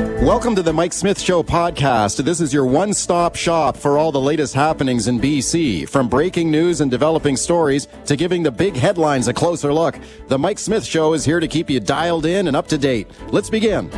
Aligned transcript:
Welcome 0.00 0.54
to 0.56 0.62
the 0.62 0.72
Mike 0.72 0.94
Smith 0.94 1.20
Show 1.20 1.42
podcast. 1.42 2.24
This 2.24 2.40
is 2.40 2.54
your 2.54 2.64
one 2.64 2.94
stop 2.94 3.36
shop 3.36 3.76
for 3.76 3.98
all 3.98 4.10
the 4.10 4.20
latest 4.20 4.54
happenings 4.54 5.08
in 5.08 5.20
BC. 5.20 5.86
From 5.88 6.08
breaking 6.08 6.50
news 6.50 6.80
and 6.80 6.90
developing 6.90 7.36
stories 7.36 7.86
to 8.06 8.16
giving 8.16 8.42
the 8.42 8.50
big 8.50 8.76
headlines 8.76 9.28
a 9.28 9.34
closer 9.34 9.74
look, 9.74 9.98
the 10.28 10.38
Mike 10.38 10.58
Smith 10.58 10.86
Show 10.86 11.12
is 11.12 11.26
here 11.26 11.38
to 11.38 11.46
keep 11.46 11.68
you 11.68 11.80
dialed 11.80 12.24
in 12.24 12.48
and 12.48 12.56
up 12.56 12.66
to 12.68 12.78
date. 12.78 13.10
Let's 13.28 13.50
begin. 13.50 13.90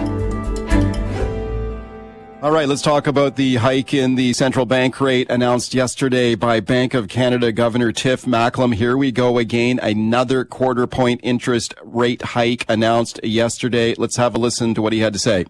All 2.42 2.50
right, 2.50 2.68
let's 2.68 2.82
talk 2.82 3.06
about 3.06 3.36
the 3.36 3.54
hike 3.54 3.94
in 3.94 4.16
the 4.16 4.32
central 4.32 4.66
bank 4.66 5.00
rate 5.00 5.30
announced 5.30 5.72
yesterday 5.74 6.34
by 6.34 6.58
Bank 6.58 6.94
of 6.94 7.06
Canada 7.06 7.52
Governor 7.52 7.92
Tiff 7.92 8.24
Macklem. 8.24 8.74
Here 8.74 8.96
we 8.96 9.12
go 9.12 9.38
again. 9.38 9.78
Another 9.80 10.44
quarter 10.44 10.88
point 10.88 11.20
interest 11.22 11.74
rate 11.84 12.22
hike 12.22 12.64
announced 12.68 13.20
yesterday. 13.22 13.94
Let's 13.96 14.16
have 14.16 14.34
a 14.34 14.38
listen 14.38 14.74
to 14.74 14.82
what 14.82 14.92
he 14.92 14.98
had 14.98 15.12
to 15.12 15.20
say. 15.20 15.44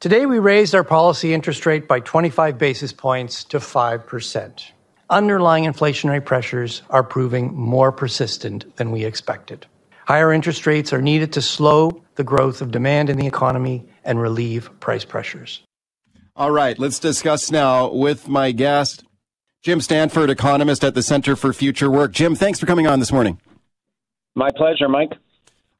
Today, 0.00 0.24
we 0.24 0.38
raised 0.38 0.74
our 0.74 0.82
policy 0.82 1.34
interest 1.34 1.66
rate 1.66 1.86
by 1.86 2.00
25 2.00 2.56
basis 2.56 2.90
points 2.90 3.44
to 3.44 3.58
5%. 3.58 4.62
Underlying 5.10 5.64
inflationary 5.64 6.24
pressures 6.24 6.80
are 6.88 7.04
proving 7.04 7.52
more 7.54 7.92
persistent 7.92 8.76
than 8.76 8.92
we 8.92 9.04
expected. 9.04 9.66
Higher 10.06 10.32
interest 10.32 10.66
rates 10.66 10.94
are 10.94 11.02
needed 11.02 11.34
to 11.34 11.42
slow 11.42 12.02
the 12.14 12.24
growth 12.24 12.62
of 12.62 12.70
demand 12.70 13.10
in 13.10 13.18
the 13.18 13.26
economy 13.26 13.86
and 14.02 14.18
relieve 14.18 14.70
price 14.80 15.04
pressures. 15.04 15.60
All 16.34 16.50
right, 16.50 16.78
let's 16.78 16.98
discuss 16.98 17.50
now 17.50 17.92
with 17.92 18.26
my 18.26 18.52
guest, 18.52 19.04
Jim 19.60 19.82
Stanford, 19.82 20.30
economist 20.30 20.82
at 20.82 20.94
the 20.94 21.02
Center 21.02 21.36
for 21.36 21.52
Future 21.52 21.90
Work. 21.90 22.12
Jim, 22.12 22.34
thanks 22.34 22.58
for 22.58 22.64
coming 22.64 22.86
on 22.86 23.00
this 23.00 23.12
morning. 23.12 23.38
My 24.34 24.48
pleasure, 24.56 24.88
Mike. 24.88 25.12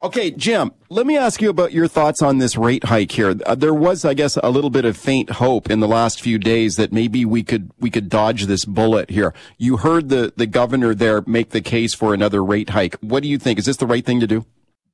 Okay, 0.02 0.30
Jim, 0.30 0.72
let 0.88 1.06
me 1.06 1.18
ask 1.18 1.42
you 1.42 1.50
about 1.50 1.72
your 1.72 1.86
thoughts 1.86 2.22
on 2.22 2.38
this 2.38 2.56
rate 2.56 2.84
hike 2.84 3.12
here. 3.12 3.34
Uh, 3.44 3.54
there 3.54 3.74
was, 3.74 4.02
I 4.02 4.14
guess, 4.14 4.38
a 4.38 4.48
little 4.48 4.70
bit 4.70 4.86
of 4.86 4.96
faint 4.96 5.28
hope 5.28 5.70
in 5.70 5.80
the 5.80 5.88
last 5.88 6.22
few 6.22 6.38
days 6.38 6.76
that 6.76 6.90
maybe 6.90 7.26
we 7.26 7.42
could 7.42 7.70
we 7.78 7.90
could 7.90 8.08
dodge 8.08 8.46
this 8.46 8.64
bullet 8.64 9.10
here. 9.10 9.34
You 9.58 9.76
heard 9.76 10.08
the 10.08 10.32
the 10.34 10.46
governor 10.46 10.94
there 10.94 11.22
make 11.26 11.50
the 11.50 11.60
case 11.60 11.92
for 11.92 12.14
another 12.14 12.42
rate 12.42 12.70
hike. 12.70 12.96
What 13.02 13.22
do 13.22 13.28
you 13.28 13.36
think? 13.36 13.58
Is 13.58 13.66
this 13.66 13.76
the 13.76 13.86
right 13.86 14.04
thing 14.04 14.20
to 14.20 14.26
do? 14.26 14.46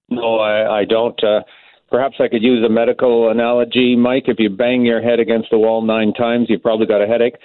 No, 0.09 0.41
I, 0.41 0.81
I 0.81 0.84
don't. 0.84 1.23
Uh, 1.23 1.43
perhaps 1.89 2.17
I 2.19 2.27
could 2.27 2.43
use 2.43 2.65
a 2.65 2.69
medical 2.69 3.31
analogy, 3.31 3.95
Mike. 3.95 4.25
If 4.27 4.41
you 4.41 4.51
bang 4.51 4.84
your 4.84 5.01
head 5.01 5.21
against 5.21 5.51
the 5.53 5.59
wall 5.59 5.83
nine 5.83 6.15
times, 6.15 6.47
you've 6.49 6.65
probably 6.65 6.87
got 6.87 7.01
a 7.01 7.07
headache. 7.07 7.37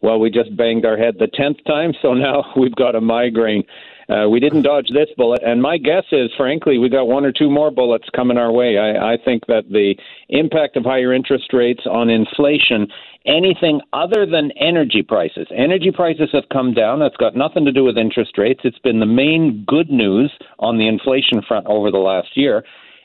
Well, 0.00 0.18
we 0.18 0.30
just 0.30 0.56
banged 0.56 0.86
our 0.86 0.96
head 0.96 1.16
the 1.18 1.28
tenth 1.28 1.58
time, 1.66 1.92
so 2.00 2.14
now 2.14 2.42
we've 2.56 2.74
got 2.74 2.94
a 2.94 3.02
migraine. 3.02 3.64
Uh, 4.08 4.28
we 4.28 4.40
didn't 4.40 4.62
dodge 4.62 4.88
this 4.92 5.08
bullet, 5.16 5.42
and 5.44 5.62
my 5.62 5.78
guess 5.78 6.04
is, 6.12 6.30
frankly, 6.36 6.78
we 6.78 6.88
got 6.88 7.06
one 7.06 7.24
or 7.24 7.32
two 7.32 7.50
more 7.50 7.70
bullets 7.70 8.08
coming 8.14 8.38
our 8.38 8.52
way. 8.52 8.78
I, 8.78 9.14
I 9.14 9.16
think 9.24 9.46
that 9.46 9.64
the 9.70 9.94
impact 10.28 10.76
of 10.76 10.84
higher 10.84 11.12
interest 11.12 11.52
rates 11.52 11.82
on 11.90 12.10
inflation, 12.10 12.88
anything 13.26 13.80
other 13.92 14.26
than 14.26 14.50
energy 14.52 15.02
prices, 15.02 15.46
energy 15.54 15.90
prices 15.90 16.30
have 16.32 16.48
come 16.52 16.74
down. 16.74 17.00
That's 17.00 17.16
got 17.16 17.36
nothing 17.36 17.64
to 17.64 17.72
do 17.72 17.84
with 17.84 17.96
interest 17.96 18.38
rates. 18.38 18.60
It's 18.64 18.78
been 18.78 19.00
the 19.00 19.06
main 19.06 19.64
good 19.66 19.90
news 19.90 20.32
on 20.58 20.78
the 20.78 20.88
inflation 20.88 21.42
front 21.46 21.66
over 21.66 21.90
the 21.90 21.98
last 21.98 22.36
year. 22.36 22.64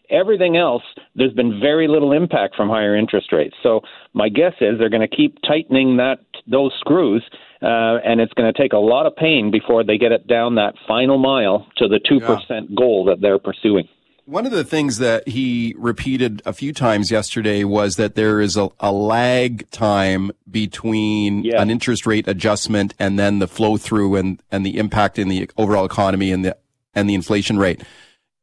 Everything 0.10 0.56
else, 0.56 0.84
there's 1.16 1.34
been 1.34 1.60
very 1.60 1.88
little 1.88 2.14
impact 2.14 2.56
from 2.56 2.70
higher 2.70 2.96
interest 2.96 3.34
rates. 3.34 3.56
So 3.62 3.82
my 4.14 4.30
guess 4.30 4.54
is 4.62 4.80
they're 4.80 4.90
going 4.90 5.08
to 5.08 5.16
keep 5.16 5.38
tightening 5.46 5.98
that 5.98 6.20
those 6.48 6.72
screws, 6.80 7.24
uh, 7.62 7.98
and 8.04 8.22
it's 8.22 8.34
going 8.34 8.52
to 8.52 8.60
take 8.60 8.74
a 8.74 8.78
lot 8.78 9.06
of 9.06 9.16
pain 9.16 9.52
before 9.52 9.84
they 9.84 9.98
get 9.98 10.12
it 10.12 10.28
down 10.28 10.56
that 10.56 10.76
final 10.88 11.18
mile 11.18 11.68
to 11.78 11.88
the 11.88 12.00
two 12.00 12.20
percent 12.20 12.70
yeah. 12.70 12.76
goal 12.76 13.06
that 13.06 13.22
they're 13.22 13.40
pursuing. 13.40 13.88
One 14.26 14.46
of 14.46 14.52
the 14.52 14.66
things 14.66 14.98
that 14.98 15.26
he 15.26 15.74
repeated 15.78 16.42
a 16.46 16.52
few 16.52 16.74
times 16.74 17.12
yesterday 17.12 17.64
was 17.64 17.96
that 17.96 18.16
there 18.16 18.42
is 18.42 18.58
a, 18.58 18.70
a 18.82 18.92
lag 18.92 19.70
time 19.72 20.32
between 20.52 21.46
yeah. 21.46 21.62
an 21.62 21.70
interest 21.70 22.06
rate 22.06 22.28
adjustment 22.28 22.94
and 23.00 23.18
then 23.18 23.40
the 23.40 23.48
flow 23.48 23.78
through 23.78 24.18
and, 24.18 24.44
and 24.52 24.66
the 24.66 24.78
impact 24.80 25.18
in 25.18 25.30
the 25.30 25.50
overall 25.58 25.86
economy 25.86 26.32
and 26.32 26.44
the 26.44 26.58
and 26.94 27.10
the 27.10 27.14
inflation 27.14 27.58
rate 27.58 27.82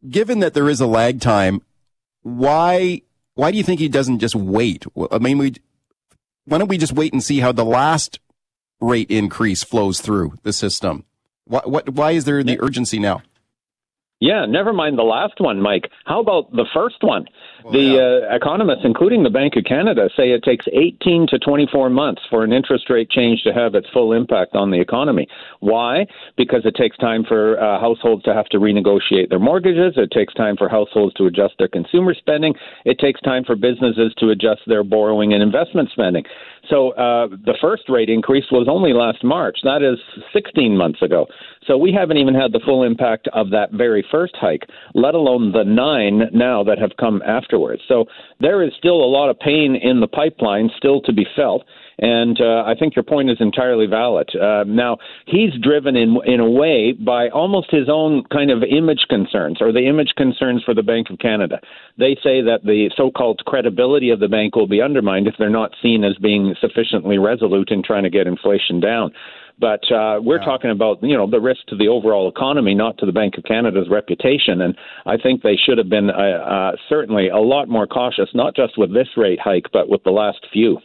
given 0.09 0.41
that 0.41 0.55
there 0.55 0.69
is 0.69 0.81
a 0.81 0.87
lag 0.87 1.21
time, 1.21 1.63
why 2.23 3.03
why 3.35 3.51
do 3.51 3.57
you 3.57 3.65
think 3.65 3.81
he 3.81 3.89
doesn't 3.89 4.21
just 4.21 4.35
wait? 4.35 4.85
I 5.11 5.19
mean, 5.19 5.39
we 5.39 5.55
why 6.45 6.59
don't 6.59 6.69
we 6.69 6.79
just 6.79 6.93
wait 6.93 7.13
and 7.13 7.23
see 7.23 7.41
how 7.41 7.53
the 7.53 7.65
last 7.65 8.19
rate 8.85 9.11
increase 9.11 9.63
flows 9.65 10.01
through 10.01 10.35
the 10.43 10.53
system? 10.53 11.05
Why, 11.47 11.61
what, 11.65 11.89
why 11.91 12.13
is 12.13 12.25
there 12.25 12.43
the 12.43 12.61
urgency 12.61 12.99
now? 12.99 13.23
Yeah, 14.21 14.47
never 14.47 14.73
mind 14.73 14.97
the 14.97 15.03
last 15.03 15.35
one, 15.39 15.61
Mike. 15.61 15.91
How 16.07 16.19
about 16.19 16.51
the 16.53 16.65
first 16.73 17.03
one? 17.03 17.27
Well, 17.63 17.73
the 17.75 17.81
yeah. 17.81 18.33
uh, 18.33 18.37
economists, 18.37 18.81
including 18.85 19.23
the 19.23 19.29
Bank 19.29 19.55
of 19.57 19.65
Canada, 19.65 20.09
say 20.17 20.31
it 20.31 20.43
takes 20.43 20.67
18 20.73 21.27
to 21.29 21.39
24 21.39 21.91
months 21.91 22.23
for 22.31 22.43
an 22.43 22.51
interest 22.51 22.89
rate 22.89 23.11
change 23.11 23.43
to 23.43 23.53
have 23.53 23.75
its 23.75 23.87
full 23.93 24.13
impact 24.13 24.55
on 24.55 24.71
the 24.71 24.81
economy. 24.81 25.27
Why? 25.61 26.07
Because 26.39 26.65
it 26.65 26.75
takes 26.75 26.97
time 26.97 27.25
for 27.29 27.61
uh, 27.61 27.79
households 27.81 28.23
to 28.25 28.33
have 28.33 28.47
to 28.47 28.59
renegotiate 28.59 29.29
their 29.29 29.39
mortgages. 29.39 29.95
It 29.97 30.11
takes 30.11 30.33
time 30.33 30.57
for 30.57 30.71
households 30.71 31.13
to 31.17 31.27
adjust 31.27 31.55
their 31.59 31.69
consumer 31.69 32.15
spending. 32.15 32.55
It 32.87 32.99
takes 32.99 33.21
time 33.21 33.45
for 33.45 33.57
businesses 33.57 34.15
to 34.21 34.31
adjust 34.31 34.63
their 34.67 34.85
borrowing 34.85 35.35
and 35.35 35.43
investment 35.43 35.91
spending. 35.91 36.25
So 36.71 36.91
uh, 36.93 37.29
the 37.29 37.57
first 37.61 37.85
rate 37.89 38.09
increase 38.09 38.45
was 38.51 38.67
only 38.71 38.93
last 38.93 39.23
March. 39.23 39.59
That 39.65 39.83
is 39.83 39.99
16 40.33 40.77
months 40.77 41.03
ago. 41.03 41.27
So 41.67 41.77
we 41.77 41.93
haven't 41.93 42.17
even 42.17 42.35
had 42.35 42.53
the 42.53 42.61
full 42.65 42.83
impact 42.83 43.29
of 43.33 43.51
that 43.51 43.73
very 43.73 44.05
first 44.11 44.35
hike, 44.37 44.67
let 44.95 45.15
alone 45.15 45.53
the 45.53 45.65
nine 45.65 46.31
now 46.33 46.65
that 46.65 46.79
have 46.79 46.93
come 46.99 47.23
afterwards. 47.23 47.83
So 47.89 48.07
there 48.41 48.63
is 48.63 48.73
still 48.79 48.97
a 48.97 49.11
lot 49.11 49.31
of 49.31 49.39
pain 49.39 49.77
in 49.77 50.01
the 50.01 50.07
pipeline 50.07 50.71
still 50.77 51.01
to 51.03 51.13
be 51.13 51.27
felt. 51.37 51.65
And 51.99 52.41
uh, 52.41 52.65
I 52.67 52.75
think 52.79 52.97
your 52.97 53.05
point 53.05 53.31
is 53.31 53.37
entirely 53.41 53.87
valid. 53.87 54.29
Uh, 54.35 54.65
now, 54.67 54.99
he's 55.27 55.53
driven 55.63 55.97
in 55.97 56.17
in 56.27 56.41
a 56.41 56.51
way 56.51 56.93
by 56.93 57.29
almost 57.29 57.71
his 57.71 57.89
own 57.89 58.25
kind 58.33 58.51
of 58.51 58.63
image 58.63 59.07
concerns, 59.09 59.59
or 59.61 59.73
the 59.73 59.87
image 59.87 60.13
concerns 60.17 60.63
for 60.65 60.75
the 60.75 60.83
Bank 60.83 61.11
of 61.11 61.19
Canada. 61.19 61.61
They 61.99 62.17
say 62.23 62.43
that 62.43 62.61
the 62.65 62.91
so-called 62.97 63.43
credibility 63.47 64.11
of 64.11 64.21
the 64.21 64.29
bank 64.29 64.57
will 64.57 64.67
be 64.67 64.83
undermined 64.83 65.29
if 65.29 65.35
they're 65.39 65.51
not 65.51 65.73
seen 65.83 66.05
as 66.05 66.17
being 66.17 66.55
sufficiently 66.61 67.19
resolute 67.19 67.71
in 67.71 67.83
trying 67.83 68.05
to 68.05 68.11
get 68.11 68.27
inflation 68.27 68.81
down. 68.81 69.13
But 69.59 69.85
uh, 69.93 70.19
we're 70.21 70.41
yeah. 70.41 70.45
talking 70.45 70.71
about 70.71 71.01
you 71.03 71.17
know 71.17 71.31
the 71.31 71.41
risk 71.41 71.61
to 71.69 71.77
the 71.77 71.87
overall 71.87 72.29
economy, 72.29 72.75
not 72.75 72.99
to 72.99 73.07
the 73.07 73.13
Bank 73.13 73.39
of 73.39 73.45
Canada's 73.45 73.89
reputation. 73.89 74.61
And 74.61 74.77
I 75.07 75.17
think 75.17 75.43
they 75.43 75.57
should 75.57 75.79
have 75.79 75.89
been 75.89 76.11
uh, 76.11 76.13
uh, 76.13 76.73
certainly 76.89 77.29
a 77.29 77.39
lot 77.39 77.69
more 77.69 77.87
cautious, 77.87 78.29
not 78.35 78.57
just 78.57 78.77
with 78.77 78.93
this 78.93 79.09
rate 79.17 79.39
hike, 79.41 79.67
but 79.73 79.89
with 79.89 80.03
the 80.03 80.11
last 80.11 80.45
few. 80.53 80.79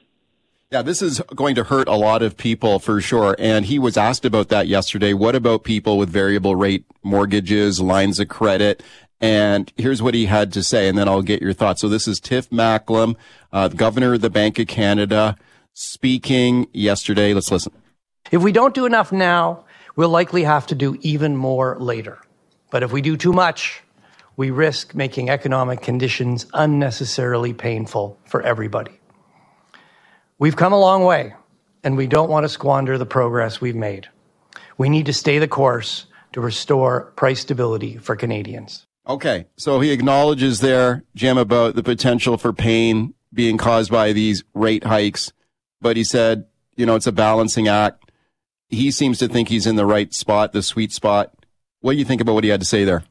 Yeah, 0.72 0.84
this 0.84 1.02
is 1.02 1.20
going 1.36 1.56
to 1.56 1.64
hurt 1.64 1.88
a 1.88 1.96
lot 1.96 2.22
of 2.22 2.38
people 2.38 2.78
for 2.78 3.02
sure. 3.02 3.36
And 3.40 3.66
he 3.66 3.80
was 3.80 3.98
asked 3.98 4.24
about 4.24 4.50
that 4.50 4.68
yesterday. 4.68 5.14
What 5.14 5.34
about 5.34 5.64
people 5.64 5.98
with 5.98 6.10
variable 6.10 6.56
rate 6.56 6.86
mortgages, 7.02 7.82
lines 7.82 8.20
of 8.20 8.28
credit? 8.28 8.84
And 9.20 9.74
here's 9.78 10.00
what 10.04 10.14
he 10.14 10.28
had 10.28 10.54
to 10.54 10.62
say, 10.62 10.88
and 10.88 10.96
then 10.96 11.10
I'll 11.10 11.24
get 11.24 11.42
your 11.42 11.54
thoughts. 11.54 11.82
So 11.82 11.90
this 11.90 12.08
is 12.08 12.20
Tiff 12.20 12.52
Macklem, 12.52 13.16
uh, 13.52 13.70
governor 13.70 14.14
of 14.14 14.22
the 14.22 14.30
Bank 14.30 14.60
of 14.60 14.68
Canada, 14.68 15.38
speaking 15.74 16.68
yesterday. 16.72 17.34
Let's 17.34 17.52
listen. 17.52 17.74
If 18.30 18.44
we 18.44 18.52
don't 18.52 18.76
do 18.76 18.86
enough 18.86 19.12
now, 19.12 19.66
we'll 19.96 20.10
likely 20.10 20.44
have 20.44 20.68
to 20.68 20.76
do 20.76 21.00
even 21.02 21.36
more 21.36 21.78
later. 21.80 22.20
But 22.70 22.84
if 22.84 22.92
we 22.92 23.02
do 23.02 23.18
too 23.18 23.34
much, 23.34 23.82
we 24.38 24.52
risk 24.52 24.94
making 24.94 25.32
economic 25.32 25.82
conditions 25.82 26.46
unnecessarily 26.54 27.54
painful 27.54 28.20
for 28.26 28.44
everybody. 28.44 28.99
We've 30.40 30.56
come 30.56 30.72
a 30.72 30.80
long 30.80 31.04
way, 31.04 31.34
and 31.84 31.98
we 31.98 32.08
don't 32.08 32.30
want 32.30 32.46
to 32.46 32.50
squander 32.50 32.98
the 32.98 33.06
progress 33.06 33.60
we've 33.60 33.76
made. 33.76 34.08
We 34.78 34.88
need 34.88 35.06
to 35.08 35.14
stay 35.14 35.38
the 35.38 35.50
course 35.50 36.06
to 36.32 36.40
restore 36.40 37.12
price 37.18 37.42
stability 37.42 37.98
for 37.98 38.16
Canadians. 38.16 38.88
Okay, 39.06 39.48
so 39.58 39.82
he 39.82 39.92
acknowledges 39.92 40.62
there, 40.62 41.04
Jim, 41.14 41.38
about 41.38 41.76
the 41.76 41.84
potential 41.84 42.38
for 42.38 42.54
pain 42.54 43.14
being 43.34 43.58
caused 43.58 43.92
by 43.92 44.14
these 44.14 44.46
rate 44.54 44.86
hikes, 44.86 45.34
but 45.82 45.98
he 45.98 46.06
said, 46.06 46.46
you 46.78 46.86
know, 46.86 46.96
it's 46.96 47.08
a 47.08 47.12
balancing 47.12 47.68
act. 47.68 48.10
He 48.70 48.92
seems 48.92 49.20
to 49.20 49.28
think 49.28 49.50
he's 49.50 49.68
in 49.68 49.76
the 49.76 49.86
right 49.86 50.14
spot, 50.14 50.54
the 50.54 50.64
sweet 50.64 50.94
spot. 50.94 51.34
What 51.82 51.94
do 51.94 51.98
you 51.98 52.06
think 52.06 52.22
about 52.22 52.36
what 52.36 52.46
he 52.46 52.50
had 52.50 52.62
to 52.62 52.66
say 52.66 52.86
there? 52.86 53.04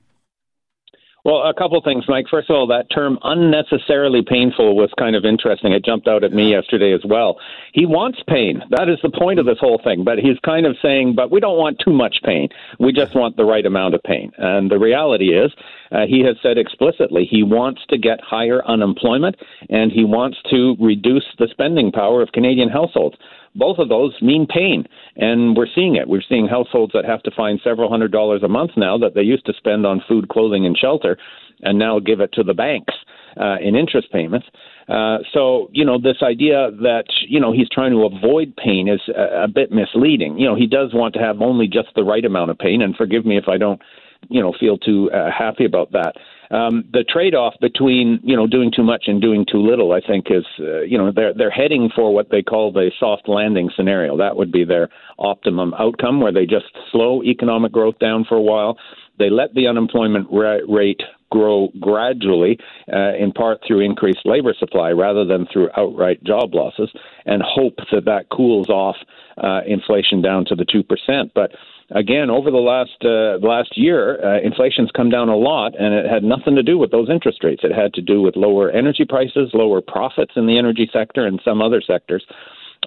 Well, 1.29 1.43
a 1.43 1.53
couple 1.53 1.79
things, 1.83 2.07
Mike. 2.09 2.25
First 2.31 2.49
of 2.49 2.57
all, 2.57 2.67
that 2.69 2.87
term 2.91 3.19
unnecessarily 3.23 4.23
painful 4.27 4.75
was 4.75 4.89
kind 4.99 5.15
of 5.15 5.27
interesting. 5.27 5.73
It 5.73 5.85
jumped 5.85 6.09
out 6.09 6.25
at 6.25 6.33
me 6.33 6.53
yesterday 6.53 6.95
as 6.95 7.03
well. 7.05 7.37
He 7.75 7.85
wants 7.85 8.21
pain. 8.27 8.63
That 8.71 8.89
is 8.89 8.97
the 9.03 9.11
point 9.11 9.39
of 9.39 9.45
this 9.45 9.59
whole 9.61 9.79
thing. 9.85 10.05
But 10.05 10.17
he's 10.21 10.39
kind 10.43 10.65
of 10.65 10.75
saying, 10.81 11.17
but 11.17 11.31
we 11.31 11.39
don't 11.39 11.59
want 11.59 11.83
too 11.85 11.93
much 11.93 12.21
pain. 12.25 12.49
We 12.81 12.95
just 12.95 13.15
want 13.15 13.37
the 13.37 13.45
right 13.45 13.67
amount 13.67 13.95
of 13.95 14.03
pain. 14.05 14.33
And 14.39 14.71
the 14.71 14.79
reality 14.79 15.37
is, 15.37 15.53
uh, 15.93 16.07
he 16.09 16.21
has 16.21 16.37
said 16.43 16.59
explicitly 16.59 17.27
he 17.29 17.43
wants 17.43 17.83
to 17.89 17.99
get 17.99 18.21
higher 18.21 18.65
unemployment 18.67 19.37
and 19.71 19.93
he 19.93 20.05
wants 20.05 20.39
to 20.51 20.77
reduce 20.81 21.27
the 21.39 21.49
spending 21.51 21.91
power 21.93 22.23
of 22.23 22.33
Canadian 22.33 22.69
households 22.69 23.17
both 23.55 23.79
of 23.79 23.89
those 23.89 24.15
mean 24.23 24.47
pain, 24.47 24.87
and 25.17 25.57
we're 25.57 25.67
seeing 25.75 25.97
it. 25.97 26.07
We're 26.07 26.23
seeing 26.23 26.47
households 26.47 26.93
that 26.93 27.05
have 27.05 27.23
to 27.25 27.31
find 27.33 27.59
several 27.65 27.91
hundred 27.91 28.13
dollars 28.13 28.43
a 28.45 28.49
month 28.49 28.73
now 28.77 28.97
that 28.99 29.15
they 29.15 29.23
used 29.23 29.47
to 29.47 29.53
spend 29.55 29.85
on 29.85 30.03
food, 30.07 30.29
clothing, 30.29 30.65
and 30.65 30.77
shelter, 30.79 31.19
and 31.63 31.79
now 31.79 31.99
give 31.99 32.21
it 32.21 32.31
to 32.35 32.45
the 32.45 32.55
banks. 32.55 32.95
uh, 33.37 33.57
in 33.61 33.77
interest 33.77 34.11
payments. 34.13 34.47
Uh, 34.89 35.19
so, 35.33 35.69
you 35.73 35.85
know, 35.85 35.99
this 35.99 36.23
idea 36.23 36.71
that, 36.83 37.05
you 37.27 37.39
know, 37.39 37.53
he's 37.53 37.69
trying 37.69 37.93
to 37.93 38.05
avoid 38.05 38.57
pain 38.57 38.89
is 38.89 39.01
a, 39.15 39.45
a 39.45 39.49
bit 39.49 39.71
misleading. 39.71 40.39
You 40.39 40.47
know, 40.49 40.55
he 40.55 40.67
does 40.67 40.95
want 40.95 41.15
to 41.15 41.21
have 41.21 41.41
only 41.41 41.67
just 41.67 41.89
the 41.95 42.05
right 42.05 42.25
amount 42.25 42.51
of 42.51 42.59
pain, 42.59 42.83
and 42.83 42.97
forgive 42.97 43.27
me 43.27 43.37
if 43.37 43.45
I 43.49 43.59
don't, 43.59 43.81
you 44.29 44.41
know, 44.43 44.53
feel 44.59 44.79
too 44.79 45.11
uh, 45.13 45.31
happy 45.31 45.65
about 45.65 45.93
that. 45.93 46.15
Um, 46.51 46.85
the 46.93 47.05
trade-off 47.05 47.55
between, 47.61 48.21
you 48.23 48.35
know, 48.35 48.47
doing 48.47 48.73
too 48.75 48.83
much 48.83 49.05
and 49.07 49.21
doing 49.21 49.45
too 49.51 49.59
little, 49.59 49.93
I 49.93 50.01
think, 50.01 50.27
is, 50.31 50.45
uh, 50.61 50.81
you 50.81 50.97
know, 50.97 51.13
they're 51.13 51.35
they're 51.35 51.51
heading 51.51 51.91
for 51.95 52.15
what 52.15 52.31
they 52.31 52.43
call 52.43 52.73
the 52.73 52.91
soft 52.99 53.29
landing 53.29 53.71
scenario. 53.77 54.17
That 54.17 54.37
would 54.37 54.51
be 54.51 54.65
their 54.65 54.89
optimum 55.19 55.75
outcome, 55.75 56.21
where 56.21 56.33
they 56.33 56.47
just 56.47 56.67
slow 56.91 57.23
economic 57.23 57.71
growth 57.73 57.99
down 57.99 58.25
for 58.25 58.37
a 58.37 58.43
while. 58.43 58.79
They 59.19 59.29
let 59.29 59.53
the 59.55 59.67
unemployment 59.67 60.29
ra- 60.31 60.61
rate 60.67 61.03
grow 61.31 61.69
gradually, 61.79 62.59
uh, 62.91 63.15
in 63.19 63.33
part 63.33 63.61
through 63.67 63.81
increased 63.81 64.25
labor 64.25 64.55
supply 64.59 64.91
rather 64.91 65.27
than 65.27 65.47
through 65.53 65.69
outright 65.77 66.23
job 66.25 66.55
losses, 66.55 66.91
and 67.27 67.43
hope 67.43 67.77
that 67.93 68.07
that 68.07 68.31
cools 68.31 68.71
off 68.71 68.97
uh, 69.37 69.61
inflation 69.67 70.23
down 70.23 70.45
to 70.47 70.55
the 70.55 70.65
2%. 70.65 71.31
But 71.35 71.53
again, 71.91 72.31
over 72.31 72.51
the 72.51 72.59
last 72.59 72.97
uh, 73.05 73.39
last 73.47 73.77
year, 73.77 74.23
uh, 74.25 74.41
inflation's 74.41 74.91
come 74.91 75.11
down 75.11 75.29
a 75.29 75.37
lot, 75.37 75.75
and 75.79 75.95
it 75.95 76.07
had 76.07 76.23
nothing 76.23 76.55
to 76.57 76.63
do 76.63 76.79
with 76.79 76.91
those 76.91 77.09
interest 77.11 77.43
rates. 77.43 77.63
It 77.65 77.73
had 77.73 77.95
to 77.95 78.03
do 78.03 78.21
with 78.23 78.37
lower 78.37 78.71
energy 78.71 79.05
prices, 79.09 79.51
lower 79.55 79.81
profits 79.81 80.33
in 80.37 80.47
the 80.47 80.59
energy 80.59 80.89
sector, 80.93 81.27
and 81.27 81.41
some 81.45 81.63
other 81.63 81.81
sectors. 81.81 82.25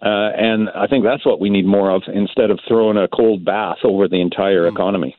Uh, 0.02 0.32
and 0.38 0.70
I 0.70 0.88
think 0.88 1.04
that's 1.04 1.26
what 1.26 1.40
we 1.40 1.50
need 1.50 1.66
more 1.66 1.92
of 1.92 2.04
instead 2.08 2.50
of 2.50 2.60
throwing 2.68 2.98
a 2.98 3.08
cold 3.08 3.44
bath 3.44 3.80
over 3.84 4.08
the 4.08 4.22
entire 4.22 4.70
hmm. 4.70 4.76
economy. 4.76 5.16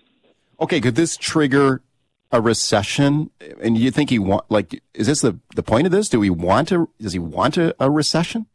Okay, 0.60 0.80
could 0.80 0.94
this 0.94 1.16
trigger 1.16 1.82
a 2.30 2.40
recession? 2.40 3.30
And 3.60 3.76
you 3.76 3.90
think 3.90 4.10
he 4.10 4.18
want 4.18 4.44
like 4.48 4.82
is 4.94 5.06
this 5.06 5.20
the 5.20 5.38
the 5.54 5.62
point 5.62 5.86
of 5.86 5.92
this? 5.92 6.08
Do 6.08 6.20
we 6.20 6.30
want 6.30 6.68
to? 6.68 6.88
Does 7.00 7.12
he 7.12 7.18
want 7.18 7.56
a, 7.56 7.74
a 7.78 7.90
recession? 7.90 8.46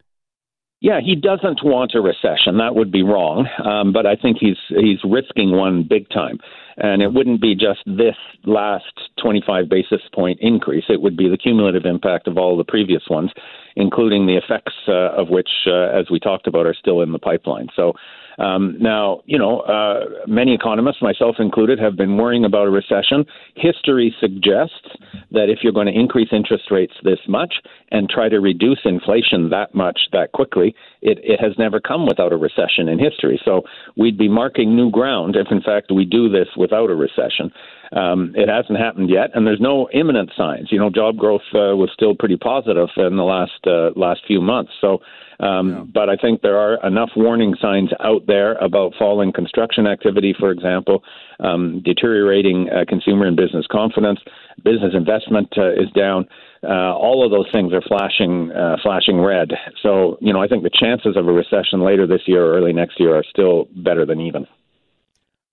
Yeah, 0.79 0.99
he 1.03 1.15
doesn't 1.15 1.63
want 1.63 1.93
a 1.95 2.01
recession. 2.01 2.57
That 2.59 2.75
would 2.75 2.91
be 2.91 3.01
wrong. 3.01 3.47
Um, 3.65 3.91
but 3.91 4.05
I 4.05 4.15
think 4.15 4.37
he's 4.39 4.57
he's 4.69 4.99
risking 5.03 5.51
one 5.51 5.83
big 5.83 6.07
time. 6.09 6.37
And 6.77 7.01
it 7.01 7.11
wouldn't 7.11 7.41
be 7.41 7.55
just 7.55 7.79
this 7.87 8.15
last 8.45 8.93
25 9.19 9.67
basis 9.67 10.01
point 10.13 10.37
increase. 10.39 10.83
It 10.89 11.01
would 11.01 11.17
be 11.17 11.27
the 11.27 11.37
cumulative 11.37 11.85
impact 11.85 12.27
of 12.27 12.37
all 12.37 12.55
the 12.55 12.63
previous 12.63 13.01
ones, 13.09 13.31
including 13.75 14.27
the 14.27 14.37
effects 14.37 14.75
uh, 14.87 15.11
of 15.17 15.29
which, 15.29 15.49
uh, 15.65 15.89
as 15.89 16.11
we 16.11 16.19
talked 16.19 16.45
about, 16.45 16.67
are 16.67 16.75
still 16.75 17.01
in 17.01 17.11
the 17.11 17.17
pipeline. 17.17 17.69
So 17.75 17.93
um, 18.37 18.77
now, 18.79 19.21
you 19.25 19.37
know, 19.37 19.61
uh, 19.61 20.05
many 20.27 20.53
economists, 20.53 21.01
myself 21.01 21.37
included, 21.39 21.79
have 21.79 21.95
been 21.95 22.17
worrying 22.17 22.45
about 22.45 22.67
a 22.67 22.69
recession. 22.69 23.25
History 23.55 24.15
suggests 24.19 24.87
that 25.31 25.49
if 25.49 25.59
you're 25.63 25.73
going 25.73 25.87
to 25.87 25.99
increase 25.99 26.29
interest 26.31 26.65
rates 26.69 26.93
this 27.03 27.19
much 27.27 27.55
and 27.91 28.09
try 28.09 28.29
to 28.29 28.39
reduce 28.39 28.79
inflation 28.85 29.49
that 29.49 29.73
much 29.73 29.99
that 30.11 30.31
quickly, 30.33 30.75
it, 31.01 31.19
it 31.23 31.39
has 31.41 31.53
never 31.57 31.79
come 31.79 32.05
without 32.05 32.31
a 32.31 32.37
recession 32.37 32.87
in 32.87 32.99
history. 32.99 33.41
So 33.43 33.63
we'd 33.95 34.17
be 34.17 34.29
marking 34.29 34.75
new 34.75 34.91
ground 34.91 35.35
if, 35.35 35.47
in 35.49 35.61
fact, 35.61 35.91
we 35.91 36.05
do 36.05 36.29
this 36.29 36.47
without 36.55 36.89
a 36.89 36.95
recession. 36.95 37.51
Um, 37.91 38.33
it 38.35 38.49
hasn't 38.49 38.79
happened 38.79 39.09
yet, 39.09 39.31
and 39.33 39.45
there's 39.45 39.61
no 39.61 39.89
imminent 39.93 40.31
signs. 40.37 40.71
You 40.71 40.79
know, 40.79 40.89
job 40.89 41.17
growth 41.17 41.41
uh, 41.53 41.75
was 41.75 41.89
still 41.93 42.15
pretty 42.15 42.37
positive 42.37 42.89
in 42.97 43.15
the 43.17 43.23
last 43.23 43.65
uh, 43.65 43.91
last 43.95 44.21
few 44.27 44.41
months. 44.41 44.71
So 44.81 45.01
um, 45.39 45.69
yeah. 45.69 45.83
But 45.93 46.09
I 46.09 46.15
think 46.15 46.41
there 46.41 46.57
are 46.57 46.85
enough 46.85 47.11
warning 47.15 47.55
signs 47.61 47.91
out 47.99 48.25
there 48.27 48.53
about 48.55 48.93
falling 48.97 49.31
construction 49.31 49.85
activity, 49.85 50.35
for 50.37 50.51
example, 50.51 51.03
um, 51.39 51.81
deteriorating 51.85 52.69
uh, 52.69 52.85
consumer 52.87 53.25
and 53.25 53.37
business 53.37 53.65
confidence, 53.71 54.19
business 54.63 54.93
investment 54.93 55.53
uh, 55.57 55.71
is 55.71 55.91
down. 55.95 56.27
Uh, 56.63 56.95
all 56.95 57.23
of 57.23 57.29
those 57.29 57.45
things 57.51 57.71
are 57.71 57.81
flashing, 57.81 58.51
uh, 58.51 58.77
flashing 58.81 59.21
red. 59.21 59.51
So, 59.83 60.17
you 60.21 60.33
know, 60.33 60.41
I 60.41 60.47
think 60.47 60.63
the 60.63 60.71
chances 60.73 61.15
of 61.15 61.27
a 61.27 61.31
recession 61.31 61.81
later 61.81 62.07
this 62.07 62.21
year 62.25 62.43
or 62.43 62.57
early 62.57 62.73
next 62.73 62.99
year 62.99 63.15
are 63.15 63.23
still 63.29 63.67
better 63.75 64.05
than 64.05 64.19
even. 64.19 64.47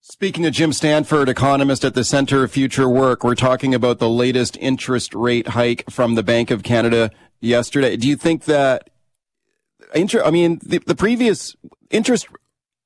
Speaking 0.07 0.43
to 0.43 0.51
Jim 0.51 0.75
Stanford, 0.75 1.31
economist 1.31 1.83
at 1.83 1.95
the 1.95 2.05
Center 2.05 2.45
of 2.45 2.53
Future 2.53 2.91
Work, 2.91 3.25
we're 3.25 3.35
talking 3.35 3.75
about 3.75 4.01
the 4.01 4.09
latest 4.09 4.59
interest 4.61 5.15
rate 5.15 5.49
hike 5.49 5.83
from 5.89 6.15
the 6.15 6.23
Bank 6.23 6.51
of 6.51 6.63
Canada 6.63 7.11
yesterday. 7.41 7.97
Do 7.97 8.07
you 8.07 8.15
think 8.15 8.45
that 8.45 8.91
I 9.95 10.31
mean, 10.31 10.61
the, 10.63 10.83
the 10.85 10.95
previous 10.95 11.57
interest 11.89 12.27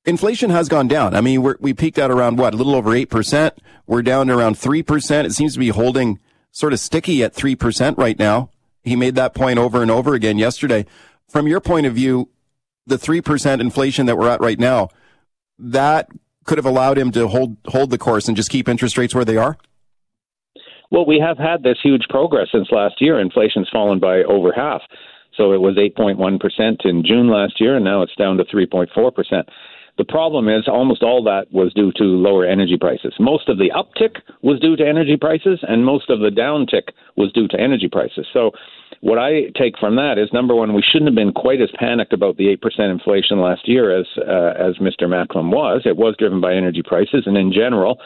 inflation 0.04 0.50
has 0.50 0.68
gone 0.68 0.86
down. 0.86 1.16
I 1.16 1.20
mean, 1.20 1.42
we 1.58 1.74
peaked 1.74 1.98
at 1.98 2.12
around 2.12 2.38
what, 2.38 2.54
a 2.54 2.56
little 2.56 2.76
over 2.76 2.90
8%. 2.90 3.50
We're 3.88 4.02
down 4.02 4.28
to 4.28 4.38
around 4.38 4.54
3%. 4.54 5.24
It 5.24 5.32
seems 5.32 5.54
to 5.54 5.58
be 5.58 5.70
holding 5.70 6.20
sort 6.52 6.72
of 6.72 6.78
sticky 6.78 7.24
at 7.24 7.34
3% 7.34 7.98
right 7.98 8.16
now. 8.16 8.50
He 8.84 8.94
made 8.94 9.16
that 9.16 9.34
point 9.34 9.58
over 9.58 9.82
and 9.82 9.90
over 9.90 10.14
again 10.14 10.38
yesterday. 10.38 10.86
From 11.28 11.48
your 11.48 11.60
point 11.60 11.84
of 11.84 11.94
view, 11.94 12.28
the 12.86 12.96
3% 12.96 13.60
inflation 13.60 14.06
that 14.06 14.16
we're 14.16 14.30
at 14.30 14.40
right 14.40 14.60
now, 14.60 14.90
that 15.58 16.08
could 16.48 16.58
have 16.58 16.66
allowed 16.66 16.98
him 16.98 17.12
to 17.12 17.28
hold, 17.28 17.56
hold 17.66 17.90
the 17.90 17.98
course 17.98 18.26
and 18.26 18.36
just 18.36 18.50
keep 18.50 18.68
interest 18.68 18.98
rates 18.98 19.14
where 19.14 19.24
they 19.24 19.36
are? 19.36 19.58
Well, 20.90 21.04
we 21.04 21.20
have 21.20 21.36
had 21.36 21.62
this 21.62 21.78
huge 21.82 22.06
progress 22.08 22.48
since 22.50 22.68
last 22.72 22.94
year. 23.00 23.20
Inflation's 23.20 23.68
fallen 23.70 24.00
by 24.00 24.22
over 24.24 24.50
half. 24.52 24.80
So 25.36 25.52
it 25.52 25.60
was 25.60 25.76
8.1% 25.76 26.86
in 26.86 27.04
June 27.04 27.28
last 27.28 27.60
year, 27.60 27.76
and 27.76 27.84
now 27.84 28.02
it's 28.02 28.14
down 28.16 28.38
to 28.38 28.44
3.4%. 28.44 29.44
The 29.98 30.04
problem 30.04 30.48
is 30.48 30.68
almost 30.68 31.02
all 31.02 31.24
that 31.24 31.52
was 31.52 31.74
due 31.74 31.90
to 31.96 32.04
lower 32.04 32.46
energy 32.46 32.78
prices. 32.80 33.12
Most 33.18 33.48
of 33.48 33.58
the 33.58 33.72
uptick 33.74 34.20
was 34.42 34.60
due 34.60 34.76
to 34.76 34.86
energy 34.86 35.16
prices, 35.16 35.58
and 35.66 35.84
most 35.84 36.08
of 36.08 36.20
the 36.20 36.30
downtick 36.30 36.94
was 37.16 37.32
due 37.32 37.48
to 37.48 37.60
energy 37.60 37.88
prices. 37.88 38.26
So, 38.32 38.52
what 39.00 39.18
I 39.18 39.50
take 39.56 39.76
from 39.78 39.96
that 39.96 40.18
is 40.18 40.32
number 40.32 40.54
one, 40.54 40.72
we 40.72 40.82
shouldn't 40.82 41.08
have 41.08 41.14
been 41.14 41.32
quite 41.32 41.60
as 41.60 41.70
panicked 41.74 42.12
about 42.12 42.36
the 42.36 42.56
8% 42.56 42.90
inflation 42.90 43.40
last 43.40 43.68
year 43.68 43.96
as 43.96 44.06
uh, 44.18 44.54
as 44.56 44.76
Mr. 44.78 45.08
Macklem 45.08 45.50
was. 45.50 45.82
It 45.84 45.96
was 45.96 46.14
driven 46.16 46.40
by 46.40 46.54
energy 46.54 46.82
prices, 46.82 47.24
and 47.26 47.36
in 47.36 47.52
general, 47.52 47.98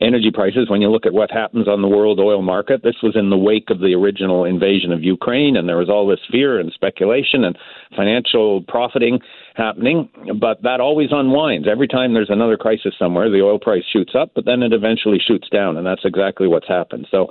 energy 0.00 0.30
prices, 0.32 0.68
when 0.68 0.82
you 0.82 0.90
look 0.90 1.06
at 1.06 1.12
what 1.12 1.30
happens 1.30 1.68
on 1.68 1.82
the 1.82 1.88
world 1.88 2.18
oil 2.18 2.42
market, 2.42 2.82
this 2.82 2.96
was 3.02 3.16
in 3.16 3.30
the 3.30 3.36
wake 3.36 3.70
of 3.70 3.80
the 3.80 3.94
original 3.94 4.44
invasion 4.44 4.92
of 4.92 5.02
Ukraine, 5.02 5.56
and 5.56 5.68
there 5.68 5.76
was 5.76 5.88
all 5.88 6.06
this 6.06 6.20
fear 6.30 6.58
and 6.58 6.72
speculation 6.72 7.44
and 7.44 7.56
financial 7.96 8.62
profiting 8.62 9.20
happening. 9.54 10.08
But 10.40 10.62
that 10.62 10.80
always 10.80 11.10
unwinds. 11.12 11.68
Every 11.68 11.88
time 11.88 12.14
there's 12.14 12.30
another 12.30 12.56
crisis 12.56 12.94
somewhere, 12.98 13.30
the 13.30 13.42
oil 13.42 13.58
price 13.58 13.84
shoots 13.92 14.14
up, 14.18 14.32
but 14.34 14.44
then 14.44 14.62
it 14.62 14.72
eventually 14.72 15.18
shoots 15.18 15.48
down, 15.48 15.76
and 15.76 15.86
that's 15.86 16.04
exactly 16.04 16.48
what's 16.48 16.68
happened. 16.68 17.06
So 17.10 17.28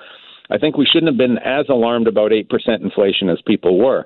I 0.50 0.58
think 0.58 0.78
we 0.78 0.86
shouldn't 0.86 1.12
have 1.12 1.18
been 1.18 1.38
as 1.40 1.66
alarmed 1.70 2.08
about 2.08 2.32
8% 2.32 2.46
inflation 2.82 3.30
as 3.30 3.40
people 3.46 3.78
were. 3.78 4.06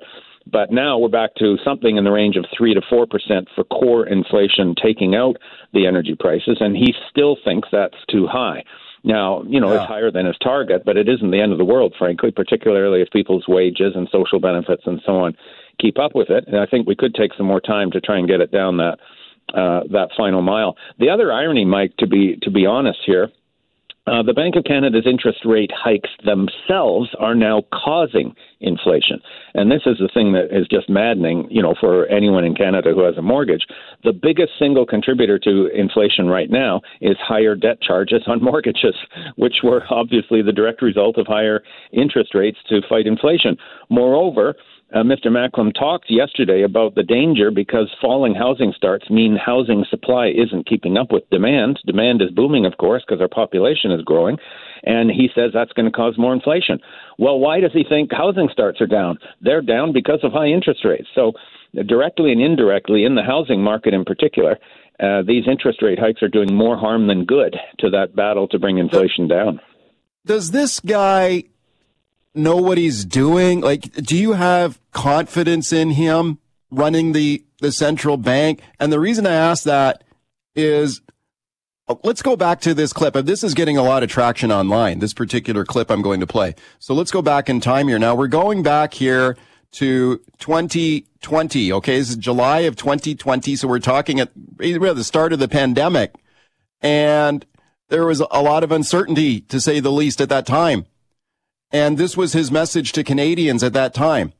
But 0.50 0.70
now 0.70 0.98
we're 0.98 1.08
back 1.08 1.34
to 1.36 1.58
something 1.64 1.96
in 1.96 2.04
the 2.04 2.12
range 2.12 2.36
of 2.36 2.46
3 2.56 2.74
to 2.74 2.80
4% 2.80 3.06
for 3.54 3.64
core 3.64 4.06
inflation, 4.06 4.74
taking 4.82 5.14
out 5.14 5.36
the 5.72 5.86
energy 5.86 6.16
prices. 6.18 6.58
And 6.60 6.76
he 6.76 6.94
still 7.10 7.36
thinks 7.44 7.68
that's 7.70 7.96
too 8.10 8.26
high. 8.26 8.64
Now, 9.04 9.42
you 9.46 9.60
know, 9.60 9.72
yeah. 9.72 9.80
it's 9.80 9.88
higher 9.88 10.10
than 10.10 10.26
his 10.26 10.36
target, 10.42 10.82
but 10.84 10.96
it 10.96 11.08
isn't 11.08 11.30
the 11.30 11.40
end 11.40 11.52
of 11.52 11.58
the 11.58 11.64
world, 11.64 11.94
frankly, 11.98 12.30
particularly 12.30 13.00
if 13.00 13.10
people's 13.10 13.46
wages 13.46 13.92
and 13.94 14.08
social 14.10 14.40
benefits 14.40 14.82
and 14.86 15.00
so 15.04 15.16
on 15.18 15.36
keep 15.80 15.98
up 15.98 16.14
with 16.14 16.30
it. 16.30 16.44
And 16.46 16.58
I 16.58 16.66
think 16.66 16.86
we 16.86 16.96
could 16.96 17.14
take 17.14 17.32
some 17.36 17.46
more 17.46 17.60
time 17.60 17.90
to 17.92 18.00
try 18.00 18.18
and 18.18 18.28
get 18.28 18.40
it 18.40 18.50
down 18.50 18.76
that 18.78 18.98
uh, 19.54 19.80
that 19.90 20.10
final 20.16 20.42
mile. 20.42 20.76
The 20.98 21.08
other 21.08 21.32
irony, 21.32 21.64
Mike, 21.64 21.96
to 21.98 22.06
be 22.06 22.36
to 22.42 22.50
be 22.50 22.66
honest 22.66 22.98
here, 23.06 23.30
uh, 24.08 24.22
the 24.22 24.32
Bank 24.32 24.56
of 24.56 24.64
Canada's 24.64 25.06
interest 25.06 25.40
rate 25.44 25.70
hikes 25.74 26.10
themselves 26.24 27.10
are 27.18 27.34
now 27.34 27.62
causing 27.72 28.34
inflation. 28.60 29.20
And 29.54 29.70
this 29.70 29.82
is 29.86 29.98
the 29.98 30.08
thing 30.12 30.32
that 30.32 30.46
is 30.50 30.66
just 30.68 30.88
maddening, 30.88 31.46
you 31.50 31.62
know, 31.62 31.74
for 31.78 32.06
anyone 32.06 32.44
in 32.44 32.54
Canada 32.54 32.92
who 32.94 33.02
has 33.02 33.16
a 33.16 33.22
mortgage. 33.22 33.66
The 34.04 34.12
biggest 34.12 34.52
single 34.58 34.86
contributor 34.86 35.38
to 35.40 35.68
inflation 35.74 36.26
right 36.28 36.50
now 36.50 36.80
is 37.00 37.16
higher 37.20 37.54
debt 37.54 37.80
charges 37.82 38.22
on 38.26 38.42
mortgages, 38.42 38.94
which 39.36 39.56
were 39.62 39.82
obviously 39.90 40.42
the 40.42 40.52
direct 40.52 40.82
result 40.82 41.18
of 41.18 41.26
higher 41.26 41.62
interest 41.92 42.34
rates 42.34 42.58
to 42.68 42.80
fight 42.88 43.06
inflation. 43.06 43.56
Moreover, 43.90 44.56
uh, 44.94 45.02
Mr. 45.02 45.26
Macklem 45.26 45.74
talked 45.74 46.06
yesterday 46.08 46.62
about 46.62 46.94
the 46.94 47.02
danger 47.02 47.50
because 47.50 47.94
falling 48.00 48.34
housing 48.34 48.72
starts 48.74 49.10
mean 49.10 49.36
housing 49.36 49.84
supply 49.90 50.28
isn't 50.28 50.66
keeping 50.66 50.96
up 50.96 51.12
with 51.12 51.28
demand. 51.28 51.78
Demand 51.86 52.22
is 52.22 52.30
booming, 52.30 52.64
of 52.64 52.78
course, 52.78 53.04
because 53.06 53.20
our 53.20 53.28
population 53.28 53.92
is 53.92 54.00
growing. 54.02 54.38
And 54.84 55.10
he 55.10 55.28
says 55.34 55.50
that's 55.52 55.72
going 55.74 55.86
to 55.86 55.92
cause 55.92 56.16
more 56.16 56.32
inflation. 56.32 56.78
Well, 57.18 57.38
why 57.38 57.60
does 57.60 57.72
he 57.74 57.84
think 57.86 58.12
housing 58.12 58.48
starts 58.50 58.80
are 58.80 58.86
down? 58.86 59.18
They're 59.42 59.60
down 59.60 59.92
because 59.92 60.20
of 60.22 60.32
high 60.32 60.48
interest 60.48 60.84
rates. 60.84 61.08
So, 61.14 61.32
directly 61.86 62.32
and 62.32 62.40
indirectly, 62.40 63.04
in 63.04 63.14
the 63.14 63.22
housing 63.22 63.62
market 63.62 63.92
in 63.92 64.06
particular, 64.06 64.56
uh, 65.00 65.22
these 65.22 65.46
interest 65.46 65.82
rate 65.82 65.98
hikes 65.98 66.22
are 66.22 66.28
doing 66.28 66.54
more 66.54 66.78
harm 66.78 67.08
than 67.08 67.26
good 67.26 67.56
to 67.80 67.90
that 67.90 68.16
battle 68.16 68.48
to 68.48 68.58
bring 68.58 68.78
inflation 68.78 69.28
down. 69.28 69.60
Does 70.24 70.50
this 70.50 70.80
guy 70.80 71.44
know 72.38 72.56
what 72.56 72.78
he's 72.78 73.04
doing? 73.04 73.60
Like, 73.60 73.92
do 73.92 74.16
you 74.16 74.32
have 74.32 74.80
confidence 74.92 75.72
in 75.72 75.90
him 75.90 76.38
running 76.70 77.12
the, 77.12 77.44
the 77.60 77.72
central 77.72 78.16
bank? 78.16 78.60
And 78.78 78.92
the 78.92 79.00
reason 79.00 79.26
I 79.26 79.34
ask 79.34 79.64
that 79.64 80.04
is 80.54 81.00
Oh, 81.90 81.98
let's 82.04 82.20
go 82.20 82.36
back 82.36 82.60
to 82.60 82.74
this 82.74 82.92
clip. 82.92 83.14
This 83.14 83.42
is 83.42 83.54
getting 83.54 83.78
a 83.78 83.82
lot 83.82 84.02
of 84.02 84.10
traction 84.10 84.52
online, 84.52 84.98
this 84.98 85.14
particular 85.14 85.64
clip 85.64 85.90
I'm 85.90 86.02
going 86.02 86.20
to 86.20 86.26
play. 86.26 86.54
So 86.78 86.92
let's 86.92 87.10
go 87.10 87.22
back 87.22 87.48
in 87.48 87.60
time 87.60 87.88
here. 87.88 87.98
Now 87.98 88.14
we're 88.14 88.26
going 88.26 88.62
back 88.62 88.92
here 88.92 89.38
to 89.72 90.18
2020. 90.38 91.72
Okay. 91.72 91.98
This 91.98 92.10
is 92.10 92.16
July 92.16 92.60
of 92.60 92.76
2020. 92.76 93.56
So 93.56 93.66
we're 93.66 93.78
talking 93.78 94.20
at, 94.20 94.28
at 94.60 94.96
the 94.96 95.04
start 95.04 95.32
of 95.32 95.38
the 95.38 95.48
pandemic 95.48 96.14
and 96.82 97.46
there 97.88 98.04
was 98.04 98.20
a 98.20 98.42
lot 98.42 98.62
of 98.62 98.70
uncertainty 98.70 99.40
to 99.42 99.58
say 99.58 99.80
the 99.80 99.90
least 99.90 100.20
at 100.20 100.28
that 100.28 100.44
time. 100.44 100.84
And 101.70 101.98
this 101.98 102.16
was 102.16 102.32
his 102.32 102.50
message 102.50 102.92
to 102.92 103.04
Canadians 103.04 103.62
at 103.62 103.74
that 103.74 103.92
time. 103.92 104.32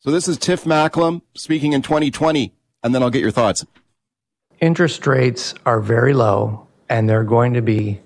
So 0.00 0.10
this 0.10 0.28
is 0.28 0.36
Tiff 0.36 0.64
Macklem 0.64 1.22
speaking 1.34 1.72
in 1.72 1.80
2020, 1.80 2.52
and 2.82 2.94
then 2.94 3.02
I'll 3.02 3.10
get 3.10 3.22
your 3.22 3.30
thoughts. 3.30 3.64
Interest 4.60 5.06
rates 5.06 5.54
are 5.64 5.80
very 5.80 6.12
low, 6.12 6.66
and 6.90 7.08
they're 7.08 7.24
going 7.24 7.54
to 7.54 7.62
be 7.62 8.00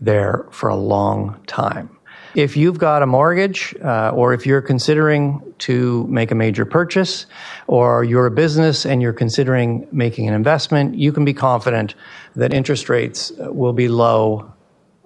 there 0.00 0.46
for 0.50 0.68
a 0.68 0.74
long 0.74 1.40
time. 1.46 1.96
If 2.34 2.56
you've 2.56 2.78
got 2.78 3.04
a 3.04 3.06
mortgage, 3.06 3.72
uh, 3.80 4.10
or 4.12 4.34
if 4.34 4.44
you're 4.44 4.60
considering 4.60 5.54
to 5.58 6.04
make 6.08 6.32
a 6.32 6.34
major 6.34 6.64
purchase, 6.64 7.26
or 7.68 8.02
you're 8.02 8.26
a 8.26 8.32
business 8.32 8.84
and 8.84 9.00
you're 9.00 9.12
considering 9.12 9.86
making 9.92 10.26
an 10.26 10.34
investment, 10.34 10.96
you 10.96 11.12
can 11.12 11.24
be 11.24 11.32
confident 11.32 11.94
that 12.34 12.52
interest 12.52 12.88
rates 12.88 13.30
will 13.38 13.72
be 13.72 13.86
low 13.86 14.52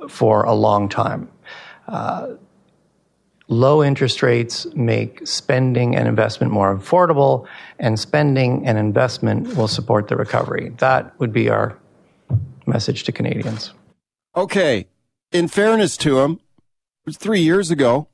for 0.08 0.44
a 0.44 0.54
long 0.54 0.88
time. 0.88 1.28
Uh, 1.87 2.28
low 3.49 3.83
interest 3.83 4.23
rates 4.23 4.67
make 4.75 5.26
spending 5.26 5.97
and 5.97 6.07
investment 6.07 6.52
more 6.52 6.76
affordable, 6.76 7.47
and 7.78 7.99
spending 7.99 8.67
and 8.67 8.78
investment 8.78 9.57
will 9.57 9.69
support 9.69 10.09
the 10.09 10.17
recovery. 10.17 10.73
That 10.78 11.19
would 11.19 11.33
be 11.33 11.49
our 11.49 11.76
message 12.67 13.05
to 13.05 13.12
Canadians. 13.12 13.73
Okay. 14.37 14.87
In 15.33 15.49
fairness 15.49 15.97
to 15.99 16.21
him, 16.21 16.33
it 16.33 17.07
was 17.07 17.17
three 17.17 17.40
years 17.40 17.71
ago. 17.71 18.09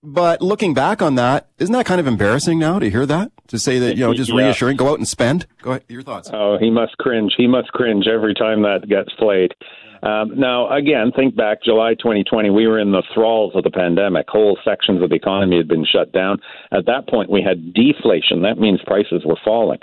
But 0.00 0.40
looking 0.40 0.74
back 0.74 1.02
on 1.02 1.16
that, 1.16 1.48
isn't 1.58 1.72
that 1.72 1.84
kind 1.84 2.00
of 2.00 2.06
embarrassing 2.06 2.56
now 2.58 2.78
to 2.78 2.88
hear 2.88 3.04
that? 3.06 3.32
To 3.48 3.58
say 3.58 3.80
that, 3.80 3.96
you 3.96 4.06
know, 4.06 4.14
just 4.14 4.30
yeah. 4.30 4.36
reassuring, 4.36 4.76
go 4.76 4.90
out 4.90 4.98
and 4.98 5.08
spend? 5.08 5.46
Go 5.60 5.70
ahead, 5.72 5.84
your 5.88 6.02
thoughts. 6.02 6.30
Oh, 6.32 6.56
he 6.58 6.70
must 6.70 6.96
cringe. 6.98 7.34
He 7.36 7.48
must 7.48 7.72
cringe 7.72 8.06
every 8.06 8.32
time 8.32 8.62
that 8.62 8.88
gets 8.88 9.12
played. 9.14 9.54
Um, 10.02 10.38
now, 10.38 10.70
again, 10.70 11.12
think 11.14 11.36
back 11.36 11.62
July 11.62 11.94
2020, 11.94 12.50
we 12.50 12.66
were 12.66 12.78
in 12.78 12.92
the 12.92 13.02
thralls 13.14 13.52
of 13.54 13.64
the 13.64 13.70
pandemic. 13.70 14.28
Whole 14.28 14.58
sections 14.64 15.02
of 15.02 15.10
the 15.10 15.16
economy 15.16 15.56
had 15.56 15.68
been 15.68 15.84
shut 15.84 16.12
down. 16.12 16.38
At 16.72 16.86
that 16.86 17.08
point, 17.08 17.30
we 17.30 17.42
had 17.42 17.74
deflation. 17.74 18.42
That 18.42 18.58
means 18.58 18.80
prices 18.86 19.22
were 19.24 19.38
falling. 19.44 19.78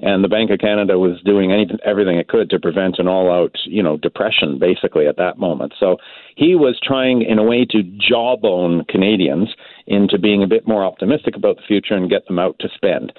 And 0.00 0.24
the 0.24 0.28
Bank 0.28 0.50
of 0.50 0.58
Canada 0.58 0.98
was 0.98 1.20
doing 1.24 1.52
anything, 1.52 1.78
everything 1.84 2.16
it 2.16 2.26
could 2.26 2.50
to 2.50 2.58
prevent 2.58 2.98
an 2.98 3.06
all-out, 3.06 3.54
you 3.64 3.82
know, 3.82 3.96
depression, 3.96 4.58
basically 4.58 5.06
at 5.06 5.16
that 5.18 5.38
moment. 5.38 5.74
So 5.78 5.98
he 6.34 6.56
was 6.56 6.80
trying, 6.82 7.22
in 7.22 7.38
a 7.38 7.44
way, 7.44 7.64
to 7.66 7.84
jawbone 7.84 8.84
Canadians 8.86 9.54
into 9.86 10.18
being 10.18 10.42
a 10.42 10.48
bit 10.48 10.66
more 10.66 10.84
optimistic 10.84 11.36
about 11.36 11.56
the 11.56 11.62
future 11.68 11.94
and 11.94 12.10
get 12.10 12.26
them 12.26 12.40
out 12.40 12.56
to 12.60 12.68
spend. 12.74 13.12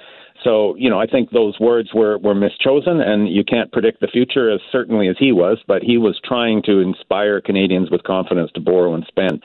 So, 0.44 0.76
you 0.76 0.90
know, 0.90 1.00
I 1.00 1.06
think 1.06 1.30
those 1.30 1.58
words 1.58 1.94
were, 1.94 2.18
were 2.18 2.34
mischosen, 2.34 3.00
and 3.00 3.28
you 3.28 3.42
can't 3.44 3.72
predict 3.72 4.00
the 4.00 4.08
future 4.08 4.50
as 4.50 4.60
certainly 4.70 5.08
as 5.08 5.16
he 5.18 5.32
was, 5.32 5.58
but 5.66 5.82
he 5.82 5.96
was 5.96 6.20
trying 6.22 6.62
to 6.64 6.80
inspire 6.80 7.40
Canadians 7.40 7.90
with 7.90 8.02
confidence 8.02 8.52
to 8.52 8.60
borrow 8.60 8.94
and 8.94 9.06
spend. 9.06 9.42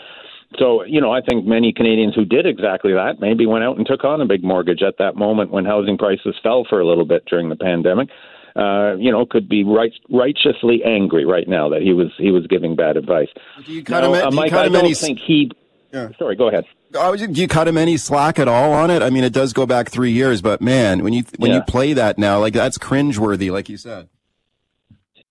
So, 0.58 0.84
you 0.84 1.00
know, 1.00 1.12
I 1.12 1.22
think 1.22 1.46
many 1.46 1.72
Canadians 1.72 2.16
who 2.16 2.26
did 2.26 2.46
exactly 2.46 2.94
that 2.94 3.20
maybe 3.20 3.46
went 3.46 3.64
out 3.64 3.78
and 3.78 3.86
took 3.86 4.04
on 4.04 4.20
a 4.20 4.26
big 4.26 4.44
mortgage 4.44 4.82
at 4.82 4.98
that 4.98 5.16
moment 5.16 5.52
when 5.52 5.64
housing 5.64 5.98
prices 5.98 6.36
fell 6.44 6.66
for 6.68 6.80
a 6.80 6.88
little 6.88 7.06
bit 7.06 7.24
during 7.26 7.50
the 7.50 7.56
pandemic. 7.56 8.10
Uh, 8.56 8.96
you 8.98 9.12
know, 9.12 9.26
could 9.26 9.48
be 9.48 9.64
right, 9.64 9.94
righteously 10.10 10.84
angry 10.84 11.24
right 11.24 11.48
now 11.48 11.70
that 11.70 11.84
he 11.84 11.94
was 11.94 12.12
he 12.18 12.32
was 12.32 12.48
giving 12.48 12.76
bad 12.76 12.98
advice. 12.98 13.30
Do 13.64 13.72
you 13.72 13.84
cut 13.84 14.02
now, 14.02 14.14
him, 14.14 14.28
uh, 14.28 14.32
Mike, 14.32 14.54
I 14.54 14.68
don't 14.68 14.98
think 14.98 15.20
he. 15.20 15.52
Yeah. 15.94 16.10
Sorry, 16.18 16.36
go 16.36 16.50
ahead. 16.50 16.66
Do 16.92 17.42
you 17.42 17.48
cut 17.48 17.68
him 17.68 17.78
any 17.78 17.98
slack 17.98 18.40
at 18.40 18.48
all 18.48 18.74
on 18.74 18.90
it? 18.90 19.02
I 19.02 19.10
mean, 19.10 19.24
it 19.24 19.34
does 19.34 19.54
go 19.54 19.66
back 19.66 19.90
three 19.90 20.12
years, 20.12 20.42
but 20.42 20.62
man, 20.62 21.04
when 21.04 21.14
you 21.14 21.24
when 21.38 21.52
yeah. 21.52 21.58
you 21.58 21.64
play 21.64 21.94
that 21.94 22.18
now, 22.18 22.40
like 22.40 22.54
that's 22.54 22.78
cringeworthy, 22.78 23.52
like 23.52 23.70
you 23.70 23.78
said. 23.78 24.10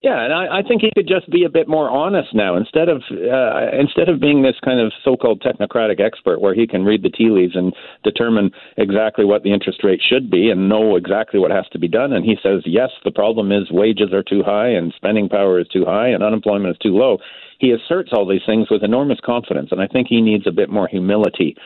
Yeah, 0.01 0.23
and 0.23 0.33
I, 0.33 0.59
I 0.59 0.63
think 0.63 0.83
he 0.83 0.93
could 0.95 1.09
just 1.09 1.29
be 1.29 1.43
a 1.43 1.49
bit 1.49 1.67
more 1.67 1.91
honest 1.91 2.29
now 2.33 2.57
instead 2.57 2.89
of 2.89 3.03
uh, 3.11 3.77
instead 3.77 4.09
of 4.09 4.21
being 4.21 4.43
this 4.43 4.55
kind 4.65 4.79
of 4.79 4.93
so-called 5.03 5.43
technocratic 5.43 5.99
expert 5.99 6.41
where 6.41 6.55
he 6.55 6.69
can 6.69 6.85
read 6.85 7.03
the 7.03 7.11
tea 7.11 7.31
leaves 7.31 7.57
and 7.57 7.75
determine 8.05 8.53
exactly 8.77 9.25
what 9.25 9.43
the 9.43 9.53
interest 9.53 9.83
rate 9.83 10.01
should 10.09 10.31
be 10.31 10.51
and 10.51 10.69
know 10.69 10.95
exactly 10.95 11.41
what 11.41 11.51
has 11.51 11.67
to 11.73 11.81
be 11.81 11.89
done. 11.89 12.13
And 12.13 12.25
he 12.25 12.37
says, 12.41 12.63
yes, 12.65 12.91
the 13.05 13.11
problem 13.11 13.51
is 13.51 13.73
wages 13.73 14.13
are 14.13 14.23
too 14.23 14.45
high 14.45 14.69
and 14.69 14.95
spending 14.95 15.29
power 15.29 15.59
is 15.59 15.67
too 15.67 15.85
high 15.85 16.09
and 16.09 16.23
unemployment 16.23 16.77
is 16.77 16.79
too 16.79 16.97
low. 16.97 17.19
He 17.59 17.73
asserts 17.73 18.11
all 18.13 18.25
these 18.27 18.47
things 18.47 18.71
with 18.71 18.85
enormous 18.85 19.19
confidence, 19.25 19.71
and 19.73 19.81
I 19.81 19.89
think 19.89 20.07
he 20.07 20.21
needs 20.21 20.47
a 20.47 20.53
bit 20.53 20.71
more 20.71 20.87
humility 20.87 21.57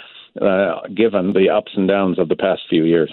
uh, 0.40 0.88
given 0.96 1.34
the 1.34 1.50
ups 1.50 1.72
and 1.76 1.86
downs 1.86 2.18
of 2.18 2.30
the 2.30 2.36
past 2.36 2.62
few 2.70 2.84
years. 2.84 3.12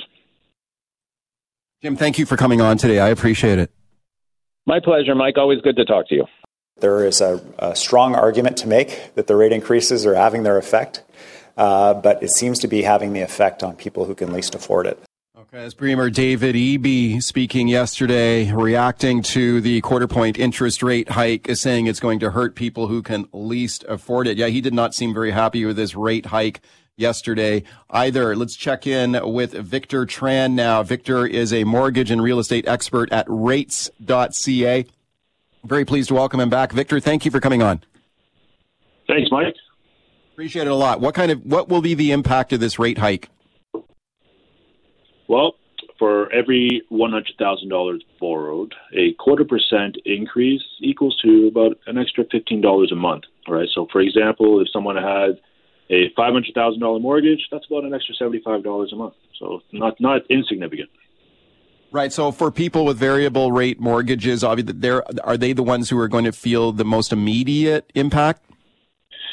Jim, 1.82 1.98
thank 1.98 2.18
you 2.18 2.26
for 2.26 2.38
coming 2.38 2.62
on 2.62 2.78
today. 2.78 3.00
I 3.00 3.10
appreciate 3.10 3.60
it. 3.60 3.70
My 4.70 4.80
pleasure, 4.80 5.16
Mike. 5.16 5.36
Always 5.40 5.62
good 5.62 5.76
to 5.78 5.84
talk 5.84 6.08
to 6.10 6.16
you. 6.16 6.26
There 6.80 7.04
is 7.04 7.22
a, 7.22 7.42
a 7.58 7.76
strong 7.76 8.14
argument 8.14 8.56
to 8.58 8.68
make 8.68 9.16
that 9.16 9.26
the 9.26 9.36
rate 9.36 9.52
increases 9.52 10.06
are 10.06 10.14
having 10.14 10.44
their 10.44 10.60
effect, 10.60 11.04
uh, 11.58 11.96
but 11.96 12.22
it 12.22 12.30
seems 12.30 12.60
to 12.60 12.68
be 12.68 12.84
having 12.84 13.14
the 13.14 13.22
effect 13.22 13.64
on 13.64 13.76
people 13.76 14.06
who 14.06 14.14
can 14.14 14.32
least 14.32 14.54
afford 14.54 14.86
it. 14.86 15.00
Okay, 15.36 15.58
as 15.58 15.74
Premier 15.74 16.12
David 16.12 16.54
Eby 16.54 17.20
speaking 17.24 17.68
yesterday, 17.68 18.52
reacting 18.52 19.24
to 19.24 19.60
the 19.60 19.82
quarter 19.82 20.08
point 20.08 20.38
interest 20.38 20.84
rate 20.84 21.10
hike, 21.10 21.50
is 21.50 21.60
saying 21.60 21.88
it's 21.88 22.00
going 22.00 22.20
to 22.20 22.30
hurt 22.30 22.54
people 22.54 22.86
who 22.86 23.02
can 23.02 23.28
least 23.34 23.84
afford 23.90 24.28
it. 24.28 24.38
Yeah, 24.38 24.50
he 24.50 24.62
did 24.62 24.76
not 24.76 24.94
seem 24.94 25.16
very 25.16 25.32
happy 25.32 25.66
with 25.66 25.78
this 25.78 25.96
rate 25.96 26.28
hike 26.28 26.62
yesterday 27.00 27.64
either. 27.90 28.36
Let's 28.36 28.56
check 28.56 28.86
in 28.86 29.20
with 29.24 29.54
Victor 29.54 30.06
Tran 30.06 30.54
now. 30.54 30.84
Victor 30.84 31.26
is 31.26 31.54
a 31.54 31.64
mortgage 31.64 32.12
and 32.12 32.22
real 32.22 32.40
estate 32.40 32.68
expert 32.68 33.12
at 33.12 33.26
rates.ca. 33.28 34.86
Very 35.64 35.86
pleased 35.86 36.10
to 36.10 36.14
welcome 36.14 36.40
him 36.40 36.50
back. 36.50 36.72
Victor, 36.72 37.00
thank 37.00 37.26
you 37.26 37.32
for 37.32 37.40
coming 37.40 37.62
on. 37.62 37.82
Thanks, 39.08 39.30
Mike. 39.32 39.56
Appreciate 40.34 40.68
it 40.68 40.72
a 40.72 40.76
lot. 40.76 41.02
What 41.02 41.16
kind 41.16 41.32
of 41.32 41.46
what 41.46 41.68
will 41.68 41.82
be 41.82 41.96
the 41.96 42.12
impact 42.12 42.54
of 42.54 42.60
this 42.60 42.80
rate 42.80 42.98
hike? 42.98 43.30
Well, 45.28 45.56
for 46.00 46.32
every 46.32 46.82
$100,000 46.92 48.00
borrowed, 48.20 48.74
a 48.94 49.14
quarter 49.20 49.44
percent 49.44 49.98
increase 50.06 50.64
equals 50.80 51.20
to 51.24 51.48
about 51.48 51.78
an 51.88 51.98
extra 51.98 52.24
$15 52.24 52.92
a 52.92 52.96
month. 52.96 53.26
All 53.48 53.54
right. 53.54 53.68
So, 53.76 53.88
for 53.92 54.00
example, 54.00 54.62
if 54.62 54.70
someone 54.72 54.96
had 54.96 55.42
a 55.90 56.10
five 56.16 56.34
hundred 56.34 56.54
thousand 56.54 56.80
dollar 56.80 57.00
mortgage, 57.00 57.48
that's 57.52 57.66
about 57.70 57.84
an 57.84 57.94
extra 57.94 58.16
seventy 58.16 58.42
five 58.44 58.64
dollars 58.64 58.92
a 58.94 58.96
month. 58.96 59.16
So 59.40 59.62
not 59.72 60.00
not 60.00 60.22
insignificant. 60.30 60.90
Right. 61.92 62.14
So 62.14 62.32
for 62.32 62.52
people 62.52 62.86
with 62.86 62.98
variable 62.98 63.52
rate 63.52 63.80
mortgages, 63.80 64.44
obviously, 64.44 64.90
are 65.24 65.38
they 65.38 65.54
the 65.54 65.64
ones 65.64 65.90
who 65.90 65.98
are 65.98 66.08
going 66.08 66.26
to 66.26 66.32
feel 66.32 66.72
the 66.72 66.86
most 66.86 67.12
immediate 67.12 67.92
impact? 67.96 68.46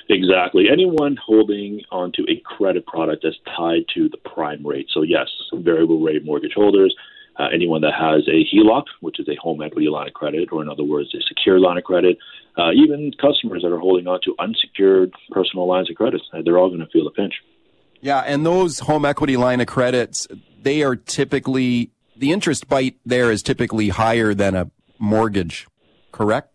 Exactly. 0.08 0.66
Anyone 0.70 1.18
holding 1.22 1.82
onto 1.90 2.22
a 2.28 2.40
credit 2.44 2.86
product 2.86 3.24
that's 3.24 3.36
tied 3.56 3.84
to 3.94 4.08
the 4.08 4.16
prime 4.18 4.64
rate. 4.64 4.86
So 4.94 5.02
yes, 5.02 5.26
variable 5.52 6.00
rate 6.00 6.24
mortgage 6.24 6.52
holders, 6.54 6.94
uh, 7.38 7.48
anyone 7.52 7.80
that 7.82 7.92
has 7.92 8.26
a 8.28 8.46
HELOC, 8.54 8.84
which 9.00 9.18
is 9.18 9.28
a 9.28 9.34
home 9.34 9.60
equity 9.62 9.88
line 9.88 10.06
of 10.06 10.14
credit, 10.14 10.48
or 10.52 10.62
in 10.62 10.68
other 10.68 10.84
words, 10.84 11.12
a 11.14 11.20
secure 11.26 11.58
line 11.58 11.76
of 11.76 11.84
credit, 11.84 12.18
uh, 12.56 12.72
even 12.72 13.12
customers 13.20 13.62
that 13.62 13.72
are 13.72 13.78
holding 13.78 14.06
on 14.06 14.20
to 14.24 14.34
unsecured 14.38 15.12
personal 15.30 15.66
lines 15.66 15.90
of 15.90 15.96
credit, 15.96 16.20
uh, 16.32 16.40
they're 16.44 16.58
all 16.58 16.68
going 16.68 16.80
to 16.80 16.86
feel 16.86 17.04
the 17.04 17.10
pinch. 17.10 17.34
Yeah, 18.00 18.20
and 18.20 18.44
those 18.44 18.78
home 18.78 19.04
equity 19.04 19.36
line 19.36 19.60
of 19.60 19.66
credits, 19.66 20.26
they 20.62 20.82
are 20.82 20.96
typically 20.96 21.90
the 22.16 22.32
interest 22.32 22.68
bite 22.68 22.96
there 23.04 23.30
is 23.30 23.42
typically 23.42 23.88
higher 23.88 24.34
than 24.34 24.54
a 24.54 24.70
mortgage, 24.98 25.66
correct? 26.12 26.52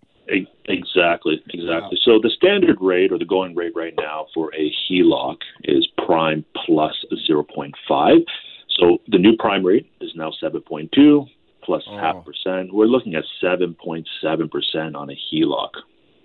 Exactly, 0.65 1.43
exactly. 1.49 1.99
So 2.03 2.19
the 2.21 2.29
standard 2.29 2.77
rate 2.79 3.11
or 3.11 3.17
the 3.17 3.25
going 3.25 3.55
rate 3.55 3.73
right 3.75 3.93
now 3.97 4.27
for 4.33 4.53
a 4.55 4.71
HELOC 4.89 5.37
is 5.65 5.87
prime 6.05 6.45
plus 6.65 6.93
0.5. 7.29 8.25
So 8.69 9.01
the 9.07 9.17
new 9.17 9.35
prime 9.37 9.65
rate 9.65 9.91
is 9.99 10.11
now 10.15 10.31
7.2 10.41 11.27
plus 11.63 11.83
oh. 11.87 11.97
half 11.97 12.23
percent. 12.25 12.73
We're 12.73 12.85
looking 12.85 13.15
at 13.15 13.23
7.7% 13.43 14.95
on 14.95 15.09
a 15.09 15.17
HELOC. 15.33 15.69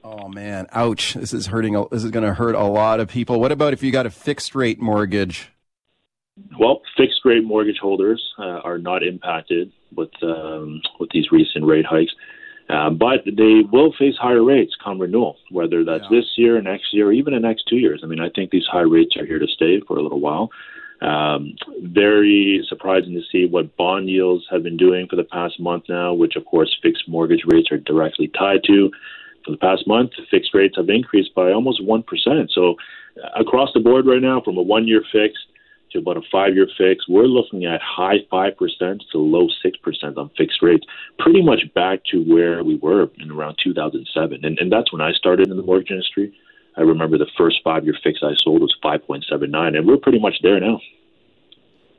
Oh 0.09 0.29
man, 0.29 0.69
ouch. 0.73 1.15
This 1.15 1.33
is 1.33 1.49
hurting 1.49 1.73
this 1.91 2.05
is 2.05 2.13
going 2.13 2.25
to 2.25 2.33
hurt 2.33 2.55
a 2.55 2.63
lot 2.63 3.01
of 3.01 3.09
people. 3.09 3.41
What 3.41 3.51
about 3.51 3.73
if 3.73 3.83
you 3.83 3.91
got 3.91 4.07
a 4.07 4.11
fixed 4.11 4.55
rate 4.55 4.81
mortgage? 4.81 5.49
Well, 6.61 6.83
fixed 6.97 7.25
rate 7.25 7.43
mortgage 7.43 7.79
holders 7.83 8.23
uh, 8.39 8.61
are 8.63 8.79
not 8.79 9.03
impacted 9.03 9.73
with 9.97 10.11
um, 10.23 10.81
with 11.01 11.11
these 11.11 11.33
recent 11.33 11.65
rate 11.67 11.85
hikes. 11.85 12.13
Uh, 12.69 12.91
but 12.91 13.25
they 13.25 13.63
will 13.73 13.93
face 13.99 14.15
higher 14.21 14.45
rates 14.45 14.77
come 14.83 15.01
renewal, 15.01 15.37
whether 15.51 15.85
that's 15.85 16.05
yeah. 16.09 16.19
this 16.19 16.27
year, 16.37 16.63
next 16.63 16.95
year, 16.95 17.09
or 17.09 17.13
even 17.13 17.35
the 17.35 17.41
next 17.41 17.65
two 17.69 17.77
years. 17.77 18.01
I 18.05 18.07
mean, 18.07 18.21
I 18.21 18.29
think 18.31 18.51
these 18.53 18.67
high 18.71 18.81
rates 18.81 19.17
are 19.17 19.27
here 19.27 19.41
to 19.41 19.47
stay 19.49 19.81
for 19.89 19.97
a 19.99 20.03
little 20.03 20.21
while. 20.21 20.51
Um, 21.01 21.57
very 21.83 22.65
surprising 22.69 23.15
to 23.15 23.23
see 23.33 23.47
what 23.51 23.77
bond 23.77 24.09
yields 24.09 24.45
have 24.53 24.63
been 24.63 24.77
doing 24.77 25.09
for 25.09 25.17
the 25.17 25.25
past 25.25 25.59
month 25.59 25.85
now, 25.89 26.15
which 26.15 26.37
of 26.37 26.45
course 26.45 26.77
fixed 26.81 27.09
mortgage 27.09 27.43
rates 27.47 27.73
are 27.73 27.79
directly 27.79 28.31
tied 28.39 28.63
to. 28.69 28.91
For 29.47 29.53
the 29.53 29.59
past 29.59 29.87
month, 29.87 30.11
fixed 30.29 30.53
rates 30.55 30.75
have 30.77 30.91
increased 30.91 31.33
by 31.35 31.53
almost 31.53 31.81
1%. 31.81 32.05
So 32.53 32.75
uh, 33.23 33.41
across 33.41 33.71
the 33.73 33.81
board 33.81 34.05
right 34.05 34.21
now, 34.21 34.41
from 34.45 34.59
a 34.59 34.63
one 34.63 34.89
year 34.89 35.03
fixed 35.13 35.47
to 35.93 35.99
about 36.01 36.17
a 36.17 36.23
five 36.33 36.55
year 36.55 36.67
fix, 36.77 37.09
we're 37.09 37.27
looking 37.27 37.65
at 37.65 37.81
high 37.81 38.19
5% 38.33 38.57
to 39.13 39.19
low 39.19 39.47
6% 39.47 40.17
on 40.17 40.31
fixed 40.37 40.63
rates, 40.63 40.85
pretty 41.21 41.43
much 41.43 41.61
back 41.75 42.01
to 42.11 42.25
where 42.25 42.65
we 42.65 42.77
were 42.77 43.09
in 43.19 43.31
around 43.31 43.57
2007. 43.63 44.45
And, 44.45 44.59
and 44.59 44.73
that's 44.73 44.93
when 44.93 45.01
I 45.01 45.13
started 45.13 45.49
in 45.49 45.57
the 45.57 45.63
mortgage 45.63 45.93
industry. 45.93 46.35
I 46.77 46.81
remember 46.81 47.17
the 47.17 47.31
first 47.39 47.61
five 47.63 47.85
year 47.85 47.95
fix 48.03 48.19
I 48.25 48.35
sold 48.43 48.63
was 48.63 48.77
5.79, 48.85 49.77
and 49.77 49.87
we're 49.87 49.97
pretty 49.97 50.19
much 50.19 50.35
there 50.43 50.59
now. 50.59 50.81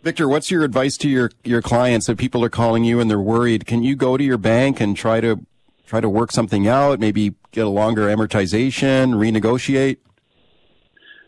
Victor, 0.03 0.27
what's 0.27 0.51
your 0.51 0.63
advice 0.63 0.97
to 0.97 1.09
your, 1.09 1.31
your 1.45 1.61
clients 1.61 2.07
that 2.07 2.17
people 2.17 2.43
are 2.43 2.49
calling 2.49 2.83
you 2.83 2.99
and 2.99 3.09
they're 3.09 3.19
worried? 3.19 3.65
Can 3.65 3.83
you 3.83 3.95
go 3.95 4.17
to 4.17 4.23
your 4.23 4.37
bank 4.37 4.79
and 4.81 4.95
try 4.95 5.21
to 5.21 5.45
try 5.87 6.01
to 6.01 6.09
work 6.09 6.31
something 6.31 6.67
out, 6.67 6.99
maybe 6.99 7.33
get 7.51 7.65
a 7.65 7.69
longer 7.69 8.07
amortization, 8.07 9.15
renegotiate? 9.15 9.97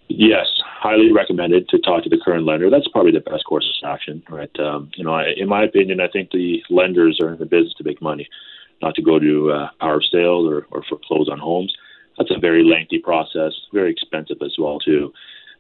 Yes, 0.10 0.48
highly 0.66 1.12
recommended 1.12 1.70
to 1.70 1.80
talk 1.80 2.04
to 2.04 2.10
the 2.10 2.20
current 2.24 2.46
lender. 2.46 2.70
That's 2.70 2.88
probably 2.90 3.12
the 3.12 3.22
best 3.22 3.46
course 3.46 3.66
of 3.84 3.90
action, 3.90 4.22
right? 4.30 4.52
Um, 4.60 4.92
you 4.96 5.04
know, 5.04 5.14
I, 5.14 5.34
in 5.38 5.48
my 5.48 5.64
opinion, 5.64 6.02
I 6.02 6.08
think 6.08 6.32
the 6.32 6.62
lenders 6.70 7.20
are 7.22 7.32
in 7.32 7.40
the 7.40 7.46
business 7.46 7.74
to 7.78 7.84
make 7.84 8.02
money, 8.02 8.28
not 8.82 8.96
to 8.96 9.02
go 9.02 9.18
to 9.18 9.52
uh, 9.52 9.70
power 9.80 10.02
sale 10.02 10.48
or, 10.50 10.68
or 10.72 10.84
foreclose 10.90 11.30
on 11.30 11.40
homes. 11.40 11.74
That's 12.18 12.32
a 12.32 12.40
very 12.40 12.64
lengthy 12.64 13.00
process, 13.00 13.54
very 13.74 13.92
expensive 13.92 14.38
as 14.44 14.56
well 14.60 14.80
too. 14.80 15.14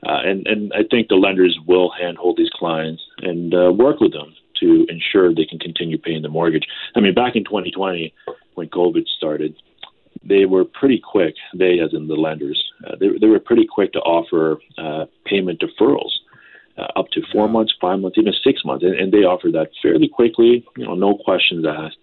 Uh, 0.06 0.20
and 0.24 0.48
and 0.48 0.74
I 0.74 0.84
think 0.90 1.10
the 1.10 1.16
lenders 1.16 1.58
will 1.68 1.92
handhold 1.92 2.38
these 2.38 2.50
clients 2.54 3.02
and 3.20 3.54
uh, 3.54 3.72
work 3.72 4.00
with 4.00 4.14
them 4.14 4.34
to 4.60 4.86
ensure 4.90 5.34
they 5.34 5.46
can 5.46 5.60
continue 5.60 5.98
paying 5.98 6.22
the 6.22 6.30
mortgage. 6.30 6.68
I 6.96 7.00
mean, 7.00 7.14
back 7.14 7.36
in 7.36 7.44
2020, 7.44 8.14
when 8.56 8.70
COVID 8.70 9.08
started, 9.18 9.56
they 10.24 10.46
were 10.46 10.66
pretty 10.66 11.00
quick. 11.00 11.36
They, 11.54 11.80
as 11.80 11.94
in 11.94 12.08
the 12.08 12.16
lenders, 12.16 12.62
uh, 12.86 12.96
they, 13.00 13.08
they 13.20 13.28
were 13.28 13.40
pretty 13.40 13.66
quick 13.66 13.94
to 13.94 14.00
offer 14.00 14.60
uh, 14.78 15.06
payment 15.26 15.62
deferrals. 15.62 16.12
Uh, 16.78 16.88
up 16.98 17.10
to 17.12 17.22
four 17.34 17.50
months, 17.50 17.74
five 17.82 18.00
months, 18.00 18.18
even 18.18 18.32
six 18.42 18.64
months, 18.64 18.86
and, 18.86 18.96
and 18.96 19.12
they 19.12 19.26
offered 19.26 19.54
that 19.54 19.70
fairly 19.82 20.08
quickly. 20.08 20.66
You 20.78 20.86
know, 20.86 20.96
no 20.96 21.18
questions 21.18 21.66
asked. 21.68 21.98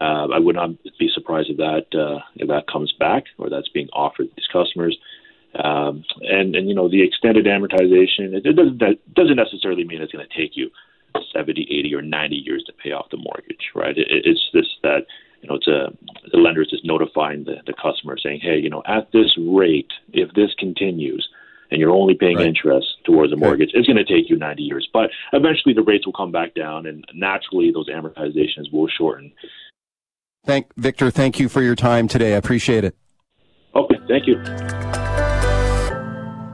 Uh, 0.00 0.28
I 0.34 0.38
would 0.38 0.54
not 0.54 0.70
be 0.98 1.10
surprised 1.12 1.50
if 1.50 1.58
that 1.58 1.86
uh, 1.94 2.20
if 2.36 2.48
that 2.48 2.66
comes 2.66 2.92
back 2.98 3.24
or 3.36 3.50
that's 3.50 3.68
being 3.68 3.88
offered 3.92 4.24
to 4.24 4.32
these 4.34 4.48
customers. 4.50 4.96
Um, 5.54 6.02
and 6.22 6.56
and 6.56 6.66
you 6.66 6.74
know 6.74 6.88
the 6.88 7.02
extended 7.02 7.44
amortization 7.44 8.32
it, 8.32 8.46
it 8.46 8.54
doesn't 8.54 8.78
that 8.78 8.96
doesn't 9.14 9.36
necessarily 9.36 9.84
mean 9.84 10.00
it's 10.00 10.10
going 10.10 10.26
to 10.26 10.34
take 10.34 10.56
you 10.56 10.70
70, 11.32 11.62
80, 11.62 11.94
or 11.94 12.02
90 12.02 12.36
years 12.36 12.64
to 12.66 12.72
pay 12.72 12.92
off 12.92 13.10
the 13.10 13.16
mortgage, 13.16 13.70
right? 13.74 13.96
It, 13.96 14.06
it's 14.08 14.48
this 14.52 14.66
that 14.82 15.06
you 15.42 15.48
know, 15.48 15.56
it's 15.56 15.66
a 15.66 15.92
the 16.30 16.38
lender 16.38 16.62
is 16.62 16.70
just 16.70 16.84
notifying 16.84 17.44
the, 17.44 17.56
the 17.66 17.74
customer 17.74 18.16
saying, 18.16 18.40
hey, 18.42 18.58
you 18.58 18.70
know, 18.70 18.82
at 18.86 19.10
this 19.12 19.36
rate, 19.38 19.90
if 20.12 20.32
this 20.34 20.50
continues, 20.58 21.28
and 21.70 21.80
you're 21.80 21.90
only 21.90 22.14
paying 22.14 22.36
right. 22.36 22.46
interest 22.46 22.86
towards 23.04 23.32
a 23.32 23.36
mortgage, 23.36 23.70
okay. 23.70 23.78
it's 23.78 23.88
going 23.88 23.96
to 23.96 24.04
take 24.04 24.30
you 24.30 24.36
90 24.36 24.62
years. 24.62 24.88
But 24.92 25.10
eventually, 25.32 25.74
the 25.74 25.82
rates 25.82 26.06
will 26.06 26.12
come 26.12 26.30
back 26.30 26.54
down, 26.54 26.86
and 26.86 27.04
naturally, 27.14 27.72
those 27.72 27.88
amortizations 27.88 28.72
will 28.72 28.88
shorten. 28.88 29.32
Thank 30.44 30.66
Victor. 30.76 31.10
Thank 31.10 31.40
you 31.40 31.48
for 31.48 31.62
your 31.62 31.76
time 31.76 32.08
today. 32.08 32.34
I 32.34 32.36
appreciate 32.36 32.84
it. 32.84 32.96
Okay. 33.74 33.96
Thank 34.08 34.26
you. 34.26 35.31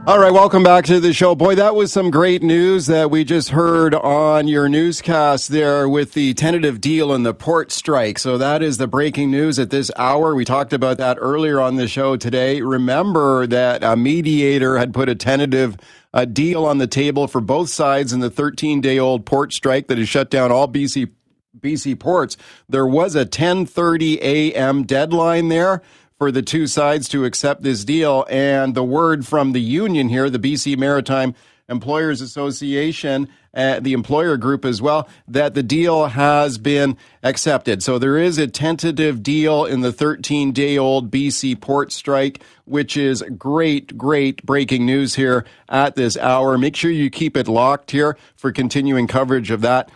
All 0.09 0.17
right, 0.17 0.33
welcome 0.33 0.63
back 0.63 0.85
to 0.85 0.99
the 0.99 1.13
show. 1.13 1.35
Boy, 1.35 1.53
that 1.53 1.75
was 1.75 1.93
some 1.93 2.09
great 2.09 2.41
news 2.41 2.87
that 2.87 3.11
we 3.11 3.23
just 3.23 3.49
heard 3.49 3.93
on 3.93 4.47
your 4.47 4.67
newscast 4.67 5.49
there 5.49 5.87
with 5.87 6.13
the 6.13 6.33
tentative 6.33 6.81
deal 6.81 7.13
in 7.13 7.21
the 7.21 7.31
port 7.35 7.71
strike. 7.71 8.17
So 8.17 8.35
that 8.39 8.63
is 8.63 8.79
the 8.79 8.87
breaking 8.87 9.29
news 9.29 9.59
at 9.59 9.69
this 9.69 9.91
hour. 9.97 10.33
We 10.33 10.45
talked 10.45 10.73
about 10.73 10.97
that 10.97 11.19
earlier 11.21 11.61
on 11.61 11.75
the 11.75 11.87
show 11.87 12.17
today. 12.17 12.63
Remember 12.63 13.45
that 13.45 13.83
a 13.83 13.95
mediator 13.95 14.79
had 14.79 14.95
put 14.95 15.09
a 15.09 15.15
tentative 15.15 15.77
a 16.11 16.25
deal 16.25 16.65
on 16.65 16.79
the 16.79 16.87
table 16.87 17.27
for 17.27 17.39
both 17.39 17.69
sides 17.69 18.11
in 18.11 18.19
the 18.19 18.31
13 18.31 18.81
day 18.81 18.97
old 18.97 19.27
port 19.27 19.53
strike 19.53 19.89
that 19.89 19.99
has 19.99 20.09
shut 20.09 20.31
down 20.31 20.51
all 20.51 20.67
BC 20.67 21.11
BC 21.59 21.99
ports. 21.99 22.35
There 22.67 22.87
was 22.87 23.15
a 23.15 23.25
10:30 23.25 24.19
a.m. 24.21 24.83
deadline 24.83 25.49
there 25.49 25.81
for 26.19 26.31
the 26.31 26.41
two 26.41 26.67
sides 26.67 27.07
to 27.09 27.25
accept 27.25 27.63
this 27.63 27.83
deal. 27.85 28.25
And 28.29 28.75
the 28.75 28.83
word 28.83 29.25
from 29.25 29.53
the 29.53 29.61
union 29.61 30.09
here, 30.09 30.29
the 30.29 30.37
BC 30.37 30.77
Maritime 30.77 31.33
Employers 31.69 32.19
Association, 32.19 33.29
uh, 33.53 33.79
the 33.79 33.93
employer 33.93 34.37
group 34.37 34.65
as 34.65 34.81
well, 34.81 35.07
that 35.27 35.53
the 35.53 35.63
deal 35.63 36.07
has 36.07 36.57
been 36.57 36.97
accepted. 37.23 37.81
So 37.81 37.97
there 37.97 38.17
is 38.17 38.37
a 38.37 38.47
tentative 38.47 39.23
deal 39.23 39.65
in 39.65 39.81
the 39.81 39.93
13 39.93 40.51
day 40.51 40.77
old 40.77 41.09
BC 41.09 41.61
port 41.61 41.91
strike, 41.91 42.43
which 42.65 42.97
is 42.97 43.23
great, 43.37 43.97
great 43.97 44.43
breaking 44.45 44.85
news 44.85 45.15
here 45.15 45.45
at 45.69 45.95
this 45.95 46.17
hour. 46.17 46.57
Make 46.57 46.75
sure 46.75 46.91
you 46.91 47.09
keep 47.09 47.37
it 47.37 47.47
locked 47.47 47.91
here 47.91 48.17
for 48.35 48.51
continuing 48.51 49.07
coverage 49.07 49.51
of 49.51 49.61
that 49.61 49.89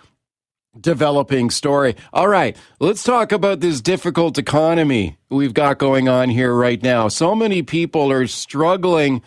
developing 0.80 1.50
story. 1.50 1.96
All 2.12 2.28
right, 2.28 2.58
let's 2.80 3.04
talk 3.04 3.32
about 3.32 3.60
this 3.60 3.82
difficult 3.82 4.38
economy 4.38 5.18
we've 5.30 5.54
got 5.54 5.78
going 5.78 6.10
on 6.10 6.30
here 6.30 6.54
right 6.54 6.82
now. 6.82 7.08
So 7.08 7.36
many 7.36 7.62
people 7.62 8.12
are 8.12 8.28
struggling 8.28 9.22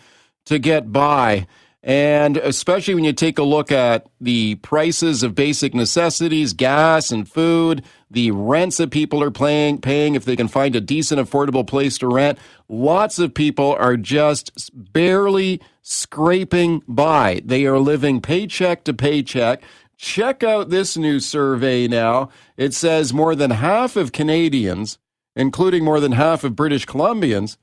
to 0.45 0.59
get 0.59 0.91
by. 0.91 1.47
And 1.83 2.35
especially 2.37 2.95
when 2.95 3.05
you 3.05 3.13
take 3.13 3.37
a 3.37 3.43
look 3.43 3.71
at 3.71 4.07
the 4.19 4.55
prices 4.55 5.23
of 5.23 5.35
basic 5.35 5.73
necessities, 5.73 6.51
gas 6.51 7.11
and 7.11 7.29
food, 7.29 7.83
the 8.11 8.31
rents 8.31 8.77
that 8.77 8.91
people 8.91 9.23
are 9.23 9.31
paying, 9.31 9.79
paying 9.79 10.15
if 10.15 10.25
they 10.25 10.35
can 10.35 10.49
find 10.49 10.75
a 10.75 10.81
decent, 10.81 11.21
affordable 11.21 11.65
place 11.65 11.97
to 11.99 12.07
rent, 12.07 12.39
lots 12.67 13.19
of 13.19 13.33
people 13.33 13.73
are 13.79 13.95
just 13.95 14.51
barely 14.73 15.61
scraping 15.81 16.83
by. 16.89 17.41
They 17.45 17.65
are 17.65 17.79
living 17.79 18.19
paycheck 18.19 18.83
to 18.85 18.93
paycheck. 18.93 19.63
Check 19.97 20.43
out 20.43 20.69
this 20.69 20.95
new 20.95 21.19
survey 21.19 21.87
now. 21.87 22.29
It 22.55 22.73
says 22.73 23.13
more 23.13 23.35
than 23.35 23.51
half 23.51 23.95
of 23.95 24.11
Canadians, 24.11 24.99
including 25.35 25.83
more 25.83 25.99
than 25.99 26.11
half 26.11 26.43
of 26.43 26.55
British 26.55 26.85
Columbians, 26.85 27.57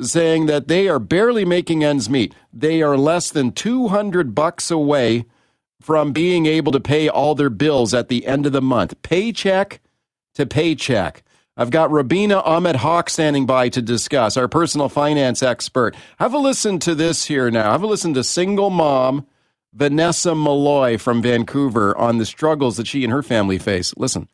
saying 0.00 0.46
that 0.46 0.68
they 0.68 0.88
are 0.88 0.98
barely 0.98 1.44
making 1.44 1.82
ends 1.82 2.08
meet. 2.08 2.34
They 2.52 2.82
are 2.82 2.96
less 2.96 3.30
than 3.30 3.52
200 3.52 4.34
bucks 4.34 4.70
away 4.70 5.24
from 5.80 6.12
being 6.12 6.44
able 6.44 6.72
to 6.72 6.80
pay 6.80 7.08
all 7.08 7.34
their 7.34 7.50
bills 7.50 7.94
at 7.94 8.08
the 8.08 8.26
end 8.26 8.44
of 8.44 8.52
the 8.52 8.62
month, 8.62 9.00
paycheck 9.02 9.80
to 10.34 10.44
paycheck. 10.44 11.22
I've 11.56 11.70
got 11.70 11.90
Rubina 11.90 12.40
Ahmed 12.40 12.76
Haq 12.76 13.10
standing 13.10 13.46
by 13.46 13.70
to 13.70 13.82
discuss, 13.82 14.36
our 14.36 14.48
personal 14.48 14.88
finance 14.88 15.42
expert. 15.42 15.96
Have 16.18 16.34
a 16.34 16.38
listen 16.38 16.78
to 16.80 16.94
this 16.94 17.26
here 17.26 17.50
now. 17.50 17.72
Have 17.72 17.82
a 17.82 17.86
listen 17.86 18.14
to 18.14 18.24
single 18.24 18.70
mom 18.70 19.26
Vanessa 19.72 20.34
Malloy 20.34 20.98
from 20.98 21.22
Vancouver 21.22 21.96
on 21.96 22.18
the 22.18 22.26
struggles 22.26 22.76
that 22.76 22.86
she 22.86 23.04
and 23.04 23.12
her 23.12 23.22
family 23.22 23.58
face. 23.58 23.94
Listen. 23.96 24.28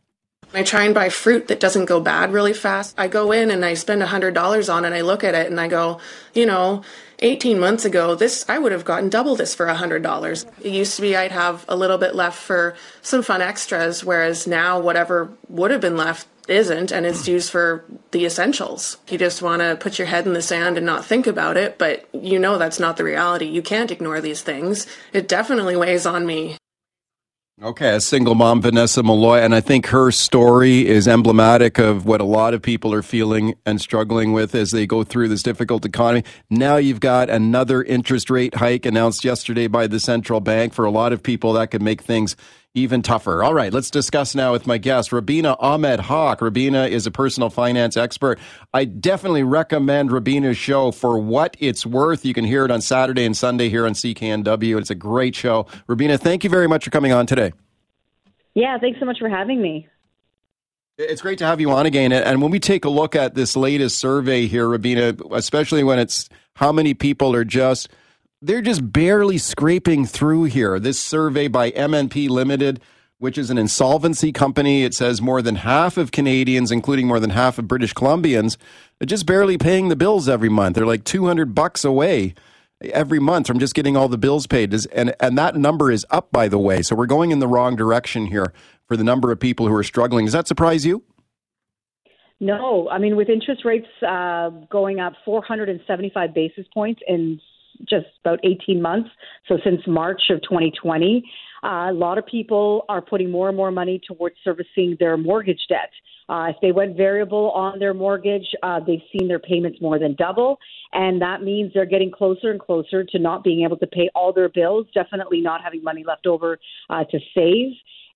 I 0.55 0.62
try 0.62 0.85
and 0.85 0.94
buy 0.94 1.09
fruit 1.11 1.49
that 1.49 1.61
doesn't 1.61 1.85
go 1.85 2.01
bad 2.01 2.33
really 2.33 2.55
fast. 2.55 2.94
I 2.96 3.09
go 3.09 3.33
in 3.33 3.51
and 3.51 3.64
I 3.64 3.75
spend 3.75 4.01
$100 4.01 4.72
on 4.75 4.85
it. 4.85 4.92
I 4.92 5.01
look 5.03 5.25
at 5.25 5.35
it 5.35 5.49
and 5.51 5.61
I 5.61 5.68
go, 5.68 6.01
you 6.35 6.46
know, 6.46 6.83
18 7.18 7.59
months 7.59 7.85
ago, 7.85 8.14
this 8.14 8.44
I 8.49 8.59
would 8.59 8.72
have 8.72 8.85
gotten 8.85 9.09
double 9.09 9.37
this 9.37 9.55
for 9.55 9.66
$100. 9.66 10.46
It 10.62 10.72
used 10.72 10.96
to 10.96 11.03
be 11.03 11.16
I'd 11.16 11.33
have 11.33 11.64
a 11.68 11.77
little 11.77 11.99
bit 11.99 12.14
left 12.14 12.38
for 12.38 12.75
some 13.03 13.22
fun 13.22 13.42
extras, 13.42 14.05
whereas 14.05 14.46
now 14.46 14.79
whatever 14.79 15.31
would 15.49 15.70
have 15.70 15.81
been 15.81 15.96
left 15.96 16.27
isn't 16.48 16.92
and 16.92 17.06
it's 17.06 17.28
used 17.28 17.50
for 17.50 17.85
the 18.11 18.24
essentials. 18.24 18.96
You 19.09 19.18
just 19.18 19.42
want 19.42 19.62
to 19.62 19.76
put 19.76 19.98
your 19.98 20.06
head 20.06 20.26
in 20.26 20.32
the 20.32 20.42
sand 20.42 20.76
and 20.76 20.87
not 20.87 21.04
think 21.04 21.26
about 21.26 21.56
it, 21.56 21.78
but 21.78 22.09
you 22.12 22.38
know 22.38 22.59
that's 22.59 22.80
not 22.80 22.96
the 22.96 23.04
reality. 23.04 23.46
You 23.46 23.62
can't 23.62 23.90
ignore 23.90 24.20
these 24.20 24.42
things. 24.42 24.87
It 25.12 25.28
definitely 25.28 25.76
weighs 25.76 26.06
on 26.06 26.26
me. 26.26 26.56
Okay, 27.62 27.94
a 27.94 28.02
single 28.02 28.35
mom, 28.35 28.61
Vanessa 28.61 29.02
Malloy, 29.02 29.38
and 29.38 29.54
I 29.54 29.62
think 29.62 29.87
her 29.87 30.11
story 30.11 30.87
is 30.87 31.09
emblematic 31.09 31.78
of 31.78 32.04
what 32.04 32.20
a 32.20 32.24
lot 32.24 32.52
of 32.52 32.61
people 32.61 32.92
are 32.92 33.02
feeling 33.02 33.54
and 33.64 33.80
struggling 33.80 34.35
with 34.35 34.54
as 34.54 34.72
they 34.72 34.87
go 34.87 35.04
through 35.04 35.28
this 35.28 35.42
difficult 35.42 35.87
economy. 35.87 36.22
Now 36.50 36.76
you've 36.76 37.00
got 37.00 37.30
another 37.30 37.82
interest 37.82 38.28
rate 38.28 38.56
hike 38.56 38.85
announced 38.85 39.24
yesterday 39.24 39.68
by 39.68 39.87
the 39.87 39.98
central 39.98 40.40
bank. 40.40 40.74
For 40.74 40.85
a 40.85 40.90
lot 40.90 41.14
of 41.14 41.22
people, 41.22 41.54
that 41.54 41.70
could 41.70 41.80
make 41.80 42.02
things 42.02 42.37
even 42.76 43.00
tougher. 43.00 43.42
All 43.42 43.54
right, 43.54 43.72
let's 43.72 43.90
discuss 43.90 44.34
now 44.34 44.52
with 44.52 44.66
my 44.66 44.76
guest, 44.76 45.10
Rubina 45.10 45.56
Ahmed 45.58 45.98
Haq. 45.98 46.42
Rubina 46.42 46.84
is 46.84 47.06
a 47.06 47.10
personal 47.10 47.48
finance 47.48 47.96
expert. 47.96 48.38
I 48.74 48.84
definitely 48.84 49.42
recommend 49.42 50.12
Rubina's 50.12 50.58
show 50.58 50.92
for 50.92 51.18
what 51.18 51.56
it's 51.58 51.86
worth. 51.86 52.24
You 52.24 52.34
can 52.34 52.44
hear 52.44 52.66
it 52.66 52.70
on 52.70 52.82
Saturday 52.82 53.24
and 53.24 53.34
Sunday 53.36 53.70
here 53.70 53.86
on 53.86 53.94
CKNW. 53.94 54.78
It's 54.78 54.90
a 54.90 54.94
great 54.94 55.34
show. 55.34 55.66
Rubina, 55.86 56.18
thank 56.18 56.44
you 56.44 56.50
very 56.50 56.68
much 56.68 56.84
for 56.84 56.90
coming 56.90 57.12
on 57.12 57.26
today. 57.26 57.52
Yeah, 58.54 58.78
thanks 58.78 59.00
so 59.00 59.06
much 59.06 59.18
for 59.18 59.28
having 59.28 59.60
me. 59.60 59.88
It's 60.98 61.20
great 61.22 61.38
to 61.38 61.46
have 61.46 61.60
you 61.60 61.70
on 61.70 61.86
again. 61.86 62.12
And 62.12 62.40
when 62.40 62.50
we 62.50 62.60
take 62.60 62.84
a 62.84 62.90
look 62.90 63.16
at 63.16 63.34
this 63.34 63.56
latest 63.56 63.98
survey 63.98 64.46
here, 64.46 64.68
Rubina, 64.68 65.14
especially 65.32 65.82
when 65.82 65.98
it's 65.98 66.28
how 66.54 66.72
many 66.72 66.94
people 66.94 67.34
are 67.34 67.44
just 67.44 67.88
they're 68.42 68.62
just 68.62 68.92
barely 68.92 69.38
scraping 69.38 70.05
through 70.05 70.44
here. 70.44 70.79
This 70.79 70.99
survey 70.99 71.49
by 71.49 71.70
MNP 71.70 72.29
Limited, 72.29 72.81
which 73.18 73.38
is 73.38 73.51
an 73.51 73.59
insolvency 73.59 74.33
company, 74.33 74.85
it 74.85 74.94
says 74.94 75.22
more 75.22 75.40
than 75.40 75.57
half 75.57 75.96
of 75.96 76.12
Canadians, 76.12 76.70
including 76.70 77.07
more 77.07 77.20
than 77.20 77.31
half 77.31 77.59
of 77.59 77.66
British 77.66 77.94
Columbians, 77.94 78.57
are 79.01 79.07
just 79.07 79.27
barely 79.27 79.57
paying 79.57 79.88
the 79.88 79.96
bills 79.96 80.29
every 80.29 80.49
month. 80.51 80.77
They're 80.77 80.87
like 80.87 81.05
200 81.05 81.55
bucks 81.55 81.85
away 81.85 82.35
every 82.92 83.18
month 83.18 83.46
from 83.46 83.59
just 83.59 83.75
getting 83.75 83.96
all 83.96 84.09
the 84.09 84.18
bills 84.18 84.46
paid. 84.46 84.75
And, 84.92 85.14
and 85.18 85.38
that 85.38 85.57
number 85.57 85.90
is 85.90 86.05
up, 86.11 86.31
by 86.31 86.49
the 86.49 86.59
way. 86.59 86.83
So 86.83 86.94
we're 86.94 87.07
going 87.07 87.31
in 87.31 87.38
the 87.38 87.49
wrong 87.49 87.75
direction 87.75 88.27
here 88.27 88.53
for 88.87 88.96
the 88.96 89.05
number 89.05 89.33
of 89.33 89.40
people 89.40 89.66
who 89.66 89.75
are 89.75 89.83
struggling. 89.83 90.27
Does 90.27 90.35
that 90.35 90.46
surprise 90.46 90.85
you? 90.85 91.03
No, 92.38 92.88
I 92.90 92.99
mean 92.99 93.16
with 93.16 93.31
interest 93.31 93.64
rates 93.64 93.87
uh, 94.07 94.51
going 94.70 95.01
up 95.01 95.14
475 95.25 96.35
basis 96.35 96.66
points 96.75 97.01
in 97.09 97.40
just 97.88 98.06
about 98.24 98.40
18 98.44 98.80
months, 98.80 99.10
so 99.48 99.58
since 99.64 99.80
March 99.86 100.22
of 100.30 100.40
2020, 100.42 101.22
uh, 101.62 101.68
a 101.90 101.92
lot 101.92 102.18
of 102.18 102.26
people 102.26 102.84
are 102.88 103.00
putting 103.00 103.30
more 103.30 103.48
and 103.48 103.56
more 103.56 103.70
money 103.70 104.00
towards 104.06 104.36
servicing 104.44 104.96
their 105.00 105.16
mortgage 105.16 105.60
debt. 105.68 105.90
Uh, 106.28 106.48
if 106.48 106.56
they 106.60 106.72
went 106.72 106.96
variable 106.96 107.50
on 107.52 107.78
their 107.78 107.94
mortgage, 107.94 108.46
uh, 108.62 108.80
they've 108.80 109.02
seen 109.16 109.28
their 109.28 109.38
payments 109.38 109.80
more 109.80 109.98
than 109.98 110.14
double, 110.16 110.58
and 110.92 111.22
that 111.22 111.42
means 111.42 111.72
they're 111.72 111.86
getting 111.86 112.10
closer 112.10 112.50
and 112.50 112.60
closer 112.60 113.04
to 113.04 113.18
not 113.18 113.44
being 113.44 113.64
able 113.64 113.76
to 113.76 113.86
pay 113.86 114.08
all 114.14 114.32
their 114.32 114.48
bills. 114.48 114.86
Definitely 114.92 115.40
not 115.40 115.62
having 115.62 115.82
money 115.82 116.04
left 116.04 116.26
over 116.26 116.58
uh, 116.90 117.04
to 117.04 117.18
save. 117.34 117.72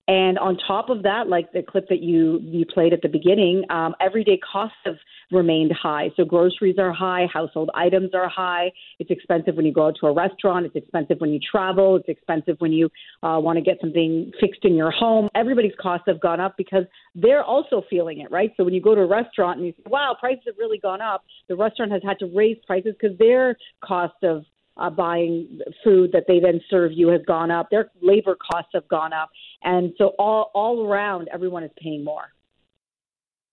And 0.07 0.37
on 0.39 0.57
top 0.67 0.89
of 0.89 1.03
that, 1.03 1.29
like 1.29 1.53
the 1.53 1.61
clip 1.61 1.87
that 1.89 2.01
you 2.01 2.39
you 2.41 2.65
played 2.65 2.91
at 2.91 3.01
the 3.01 3.07
beginning, 3.07 3.63
um, 3.69 3.95
everyday 4.01 4.37
costs 4.39 4.75
have 4.83 4.97
remained 5.31 5.71
high. 5.71 6.09
So 6.15 6.25
groceries 6.25 6.75
are 6.77 6.91
high, 6.91 7.27
household 7.31 7.69
items 7.73 8.11
are 8.13 8.29
high. 8.29 8.71
It's 8.99 9.11
expensive 9.11 9.55
when 9.55 9.65
you 9.65 9.73
go 9.73 9.87
out 9.87 9.95
to 10.01 10.07
a 10.07 10.13
restaurant. 10.13 10.65
It's 10.65 10.75
expensive 10.75 11.17
when 11.19 11.31
you 11.31 11.39
travel. 11.39 11.95
It's 11.95 12.09
expensive 12.09 12.55
when 12.59 12.71
you 12.71 12.89
uh, 13.23 13.39
want 13.39 13.57
to 13.57 13.61
get 13.61 13.77
something 13.81 14.31
fixed 14.39 14.65
in 14.65 14.75
your 14.75 14.91
home. 14.91 15.29
Everybody's 15.35 15.73
costs 15.79 16.05
have 16.07 16.21
gone 16.21 16.39
up 16.39 16.55
because 16.57 16.83
they're 17.15 17.43
also 17.43 17.83
feeling 17.89 18.19
it, 18.19 18.31
right? 18.31 18.51
So 18.57 18.63
when 18.63 18.73
you 18.73 18.81
go 18.81 18.95
to 18.95 19.01
a 19.01 19.07
restaurant 19.07 19.57
and 19.57 19.67
you 19.67 19.73
say, 19.77 19.83
"Wow, 19.87 20.15
prices 20.19 20.43
have 20.47 20.55
really 20.57 20.77
gone 20.77 21.01
up," 21.01 21.23
the 21.47 21.55
restaurant 21.55 21.91
has 21.91 22.01
had 22.03 22.19
to 22.19 22.25
raise 22.35 22.57
prices 22.65 22.95
because 22.99 23.17
their 23.17 23.57
cost 23.83 24.23
of 24.23 24.45
uh, 24.77 24.89
buying 24.89 25.59
food 25.83 26.11
that 26.13 26.23
they 26.27 26.39
then 26.39 26.61
serve 26.69 26.91
you 26.93 27.09
has 27.09 27.21
gone 27.27 27.51
up. 27.51 27.69
Their 27.69 27.91
labor 28.01 28.35
costs 28.35 28.71
have 28.73 28.87
gone 28.87 29.13
up, 29.13 29.29
and 29.63 29.93
so 29.97 30.13
all 30.17 30.51
all 30.53 30.85
around, 30.85 31.29
everyone 31.33 31.63
is 31.63 31.71
paying 31.81 32.03
more. 32.03 32.33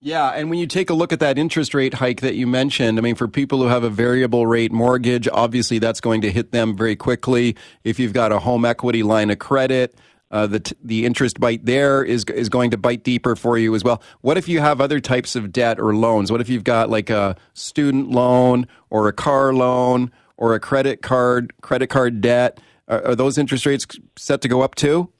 Yeah, 0.01 0.29
and 0.29 0.49
when 0.49 0.59
you 0.59 0.67
take 0.67 0.89
a 0.89 0.93
look 0.93 1.11
at 1.11 1.19
that 1.19 1.37
interest 1.37 1.73
rate 1.73 1.93
hike 1.93 2.21
that 2.21 2.35
you 2.35 2.47
mentioned, 2.47 2.97
I 2.97 3.01
mean, 3.01 3.15
for 3.15 3.27
people 3.27 3.59
who 3.61 3.67
have 3.67 3.83
a 3.83 3.89
variable 3.89 4.47
rate 4.47 4.71
mortgage, 4.71 5.27
obviously 5.27 5.77
that's 5.77 5.99
going 5.99 6.21
to 6.21 6.31
hit 6.31 6.53
them 6.53 6.77
very 6.77 6.95
quickly. 6.95 7.57
If 7.83 7.99
you've 7.99 8.13
got 8.13 8.31
a 8.31 8.39
home 8.39 8.63
equity 8.63 9.03
line 9.03 9.29
of 9.29 9.39
credit, 9.39 9.99
uh, 10.31 10.47
the 10.47 10.73
the 10.81 11.05
interest 11.05 11.39
bite 11.39 11.65
there 11.65 12.03
is 12.03 12.23
is 12.25 12.47
going 12.47 12.71
to 12.71 12.77
bite 12.77 13.03
deeper 13.03 13.35
for 13.35 13.57
you 13.57 13.75
as 13.75 13.83
well. 13.83 14.01
What 14.21 14.37
if 14.37 14.47
you 14.47 14.61
have 14.61 14.79
other 14.79 15.01
types 15.01 15.35
of 15.35 15.51
debt 15.51 15.79
or 15.79 15.93
loans? 15.93 16.31
What 16.31 16.39
if 16.39 16.47
you've 16.47 16.63
got 16.63 16.89
like 16.89 17.09
a 17.09 17.35
student 17.53 18.09
loan 18.09 18.67
or 18.89 19.09
a 19.09 19.13
car 19.13 19.53
loan 19.53 20.11
or 20.37 20.53
a 20.53 20.61
credit 20.61 21.01
card 21.01 21.51
credit 21.61 21.87
card 21.87 22.21
debt? 22.21 22.61
Are, 22.87 23.03
are 23.07 23.15
those 23.15 23.37
interest 23.37 23.65
rates 23.65 23.85
set 24.17 24.39
to 24.41 24.47
go 24.47 24.61
up 24.61 24.75
too? 24.75 25.11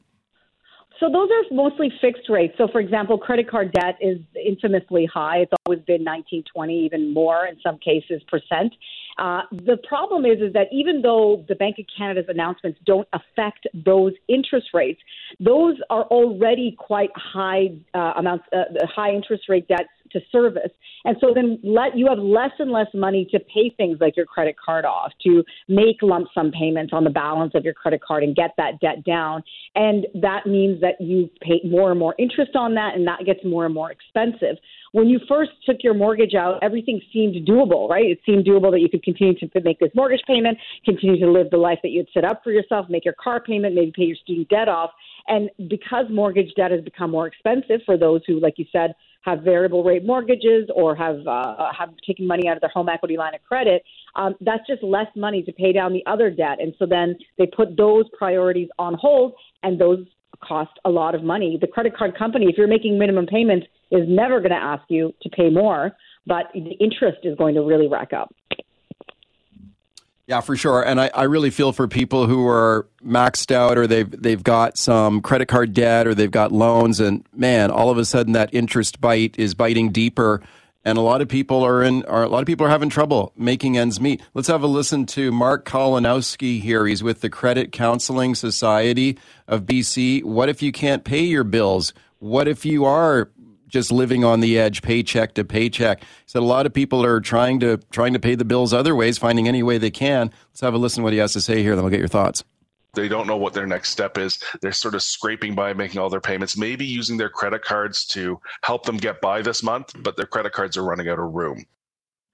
So 1.00 1.10
those 1.10 1.30
are 1.30 1.56
mostly 1.56 1.92
fixed 2.02 2.30
rates. 2.30 2.56
So 2.58 2.68
for 2.68 2.82
example, 2.82 3.18
credit 3.18 3.50
card 3.50 3.72
debt 3.72 3.98
is 4.02 4.18
infamously 4.36 5.06
high. 5.06 5.38
It's 5.40 5.54
always 5.66 5.82
been 5.86 6.04
19, 6.04 6.44
20, 6.54 6.86
even 6.86 7.14
more 7.14 7.46
in 7.46 7.58
some 7.66 7.78
cases 7.78 8.22
percent. 8.28 8.74
Uh, 9.18 9.42
the 9.52 9.78
problem 9.88 10.26
is, 10.26 10.42
is 10.42 10.54
that 10.54 10.68
even 10.72 11.02
though 11.02 11.44
the 11.48 11.56
Bank 11.56 11.78
of 11.80 11.86
Canada's 11.96 12.26
announcements 12.28 12.80
don't 12.86 13.08
affect 13.14 13.68
those 13.74 14.14
interest 14.28 14.68
rates, 14.74 15.00
those 15.40 15.76
are 15.90 16.04
already 16.06 16.76
quite 16.78 17.12
high 17.16 17.70
uh, 17.94 18.14
amounts, 18.18 18.46
uh, 18.54 18.64
high 18.94 19.12
interest 19.12 19.44
rate 19.50 19.68
debts 19.68 19.90
to 20.12 20.19
service. 20.32 20.72
And 21.06 21.17
so 21.22 21.34
then 21.34 21.60
let 21.63 21.98
you 21.98 22.08
have 22.08 22.19
less 22.19 22.52
and 22.60 22.72
less 22.72 22.88
money 22.93 23.28
to 23.32 23.39
pay 23.39 23.74
things 23.76 23.98
like 24.02 24.17
your 24.17 24.26
credit 24.26 24.56
card 24.63 24.86
off, 24.86 25.12
to 25.24 25.43
make 25.67 25.98
lump 26.02 26.28
sum 26.34 26.52
payments 26.52 26.93
on 26.93 27.04
the 27.04 27.10
balance 27.10 27.54
of 27.56 27.63
your 27.63 27.74
credit 27.74 28.02
card 28.02 28.24
and 28.24 28.36
get 28.36 28.52
that 28.58 28.80
debt 28.82 29.04
down. 29.06 29.43
And 29.76 30.08
that 30.15 30.45
means 30.45 30.82
that 30.82 31.00
you 31.00 31.30
pay 31.41 31.62
more 31.65 31.91
and 31.91 32.00
more 32.00 32.15
interest 32.17 32.56
on 32.56 32.76
that 32.76 32.95
and 32.95 33.08
that 33.08 33.26
gets 33.26 33.39
more 33.43 33.65
and 33.65 33.74
more 33.74 33.91
expensive. 33.91 34.58
When 34.91 35.08
you 35.08 35.19
first 35.28 35.52
took 35.65 35.78
your 35.84 35.93
mortgage 35.93 36.34
out, 36.34 36.60
everything 36.62 36.99
seemed 37.13 37.36
doable, 37.47 37.88
right? 37.89 38.06
It 38.06 38.19
seemed 38.25 38.45
doable 38.45 38.71
that 38.71 38.80
you 38.80 38.89
could 38.89 39.04
continue 39.04 39.38
to 39.38 39.62
make 39.62 39.80
this 39.80 39.91
mortgage 39.93 40.21
payment, 40.25 40.58
continue 40.84 41.19
to 41.19 41.32
live 41.32 41.49
the 41.52 41.58
life 41.58 41.80
that 41.84 41.89
you 41.89 41.99
had 41.99 42.08
set 42.13 42.25
up 42.25 42.41
for 42.43 42.52
yourself, 42.52 42.88
make 42.89 43.06
your 43.06 43.15
car 43.21 43.39
payment, 43.39 43.75
maybe 43.75 43.91
pay 43.95 44.04
your 44.04 44.15
student 44.15 44.49
debt 44.49 44.67
off. 44.67 44.91
And 45.28 45.49
because 45.69 46.06
mortgage 46.10 46.54
debt 46.56 46.71
has 46.71 46.82
become 46.82 47.12
more 47.12 47.28
expensive 47.28 47.82
for 47.86 47.97
those 47.97 48.21
who, 48.25 48.39
like 48.39 48.56
you 48.58 48.65
said, 48.71 48.93
have 49.21 49.41
variable 49.41 49.84
rate 49.84 50.06
mortgages 50.06 50.69
or 50.73 50.95
have 50.95 51.28
uh, 51.28 51.71
have 51.78 51.89
taken 52.08 52.25
money 52.25 52.47
out 52.47 52.56
of 52.56 52.62
their 52.62 52.69
home 52.69 52.88
equity 52.88 53.17
line 53.17 53.36
of 53.36 53.43
credit, 53.43 53.84
um, 54.15 54.34
that's 54.41 54.65
just 54.65 54.82
less 54.82 55.08
money 55.15 55.43
to 55.43 55.52
pay 55.52 55.73
down 55.73 55.91
the 55.91 56.04
other 56.06 56.30
debt. 56.30 56.62
And 56.62 56.73
so 56.80 56.86
then 56.86 57.17
they 57.38 57.45
put 57.45 57.75
those 57.75 58.06
priorities 58.17 58.69
on 58.80 58.93
hold, 58.93 59.34
and 59.63 59.80
those 59.80 60.06
cost 60.41 60.71
a 60.86 60.89
lot 60.89 61.15
of 61.15 61.23
money. 61.23 61.58
The 61.60 61.67
credit 61.67 61.95
card 61.95 62.17
company, 62.17 62.47
if 62.49 62.58
you're 62.58 62.67
making 62.67 62.97
minimum 62.97 63.25
payments, 63.25 63.67
is 63.91 64.08
never 64.08 64.39
going 64.39 64.52
to 64.52 64.58
ask 64.58 64.84
you 64.89 65.13
to 65.21 65.30
pay 65.30 65.49
more, 65.49 65.91
but 66.25 66.45
the 66.54 66.71
interest 66.80 67.19
is 67.23 67.36
going 67.38 67.56
to 67.56 67.62
really 67.62 67.88
rack 67.88 68.13
up. 68.13 68.34
Yeah, 70.28 70.41
for 70.41 70.56
sure. 70.56 70.86
And 70.86 71.02
I, 71.02 71.10
I 71.15 71.23
really 71.23 71.49
feel 71.49 71.71
for 71.71 71.88
people 71.88 72.28
who 72.28 72.47
are 72.47 72.88
maxed 73.04 73.52
out 73.52 73.80
or 73.80 73.88
they've 73.88 74.12
they've 74.12 74.43
got 74.43 74.78
some 74.78 75.21
credit 75.21 75.47
card 75.47 75.73
debt 75.73 76.06
or 76.06 76.13
they've 76.13 76.30
got 76.30 76.52
loans 76.52 76.99
and 76.99 77.25
man, 77.34 77.71
all 77.71 77.89
of 77.89 77.97
a 77.97 78.06
sudden 78.06 78.34
that 78.34 78.54
interest 78.54 79.02
bite 79.02 79.34
is 79.39 79.56
biting 79.56 79.91
deeper 79.91 80.43
and 80.86 80.98
a 80.98 81.02
lot 81.02 81.22
of 81.22 81.28
people 81.28 81.63
are 81.63 81.84
in 81.84 82.04
are, 82.06 82.24
a 82.24 82.28
lot 82.28 82.39
of 82.39 82.48
people 82.48 82.65
are 82.65 82.70
having 82.70 82.89
trouble 82.89 83.34
making 83.36 83.78
ends 83.78 84.00
meet. 84.00 84.22
Let's 84.34 84.48
have 84.48 84.63
a 84.63 84.68
listen 84.68 85.06
to 85.08 85.32
Mark 85.32 85.65
Kolanowski 85.65 86.62
here. 86.62 86.86
He's 86.86 87.04
with 87.04 87.22
the 87.22 87.30
Credit 87.30 87.72
Counseling 87.72 88.36
Society 88.36 89.18
of 89.48 89.63
BC. 89.63 90.24
What 90.24 90.50
if 90.50 90.62
you 90.62 90.72
can't 90.72 91.04
pay 91.04 91.24
your 91.24 91.44
bills? 91.44 91.94
What 92.20 92.48
if 92.48 92.65
you 92.65 92.86
are 92.86 93.30
just 93.70 93.92
living 93.92 94.24
on 94.24 94.39
the 94.39 94.60
edge, 94.60 94.82
paycheck 94.82 95.36
to 95.36 95.46
paycheck. 95.46 96.04
So 96.26 96.39
a 96.39 96.42
lot 96.42 96.65
of 96.65 96.74
people 96.74 97.06
are 97.06 97.22
trying 97.22 97.60
to 97.62 97.78
trying 97.92 98.13
to 98.13 98.20
pay 98.20 98.36
the 98.36 98.46
bills 98.46 98.74
other 98.74 98.96
ways, 98.96 99.18
finding 99.18 99.48
any 99.48 99.63
way 99.63 99.78
they 99.78 99.92
can. 99.92 100.32
Let's 100.50 100.62
have 100.62 100.74
a 100.74 100.78
listen 100.78 101.02
to 101.02 101.04
what 101.04 101.13
he 101.13 101.20
has 101.20 101.34
to 101.34 101.42
say 101.42 101.62
here, 101.62 101.76
then 101.76 101.84
we'll 101.84 101.92
get 101.92 102.00
your 102.00 102.10
thoughts. 102.10 102.44
They 102.93 103.08
don't 103.08 103.28
know 103.28 103.38
what 103.38 103.54
their 103.54 103.67
next 103.67 103.91
step 103.91 104.17
is. 104.17 104.39
They're 104.62 104.71
sort 104.71 104.95
of 104.95 105.04
scraping 105.04 105.56
by 105.56 105.73
making 105.73 105.99
all 105.99 106.10
their 106.10 106.21
payments, 106.21 106.58
maybe 106.58 106.86
using 106.86 107.17
their 107.17 107.30
credit 107.30 107.63
cards 107.63 108.06
to 108.08 108.39
help 108.63 108.86
them 108.86 108.97
get 108.97 109.21
by 109.21 109.41
this 109.41 109.62
month, 109.62 109.93
but 109.99 110.17
their 110.17 110.25
credit 110.25 110.54
cards 110.54 110.75
are 110.78 110.84
running 110.84 111.08
out 111.08 111.19
of 111.19 111.34
room. 111.34 111.65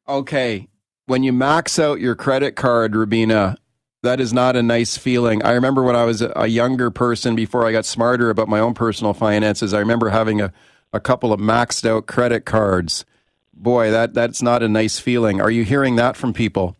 Okay. 0.07 0.67
When 1.07 1.23
you 1.23 1.33
max 1.33 1.77
out 1.77 1.99
your 1.99 2.15
credit 2.15 2.55
card, 2.55 2.95
Rubina, 2.95 3.57
that 4.01 4.19
is 4.19 4.33
not 4.33 4.55
a 4.55 4.63
nice 4.63 4.97
feeling. 4.97 5.43
I 5.43 5.51
remember 5.51 5.83
when 5.83 5.95
I 5.95 6.03
was 6.03 6.21
a 6.21 6.47
younger 6.47 6.89
person 6.89 7.35
before 7.35 7.65
I 7.65 7.71
got 7.71 7.85
smarter 7.85 8.29
about 8.29 8.47
my 8.47 8.59
own 8.59 8.73
personal 8.73 9.13
finances, 9.13 9.73
I 9.73 9.79
remember 9.79 10.09
having 10.09 10.41
a 10.41 10.53
a 10.95 10.99
couple 10.99 11.33
of 11.33 11.39
maxed 11.39 11.87
out 11.87 12.07
credit 12.07 12.45
cards. 12.45 13.05
Boy, 13.53 13.91
that 13.91 14.13
that's 14.13 14.41
not 14.41 14.63
a 14.63 14.69
nice 14.69 14.97
feeling. 14.97 15.41
Are 15.41 15.51
you 15.51 15.63
hearing 15.63 15.97
that 15.97 16.15
from 16.17 16.33
people? 16.33 16.75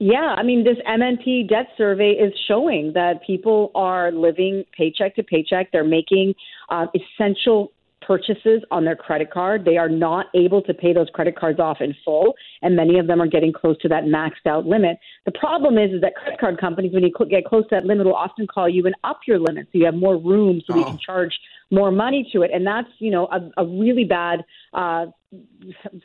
Yeah, 0.00 0.34
I 0.36 0.44
mean, 0.44 0.62
this 0.62 0.76
MNP 0.86 1.48
debt 1.48 1.68
survey 1.76 2.10
is 2.10 2.32
showing 2.46 2.92
that 2.94 3.24
people 3.26 3.72
are 3.74 4.12
living 4.12 4.64
paycheck 4.76 5.16
to 5.16 5.24
paycheck. 5.24 5.72
They're 5.72 5.82
making 5.82 6.34
uh, 6.68 6.86
essential 6.94 7.72
purchases 8.00 8.62
on 8.70 8.84
their 8.84 8.94
credit 8.94 9.30
card. 9.30 9.64
They 9.64 9.76
are 9.76 9.88
not 9.88 10.26
able 10.34 10.62
to 10.62 10.72
pay 10.72 10.92
those 10.92 11.08
credit 11.12 11.36
cards 11.36 11.58
off 11.58 11.78
in 11.80 11.94
full, 12.04 12.34
and 12.62 12.76
many 12.76 12.98
of 12.98 13.08
them 13.08 13.20
are 13.20 13.26
getting 13.26 13.52
close 13.52 13.76
to 13.78 13.88
that 13.88 14.04
maxed 14.04 14.46
out 14.46 14.66
limit. 14.66 14.98
The 15.26 15.32
problem 15.32 15.78
is, 15.78 15.92
is 15.92 16.00
that 16.00 16.14
credit 16.14 16.38
card 16.38 16.60
companies, 16.60 16.92
when 16.92 17.02
you 17.02 17.12
get 17.28 17.44
close 17.44 17.64
to 17.64 17.74
that 17.74 17.84
limit, 17.84 18.06
will 18.06 18.14
often 18.14 18.46
call 18.46 18.68
you 18.68 18.86
and 18.86 18.94
up 19.02 19.20
your 19.26 19.38
limit 19.40 19.66
so 19.72 19.78
you 19.78 19.84
have 19.84 19.94
more 19.94 20.16
room 20.16 20.62
so 20.66 20.78
oh. 20.78 20.84
can 20.84 20.98
charge 20.98 21.38
more 21.70 21.90
money 21.90 22.28
to 22.32 22.42
it. 22.42 22.50
And 22.52 22.66
that's, 22.66 22.88
you 22.98 23.10
know, 23.10 23.26
a, 23.26 23.62
a 23.62 23.66
really 23.66 24.04
bad 24.04 24.44
uh, 24.72 25.06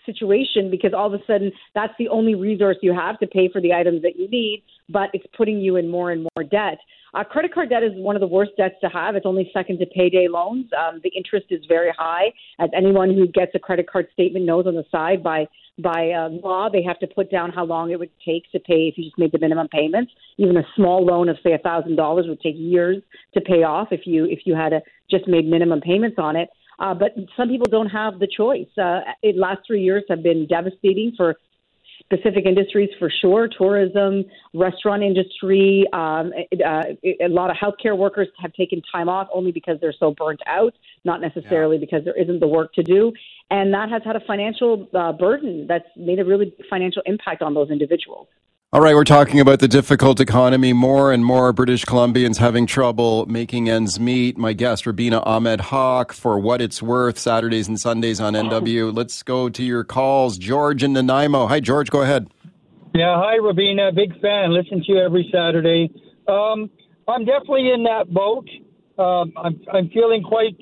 situation 0.05 0.69
because 0.69 0.91
all 0.93 1.13
of 1.13 1.13
a 1.13 1.23
sudden 1.25 1.51
that's 1.73 1.93
the 1.97 2.09
only 2.09 2.35
resource 2.35 2.77
you 2.81 2.93
have 2.93 3.17
to 3.19 3.27
pay 3.27 3.49
for 3.51 3.61
the 3.61 3.73
items 3.73 4.01
that 4.01 4.17
you 4.17 4.29
need, 4.29 4.63
but 4.89 5.09
it's 5.13 5.25
putting 5.37 5.59
you 5.59 5.77
in 5.77 5.89
more 5.89 6.11
and 6.11 6.27
more 6.35 6.43
debt. 6.43 6.77
Uh, 7.13 7.23
credit 7.23 7.53
card 7.53 7.69
debt 7.69 7.83
is 7.83 7.91
one 7.95 8.15
of 8.15 8.21
the 8.21 8.27
worst 8.27 8.51
debts 8.57 8.75
to 8.81 8.89
have. 8.89 9.15
It's 9.15 9.25
only 9.25 9.49
second 9.53 9.77
to 9.79 9.85
payday 9.85 10.27
loans. 10.27 10.65
Um, 10.77 10.99
the 11.03 11.11
interest 11.15 11.45
is 11.51 11.63
very 11.69 11.93
high, 11.95 12.33
as 12.59 12.69
anyone 12.75 13.13
who 13.13 13.27
gets 13.27 13.51
a 13.53 13.59
credit 13.59 13.89
card 13.89 14.07
statement 14.11 14.45
knows 14.45 14.65
on 14.65 14.73
the 14.75 14.83
side 14.91 15.23
by 15.23 15.47
by 15.79 16.11
uh, 16.11 16.29
law, 16.29 16.69
they 16.71 16.83
have 16.83 16.99
to 16.99 17.07
put 17.07 17.31
down 17.31 17.51
how 17.51 17.65
long 17.65 17.89
it 17.89 17.97
would 17.97 18.11
take 18.23 18.43
to 18.51 18.59
pay 18.59 18.87
if 18.87 18.95
you 18.95 19.05
just 19.05 19.17
made 19.17 19.31
the 19.31 19.39
minimum 19.39 19.67
payments. 19.69 20.11
Even 20.37 20.55
a 20.55 20.63
small 20.75 21.03
loan 21.03 21.29
of 21.29 21.37
say 21.43 21.53
a 21.53 21.57
thousand 21.57 21.95
dollars 21.95 22.25
would 22.27 22.39
take 22.41 22.53
years 22.55 22.97
to 23.33 23.41
pay 23.41 23.63
off 23.63 23.87
if 23.89 24.01
you 24.05 24.25
if 24.25 24.41
you 24.45 24.55
had 24.55 24.73
a, 24.73 24.81
just 25.15 25.27
made 25.27 25.45
minimum 25.55 25.79
payments 25.81 26.17
on 26.17 26.35
it. 26.35 26.49
Uh, 26.79 26.93
but 26.93 27.11
some 27.37 27.47
people 27.53 27.67
don't 27.69 27.91
have 28.01 28.13
the 28.19 28.27
choice. 28.41 28.71
Uh, 28.77 29.01
it 29.21 29.35
last 29.37 29.59
three 29.67 29.83
years 29.89 30.03
have 30.09 30.23
been 30.23 30.47
devastating 30.47 31.13
for 31.15 31.35
specific 32.05 32.45
industries 32.45 32.89
for 32.99 33.09
sure 33.21 33.47
tourism, 33.47 34.25
restaurant 34.53 35.03
industry. 35.03 35.85
Um, 35.93 36.33
uh, 36.65 36.83
a 37.21 37.29
lot 37.29 37.49
of 37.49 37.57
healthcare 37.57 37.97
workers 37.97 38.27
have 38.39 38.53
taken 38.53 38.81
time 38.91 39.09
off 39.09 39.27
only 39.33 39.51
because 39.51 39.77
they're 39.81 39.95
so 39.97 40.13
burnt 40.17 40.41
out, 40.47 40.73
not 41.05 41.21
necessarily 41.21 41.77
yeah. 41.77 41.85
because 41.85 42.03
there 42.05 42.19
isn't 42.19 42.39
the 42.39 42.47
work 42.47 42.73
to 42.73 42.83
do. 42.83 43.13
And 43.49 43.73
that 43.73 43.89
has 43.89 44.01
had 44.03 44.15
a 44.15 44.21
financial 44.21 44.87
uh, 44.93 45.11
burden 45.13 45.67
that's 45.67 45.87
made 45.95 46.19
a 46.19 46.25
really 46.25 46.53
financial 46.69 47.01
impact 47.05 47.41
on 47.41 47.53
those 47.53 47.69
individuals. 47.69 48.27
All 48.73 48.81
right, 48.81 48.95
we're 48.95 49.03
talking 49.03 49.39
about 49.39 49.59
the 49.59 49.67
difficult 49.67 50.19
economy. 50.19 50.73
More 50.73 51.11
and 51.11 51.23
more 51.23 51.53
British 51.53 51.85
Columbians 51.85 52.37
having 52.37 52.65
trouble 52.65 53.27
making 53.27 53.69
ends 53.69 53.99
meet. 53.99 54.35
My 54.35 54.53
guest, 54.53 54.87
Rubina 54.87 55.21
Ahmed 55.27 55.61
Haq, 55.61 56.11
for 56.11 56.39
what 56.39 56.59
it's 56.59 56.81
worth, 56.81 57.19
Saturdays 57.19 57.67
and 57.67 57.79
Sundays 57.79 58.19
on 58.19 58.33
NW. 58.33 58.91
Let's 58.91 59.21
go 59.21 59.47
to 59.47 59.63
your 59.63 59.83
calls. 59.83 60.39
George 60.39 60.81
in 60.81 60.93
Nanaimo. 60.93 61.45
Hi, 61.45 61.59
George, 61.59 61.91
go 61.91 62.01
ahead. 62.01 62.31
Yeah, 62.95 63.15
hi, 63.15 63.35
Rubina. 63.35 63.91
Big 63.91 64.19
fan. 64.19 64.51
Listen 64.51 64.81
to 64.83 64.91
you 64.91 64.97
every 64.97 65.29
Saturday. 65.31 65.91
Um, 66.27 66.71
I'm 67.07 67.25
definitely 67.25 67.69
in 67.69 67.83
that 67.83 68.11
boat. 68.11 68.49
Um, 68.97 69.33
I'm, 69.37 69.61
I'm 69.71 69.89
feeling 69.89 70.23
quite 70.23 70.57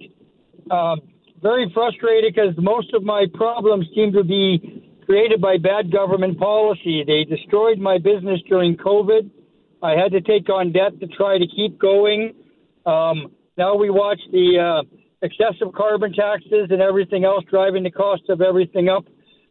uh, 0.70 0.98
very 1.42 1.72
frustrated 1.74 2.36
because 2.36 2.56
most 2.58 2.94
of 2.94 3.04
my 3.04 3.26
problems 3.34 3.88
seem 3.96 4.12
to 4.12 4.26
be 4.26 4.91
created 5.12 5.42
by 5.42 5.58
bad 5.58 5.92
government 5.92 6.40
policy. 6.40 7.04
They 7.06 7.26
destroyed 7.26 7.80
my 7.80 7.98
business 7.98 8.40
during 8.48 8.78
COVID. 8.78 9.30
I 9.84 9.92
had 9.92 10.14
to 10.14 10.22
take 10.22 10.50
on 10.50 10.72
debt 10.72 11.02
to 11.02 11.08
try 11.08 11.38
to 11.38 11.46
keep 11.54 11.78
going. 11.78 12.34
Um, 12.86 13.34
now 13.58 13.76
we 13.76 13.90
watch 13.90 14.22
the 14.32 14.58
uh, 14.58 14.84
excessive 15.22 15.74
carbon 15.76 16.14
taxes 16.14 16.68
and 16.70 16.82
everything 16.82 17.26
else 17.26 17.44
driving 17.50 17.84
the 17.84 17.92
cost 17.92 18.22
of 18.30 18.40
everything 18.40 18.88
up. 18.88 19.04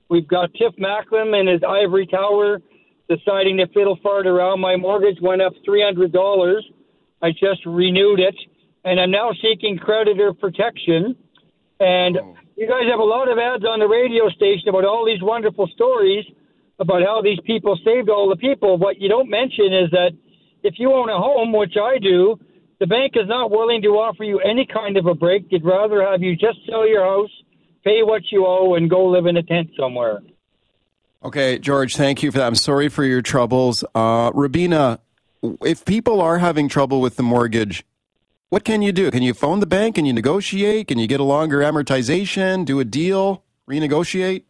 We've 0.09 0.27
got 0.27 0.49
Tiff 0.55 0.73
Macklem 0.79 1.38
and 1.38 1.46
his 1.46 1.61
ivory 1.62 2.07
tower 2.07 2.62
deciding 3.11 3.59
to 3.59 3.66
fiddle 3.66 3.99
fart 4.03 4.27
around. 4.27 4.61
My 4.61 4.77
mortgage 4.77 5.20
went 5.20 5.42
up 5.42 5.53
$300. 5.68 6.61
I 7.20 7.33
just 7.33 7.66
renewed 7.66 8.20
it, 8.20 8.37
and 8.87 8.99
I'm 8.99 9.11
now 9.11 9.33
seeking 9.42 9.77
creditor 9.77 10.33
protection. 10.33 11.16
And 11.81 12.16
oh 12.18 12.35
you 12.61 12.68
guys 12.68 12.85
have 12.90 13.01
a 13.01 13.03
lot 13.03 13.27
of 13.33 13.38
ads 13.38 13.64
on 13.64 13.81
the 13.81 13.88
radio 13.88 14.29
station 14.29 14.68
about 14.68 14.85
all 14.85 15.07
these 15.07 15.23
wonderful 15.23 15.66
stories 15.68 16.27
about 16.79 17.01
how 17.03 17.23
these 17.23 17.38
people 17.46 17.75
saved 17.83 18.11
all 18.11 18.29
the 18.29 18.37
people. 18.37 18.77
What 18.77 19.01
you 19.01 19.09
don't 19.09 19.31
mention 19.31 19.73
is 19.73 19.90
that 19.92 20.11
if 20.62 20.75
you 20.77 20.92
own 20.92 21.09
a 21.09 21.16
home, 21.16 21.53
which 21.55 21.77
I 21.81 21.96
do, 21.99 22.38
the 22.79 22.87
bank 22.87 23.12
is 23.16 23.27
not 23.27 23.51
willing 23.51 23.81
to 23.83 23.88
offer 23.96 24.25
you 24.25 24.40
any 24.40 24.66
kind 24.66 24.99
of 24.99 25.07
a 25.07 25.14
break. 25.14 25.49
They'd 25.49 25.64
rather 25.64 26.03
have 26.03 26.23
you 26.23 26.37
just 26.37 26.59
sell 26.68 26.87
your 26.87 27.03
house, 27.03 27.31
pay 27.83 28.03
what 28.03 28.31
you 28.31 28.44
owe, 28.44 28.75
and 28.75 28.90
go 28.90 29.07
live 29.07 29.25
in 29.25 29.38
a 29.38 29.42
tent 29.42 29.70
somewhere. 29.79 30.20
Okay, 31.25 31.59
George, 31.59 31.96
thank 31.96 32.23
you 32.23 32.31
for 32.31 32.38
that. 32.38 32.46
I'm 32.46 32.55
sorry 32.55 32.90
for 32.90 33.05
your 33.05 33.23
troubles. 33.23 33.85
Uh, 33.94 34.33
Rubina, 34.35 35.01
if 35.62 35.87
people 35.87 36.20
are 36.20 36.37
having 36.37 36.68
trouble 36.68 37.01
with 37.01 37.16
the 37.16 37.23
mortgage, 37.23 37.85
what 38.50 38.64
can 38.64 38.82
you 38.82 38.92
do? 38.92 39.10
Can 39.10 39.22
you 39.22 39.32
phone 39.32 39.60
the 39.60 39.66
bank? 39.66 39.94
Can 39.94 40.04
you 40.04 40.12
negotiate? 40.12 40.88
Can 40.88 40.98
you 40.98 41.06
get 41.06 41.20
a 41.20 41.24
longer 41.24 41.60
amortization? 41.60 42.64
Do 42.64 42.80
a 42.80 42.84
deal? 42.84 43.44
Renegotiate? 43.68 44.42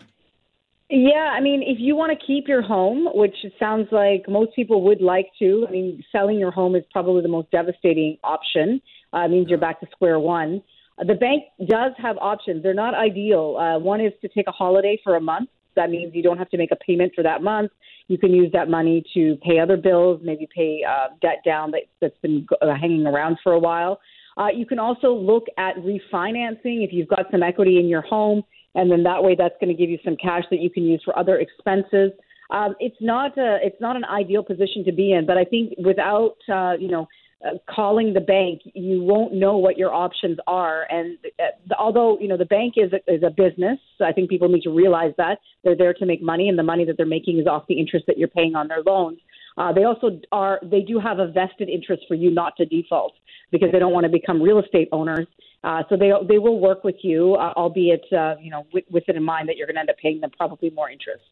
Yeah, 0.88 1.32
I 1.32 1.40
mean, 1.40 1.62
if 1.62 1.76
you 1.78 1.94
want 1.94 2.18
to 2.18 2.26
keep 2.26 2.48
your 2.48 2.62
home, 2.62 3.06
which 3.14 3.36
it 3.44 3.52
sounds 3.60 3.88
like 3.92 4.28
most 4.28 4.56
people 4.56 4.82
would 4.84 5.00
like 5.00 5.28
to, 5.38 5.66
I 5.68 5.70
mean, 5.70 6.02
selling 6.10 6.38
your 6.38 6.50
home 6.50 6.74
is 6.74 6.82
probably 6.90 7.22
the 7.22 7.28
most 7.28 7.50
devastating 7.52 8.16
option. 8.24 8.80
Uh, 9.12 9.28
means 9.28 9.48
you're 9.48 9.58
back 9.58 9.80
to 9.80 9.86
square 9.92 10.18
one. 10.18 10.62
Uh, 10.98 11.04
the 11.04 11.14
bank 11.14 11.44
does 11.68 11.92
have 11.98 12.16
options. 12.18 12.62
They're 12.62 12.74
not 12.74 12.94
ideal. 12.94 13.56
Uh, 13.56 13.78
one 13.78 14.00
is 14.00 14.12
to 14.22 14.28
take 14.28 14.48
a 14.48 14.52
holiday 14.52 14.98
for 15.04 15.14
a 15.14 15.20
month. 15.20 15.50
That 15.76 15.90
means 15.90 16.14
you 16.14 16.22
don't 16.22 16.38
have 16.38 16.50
to 16.50 16.58
make 16.58 16.72
a 16.72 16.76
payment 16.76 17.12
for 17.14 17.22
that 17.22 17.42
month. 17.42 17.70
You 18.10 18.18
can 18.18 18.32
use 18.32 18.50
that 18.54 18.68
money 18.68 19.04
to 19.14 19.36
pay 19.36 19.60
other 19.60 19.76
bills, 19.76 20.20
maybe 20.24 20.48
pay 20.52 20.80
uh, 20.82 21.14
debt 21.22 21.42
down 21.44 21.70
that, 21.70 21.82
that's 22.00 22.18
been 22.22 22.44
uh, 22.60 22.74
hanging 22.74 23.06
around 23.06 23.38
for 23.40 23.52
a 23.52 23.58
while. 23.58 24.00
Uh, 24.36 24.48
you 24.48 24.66
can 24.66 24.80
also 24.80 25.14
look 25.14 25.44
at 25.58 25.76
refinancing 25.76 26.82
if 26.82 26.92
you've 26.92 27.06
got 27.06 27.26
some 27.30 27.44
equity 27.44 27.78
in 27.78 27.86
your 27.86 28.02
home, 28.02 28.42
and 28.74 28.90
then 28.90 29.04
that 29.04 29.22
way 29.22 29.36
that's 29.38 29.54
going 29.60 29.68
to 29.68 29.80
give 29.80 29.88
you 29.88 29.98
some 30.04 30.16
cash 30.16 30.42
that 30.50 30.58
you 30.58 30.68
can 30.68 30.82
use 30.82 31.00
for 31.04 31.16
other 31.16 31.38
expenses. 31.38 32.10
Um, 32.50 32.74
it's 32.80 32.96
not 33.00 33.38
a, 33.38 33.58
it's 33.62 33.80
not 33.80 33.94
an 33.94 34.04
ideal 34.04 34.42
position 34.42 34.84
to 34.86 34.92
be 34.92 35.12
in, 35.12 35.24
but 35.24 35.38
I 35.38 35.44
think 35.44 35.74
without 35.78 36.34
uh, 36.52 36.72
you 36.80 36.88
know 36.88 37.06
uh, 37.44 37.52
calling 37.68 38.12
the 38.12 38.20
bank, 38.20 38.60
you 38.74 39.02
won't 39.02 39.32
know 39.32 39.56
what 39.56 39.78
your 39.78 39.92
options 39.92 40.38
are. 40.46 40.86
And 40.90 41.16
uh, 41.38 41.74
although 41.78 42.18
you 42.20 42.28
know 42.28 42.36
the 42.36 42.44
bank 42.44 42.74
is 42.76 42.92
a, 42.92 43.12
is 43.12 43.22
a 43.22 43.30
business, 43.30 43.78
so 43.96 44.04
I 44.04 44.12
think 44.12 44.28
people 44.28 44.48
need 44.48 44.62
to 44.62 44.70
realize 44.70 45.12
that 45.16 45.38
they're 45.64 45.76
there 45.76 45.94
to 45.94 46.06
make 46.06 46.22
money, 46.22 46.48
and 46.48 46.58
the 46.58 46.62
money 46.62 46.84
that 46.84 46.96
they're 46.96 47.06
making 47.06 47.38
is 47.38 47.46
off 47.46 47.64
the 47.68 47.78
interest 47.78 48.06
that 48.08 48.18
you're 48.18 48.28
paying 48.28 48.54
on 48.54 48.68
their 48.68 48.82
loans. 48.82 49.18
Uh, 49.56 49.72
they 49.72 49.84
also 49.84 50.20
are 50.32 50.60
they 50.62 50.80
do 50.80 50.98
have 50.98 51.18
a 51.18 51.28
vested 51.28 51.68
interest 51.68 52.02
for 52.08 52.14
you 52.14 52.30
not 52.30 52.56
to 52.56 52.66
default 52.66 53.14
because 53.50 53.70
they 53.72 53.78
don't 53.78 53.92
want 53.92 54.04
to 54.04 54.10
become 54.10 54.40
real 54.40 54.58
estate 54.58 54.88
owners. 54.92 55.26
Uh, 55.64 55.82
so 55.88 55.96
they 55.96 56.10
they 56.28 56.38
will 56.38 56.58
work 56.58 56.84
with 56.84 56.96
you, 57.02 57.34
uh, 57.34 57.52
albeit 57.56 58.04
uh, 58.12 58.36
you 58.40 58.50
know 58.50 58.66
with, 58.72 58.84
with 58.90 59.04
it 59.08 59.16
in 59.16 59.22
mind 59.22 59.48
that 59.48 59.56
you're 59.56 59.66
going 59.66 59.76
to 59.76 59.80
end 59.80 59.90
up 59.90 59.96
paying 59.96 60.20
them 60.20 60.30
probably 60.36 60.70
more 60.70 60.90
interest. 60.90 61.24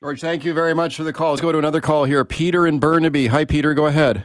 George, 0.00 0.20
thank 0.20 0.44
you 0.44 0.52
very 0.52 0.74
much 0.74 0.96
for 0.96 1.02
the 1.02 1.12
call. 1.12 1.30
Let's 1.30 1.40
go 1.40 1.52
to 1.52 1.58
another 1.58 1.80
call 1.80 2.04
here. 2.04 2.24
Peter 2.24 2.66
in 2.66 2.78
Burnaby. 2.78 3.28
Hi, 3.28 3.44
Peter. 3.46 3.72
Go 3.72 3.86
ahead. 3.86 4.24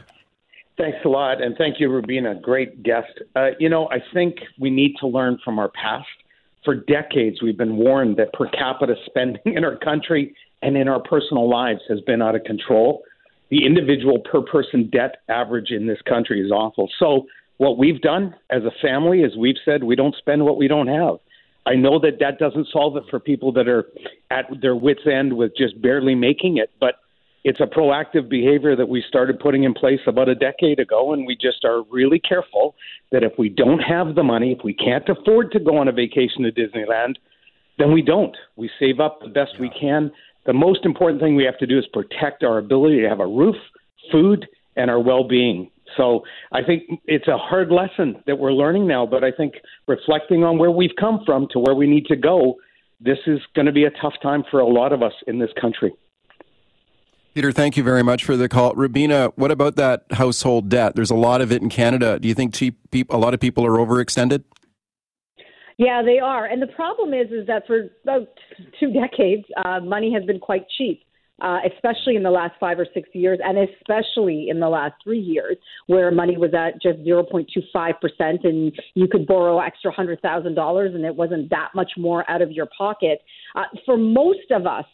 Thanks 0.80 0.96
a 1.04 1.08
lot, 1.10 1.42
and 1.42 1.54
thank 1.58 1.78
you, 1.78 1.90
Rubina. 1.90 2.40
Great 2.40 2.82
guest. 2.82 3.12
Uh, 3.36 3.48
you 3.58 3.68
know, 3.68 3.90
I 3.90 3.98
think 4.14 4.36
we 4.58 4.70
need 4.70 4.94
to 5.00 5.06
learn 5.06 5.38
from 5.44 5.58
our 5.58 5.68
past. 5.68 6.08
For 6.64 6.74
decades, 6.74 7.42
we've 7.42 7.58
been 7.58 7.76
warned 7.76 8.16
that 8.16 8.32
per 8.32 8.48
capita 8.48 8.94
spending 9.04 9.42
in 9.44 9.62
our 9.62 9.76
country 9.76 10.34
and 10.62 10.78
in 10.78 10.88
our 10.88 11.02
personal 11.02 11.50
lives 11.50 11.80
has 11.90 12.00
been 12.00 12.22
out 12.22 12.34
of 12.34 12.44
control. 12.44 13.02
The 13.50 13.66
individual 13.66 14.20
per 14.20 14.40
person 14.40 14.88
debt 14.90 15.16
average 15.28 15.70
in 15.70 15.86
this 15.86 16.00
country 16.08 16.40
is 16.40 16.50
awful. 16.50 16.88
So, 16.98 17.26
what 17.58 17.76
we've 17.76 18.00
done 18.00 18.34
as 18.48 18.62
a 18.62 18.70
family 18.80 19.20
is 19.20 19.36
we've 19.36 19.60
said 19.66 19.84
we 19.84 19.96
don't 19.96 20.14
spend 20.16 20.46
what 20.46 20.56
we 20.56 20.66
don't 20.66 20.88
have. 20.88 21.16
I 21.66 21.74
know 21.74 21.98
that 21.98 22.20
that 22.20 22.38
doesn't 22.38 22.68
solve 22.72 22.96
it 22.96 23.02
for 23.10 23.20
people 23.20 23.52
that 23.52 23.68
are 23.68 23.84
at 24.30 24.46
their 24.62 24.74
wits' 24.74 25.02
end 25.06 25.34
with 25.34 25.52
just 25.58 25.82
barely 25.82 26.14
making 26.14 26.56
it, 26.56 26.70
but 26.80 26.94
it's 27.42 27.60
a 27.60 27.66
proactive 27.66 28.28
behavior 28.28 28.76
that 28.76 28.88
we 28.88 29.02
started 29.08 29.40
putting 29.40 29.64
in 29.64 29.72
place 29.72 30.00
about 30.06 30.28
a 30.28 30.34
decade 30.34 30.78
ago, 30.78 31.12
and 31.12 31.26
we 31.26 31.34
just 31.34 31.64
are 31.64 31.82
really 31.90 32.18
careful 32.18 32.74
that 33.12 33.22
if 33.22 33.32
we 33.38 33.48
don't 33.48 33.80
have 33.80 34.14
the 34.14 34.22
money, 34.22 34.52
if 34.52 34.62
we 34.62 34.74
can't 34.74 35.08
afford 35.08 35.50
to 35.52 35.60
go 35.60 35.78
on 35.78 35.88
a 35.88 35.92
vacation 35.92 36.42
to 36.42 36.52
Disneyland, 36.52 37.14
then 37.78 37.92
we 37.92 38.02
don't. 38.02 38.36
We 38.56 38.70
save 38.78 39.00
up 39.00 39.20
the 39.22 39.28
best 39.28 39.58
we 39.58 39.70
can. 39.70 40.12
The 40.44 40.52
most 40.52 40.84
important 40.84 41.22
thing 41.22 41.34
we 41.34 41.44
have 41.44 41.58
to 41.58 41.66
do 41.66 41.78
is 41.78 41.86
protect 41.92 42.42
our 42.42 42.58
ability 42.58 43.00
to 43.00 43.08
have 43.08 43.20
a 43.20 43.26
roof, 43.26 43.56
food, 44.12 44.46
and 44.76 44.90
our 44.90 45.00
well 45.00 45.26
being. 45.26 45.70
So 45.96 46.22
I 46.52 46.62
think 46.62 46.84
it's 47.06 47.26
a 47.26 47.38
hard 47.38 47.70
lesson 47.70 48.22
that 48.26 48.38
we're 48.38 48.52
learning 48.52 48.86
now, 48.86 49.06
but 49.06 49.24
I 49.24 49.32
think 49.32 49.54
reflecting 49.88 50.44
on 50.44 50.58
where 50.58 50.70
we've 50.70 50.94
come 50.98 51.20
from 51.24 51.48
to 51.52 51.58
where 51.58 51.74
we 51.74 51.86
need 51.86 52.06
to 52.06 52.16
go, 52.16 52.56
this 53.00 53.18
is 53.26 53.40
going 53.54 53.66
to 53.66 53.72
be 53.72 53.84
a 53.84 53.90
tough 53.90 54.14
time 54.22 54.44
for 54.50 54.60
a 54.60 54.68
lot 54.68 54.92
of 54.92 55.02
us 55.02 55.14
in 55.26 55.38
this 55.38 55.50
country. 55.60 55.92
Peter, 57.34 57.52
thank 57.52 57.76
you 57.76 57.84
very 57.84 58.02
much 58.02 58.24
for 58.24 58.36
the 58.36 58.48
call. 58.48 58.74
Rubina, 58.74 59.32
what 59.36 59.52
about 59.52 59.76
that 59.76 60.04
household 60.10 60.68
debt? 60.68 60.96
There's 60.96 61.10
a 61.10 61.16
lot 61.16 61.40
of 61.40 61.52
it 61.52 61.62
in 61.62 61.68
Canada. 61.68 62.18
Do 62.18 62.26
you 62.26 62.34
think 62.34 62.54
cheap 62.54 62.76
a 63.08 63.16
lot 63.16 63.34
of 63.34 63.40
people 63.40 63.64
are 63.64 63.76
overextended? 63.76 64.42
Yeah, 65.78 66.02
they 66.04 66.18
are. 66.18 66.44
And 66.44 66.60
the 66.60 66.66
problem 66.66 67.14
is, 67.14 67.28
is 67.30 67.46
that 67.46 67.66
for 67.66 67.88
about 68.02 68.28
two 68.78 68.92
decades, 68.92 69.44
uh, 69.64 69.80
money 69.80 70.12
has 70.12 70.24
been 70.24 70.40
quite 70.40 70.66
cheap. 70.76 71.02
Uh, 71.42 71.56
especially 71.74 72.16
in 72.16 72.22
the 72.22 72.30
last 72.30 72.52
five 72.60 72.78
or 72.78 72.86
six 72.92 73.08
years, 73.14 73.38
and 73.42 73.56
especially 73.56 74.48
in 74.50 74.60
the 74.60 74.68
last 74.68 74.92
three 75.02 75.18
years, 75.18 75.56
where 75.86 76.10
money 76.10 76.36
was 76.36 76.52
at 76.52 76.74
just 76.82 76.98
0.25%, 76.98 78.44
and 78.44 78.78
you 78.92 79.08
could 79.08 79.26
borrow 79.26 79.58
extra 79.58 79.90
$100,000 79.90 80.94
and 80.94 81.04
it 81.06 81.16
wasn't 81.16 81.48
that 81.48 81.70
much 81.74 81.92
more 81.96 82.30
out 82.30 82.42
of 82.42 82.52
your 82.52 82.68
pocket. 82.76 83.22
Uh, 83.56 83.62
for 83.86 83.96
most 83.96 84.50
of 84.50 84.66
us, 84.66 84.84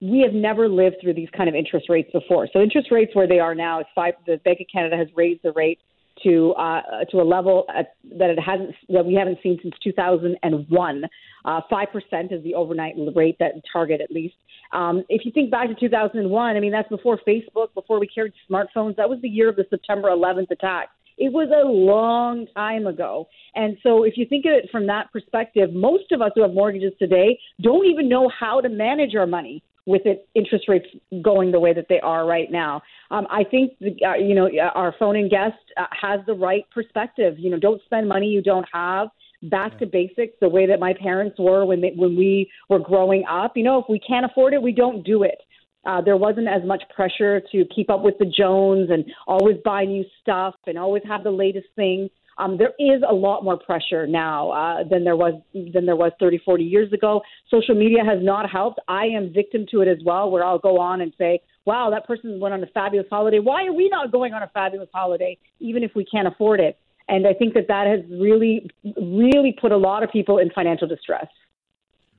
we 0.00 0.20
have 0.20 0.34
never 0.34 0.68
lived 0.68 0.96
through 1.00 1.14
these 1.14 1.28
kind 1.36 1.48
of 1.48 1.54
interest 1.54 1.88
rates 1.88 2.10
before. 2.12 2.48
So 2.52 2.60
interest 2.60 2.88
rates 2.90 3.14
where 3.14 3.26
they 3.26 3.38
are 3.38 3.54
now 3.54 3.80
is 3.80 3.86
five. 3.94 4.14
The 4.26 4.36
Bank 4.44 4.60
of 4.60 4.66
Canada 4.72 4.96
has 4.96 5.08
raised 5.14 5.40
the 5.42 5.52
rate 5.52 5.80
to 6.22 6.52
uh, 6.52 7.04
to 7.10 7.18
a 7.18 7.24
level 7.24 7.66
at, 7.74 7.94
that 8.18 8.30
it 8.30 8.38
hasn't 8.38 8.74
that 8.88 9.04
we 9.04 9.14
haven't 9.14 9.38
seen 9.42 9.58
since 9.62 9.74
2001. 9.82 11.04
Uh, 11.44 11.60
five 11.70 11.88
percent 11.92 12.32
is 12.32 12.42
the 12.42 12.54
overnight 12.54 12.94
rate 13.14 13.36
that 13.38 13.52
target 13.72 14.00
at 14.00 14.10
least. 14.10 14.34
Um, 14.72 15.04
if 15.08 15.24
you 15.24 15.32
think 15.32 15.50
back 15.50 15.68
to 15.68 15.74
2001, 15.74 16.56
I 16.56 16.60
mean 16.60 16.72
that's 16.72 16.88
before 16.88 17.20
Facebook, 17.26 17.72
before 17.74 18.00
we 18.00 18.06
carried 18.06 18.32
smartphones. 18.50 18.96
That 18.96 19.08
was 19.08 19.20
the 19.22 19.28
year 19.28 19.48
of 19.48 19.56
the 19.56 19.64
September 19.70 20.08
11th 20.08 20.50
attack. 20.50 20.88
It 21.18 21.32
was 21.32 21.48
a 21.48 21.66
long 21.66 22.46
time 22.54 22.86
ago. 22.86 23.26
And 23.54 23.78
so, 23.82 24.04
if 24.04 24.18
you 24.18 24.26
think 24.26 24.44
of 24.44 24.52
it 24.52 24.68
from 24.70 24.86
that 24.88 25.10
perspective, 25.12 25.72
most 25.72 26.12
of 26.12 26.20
us 26.20 26.32
who 26.34 26.42
have 26.42 26.52
mortgages 26.52 26.92
today 26.98 27.38
don't 27.62 27.86
even 27.86 28.08
know 28.08 28.28
how 28.28 28.60
to 28.60 28.68
manage 28.68 29.14
our 29.14 29.26
money 29.26 29.62
with 29.86 30.02
it 30.04 30.28
interest 30.34 30.68
rates 30.68 30.86
going 31.22 31.52
the 31.52 31.60
way 31.60 31.72
that 31.72 31.86
they 31.88 32.00
are 32.00 32.26
right 32.26 32.50
now. 32.50 32.82
Um, 33.10 33.26
I 33.30 33.44
think 33.44 33.72
the, 33.80 33.96
uh, 34.04 34.14
you 34.16 34.34
know 34.34 34.50
our 34.74 34.94
phone 34.98 35.16
in 35.16 35.28
guest 35.28 35.54
uh, 35.76 35.86
has 36.00 36.20
the 36.26 36.34
right 36.34 36.64
perspective. 36.74 37.38
You 37.38 37.50
know, 37.50 37.58
don't 37.58 37.80
spend 37.84 38.08
money 38.08 38.26
you 38.26 38.42
don't 38.42 38.66
have. 38.72 39.08
Back 39.42 39.78
to 39.78 39.86
basics, 39.86 40.32
the 40.40 40.48
way 40.48 40.66
that 40.66 40.80
my 40.80 40.94
parents 40.94 41.36
were 41.38 41.64
when 41.66 41.82
they, 41.82 41.92
when 41.94 42.16
we 42.16 42.50
were 42.70 42.78
growing 42.78 43.24
up. 43.30 43.52
You 43.54 43.64
know, 43.64 43.78
if 43.78 43.84
we 43.88 44.00
can't 44.00 44.24
afford 44.24 44.54
it, 44.54 44.62
we 44.62 44.72
don't 44.72 45.04
do 45.04 45.22
it. 45.22 45.38
Uh, 45.84 46.00
there 46.00 46.16
wasn't 46.16 46.48
as 46.48 46.64
much 46.64 46.82
pressure 46.94 47.40
to 47.52 47.64
keep 47.72 47.90
up 47.90 48.02
with 48.02 48.14
the 48.18 48.24
Jones 48.24 48.88
and 48.90 49.04
always 49.28 49.56
buy 49.64 49.84
new 49.84 50.04
stuff 50.20 50.54
and 50.66 50.76
always 50.76 51.02
have 51.06 51.22
the 51.22 51.30
latest 51.30 51.68
thing. 51.76 52.08
Um, 52.38 52.58
there 52.58 52.72
is 52.78 53.02
a 53.08 53.14
lot 53.14 53.44
more 53.44 53.56
pressure 53.58 54.06
now 54.06 54.50
uh, 54.50 54.84
than 54.88 55.04
there 55.04 55.16
was 55.16 55.34
than 55.54 55.86
there 55.86 55.96
was 55.96 56.12
30, 56.20 56.38
40 56.44 56.64
years 56.64 56.92
ago. 56.92 57.22
Social 57.50 57.74
media 57.74 58.04
has 58.04 58.22
not 58.22 58.50
helped. 58.50 58.78
I 58.88 59.06
am 59.06 59.32
victim 59.32 59.66
to 59.70 59.80
it 59.80 59.88
as 59.88 59.98
well, 60.04 60.30
where 60.30 60.44
I'll 60.44 60.58
go 60.58 60.78
on 60.78 61.00
and 61.00 61.12
say, 61.16 61.40
"Wow, 61.64 61.90
that 61.90 62.06
person 62.06 62.38
went 62.38 62.52
on 62.52 62.62
a 62.62 62.66
fabulous 62.68 63.06
holiday. 63.10 63.38
Why 63.38 63.66
are 63.66 63.72
we 63.72 63.88
not 63.88 64.12
going 64.12 64.34
on 64.34 64.42
a 64.42 64.48
fabulous 64.48 64.88
holiday, 64.92 65.38
even 65.60 65.82
if 65.82 65.92
we 65.94 66.04
can't 66.04 66.28
afford 66.28 66.60
it?" 66.60 66.78
And 67.08 67.26
I 67.26 67.32
think 67.32 67.54
that 67.54 67.68
that 67.68 67.86
has 67.86 68.00
really, 68.10 68.68
really 68.96 69.56
put 69.58 69.72
a 69.72 69.76
lot 69.76 70.02
of 70.02 70.10
people 70.10 70.38
in 70.38 70.50
financial 70.50 70.88
distress. 70.88 71.26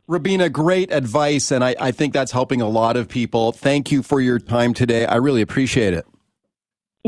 Rubina, 0.08 0.50
great 0.50 0.92
advice, 0.92 1.52
and 1.52 1.64
I, 1.64 1.76
I 1.80 1.92
think 1.92 2.14
that's 2.14 2.32
helping 2.32 2.62
a 2.62 2.70
lot 2.70 2.96
of 2.96 3.10
people. 3.10 3.52
Thank 3.52 3.92
you 3.92 4.02
for 4.02 4.22
your 4.22 4.40
time 4.40 4.74
today. 4.74 5.06
I 5.06 5.18
really 5.18 5.42
appreciate 5.42 5.94
it. 5.94 6.06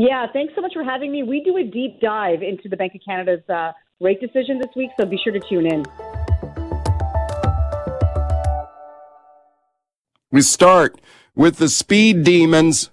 Yeah, 0.02 0.26
thanks 0.32 0.54
so 0.54 0.62
much 0.62 0.72
for 0.72 0.82
having 0.82 1.12
me. 1.12 1.24
We 1.24 1.42
do 1.42 1.58
a 1.58 1.62
deep 1.62 2.00
dive 2.00 2.42
into 2.42 2.70
the 2.70 2.76
Bank 2.76 2.94
of 2.94 3.02
Canada's 3.06 3.46
uh, 3.50 3.72
rate 4.00 4.18
decision 4.18 4.58
this 4.58 4.70
week, 4.74 4.88
so 4.98 5.04
be 5.04 5.18
sure 5.22 5.30
to 5.30 5.40
tune 5.46 5.66
in. 5.66 5.84
We 10.32 10.40
start 10.40 10.98
with 11.34 11.58
the 11.58 11.68
speed 11.68 12.24
demons 12.24 12.88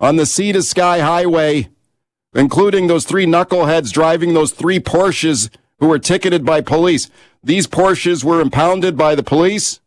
on 0.00 0.16
the 0.16 0.26
Sea 0.26 0.50
to 0.50 0.60
Sky 0.64 0.98
Highway, 0.98 1.68
including 2.34 2.88
those 2.88 3.04
three 3.04 3.26
knuckleheads 3.26 3.92
driving 3.92 4.34
those 4.34 4.50
three 4.50 4.80
Porsches 4.80 5.54
who 5.78 5.86
were 5.86 6.00
ticketed 6.00 6.44
by 6.44 6.62
police. 6.62 7.10
These 7.44 7.68
Porsches 7.68 8.24
were 8.24 8.40
impounded 8.40 8.96
by 8.96 9.14
the 9.14 9.22
police. 9.22 9.80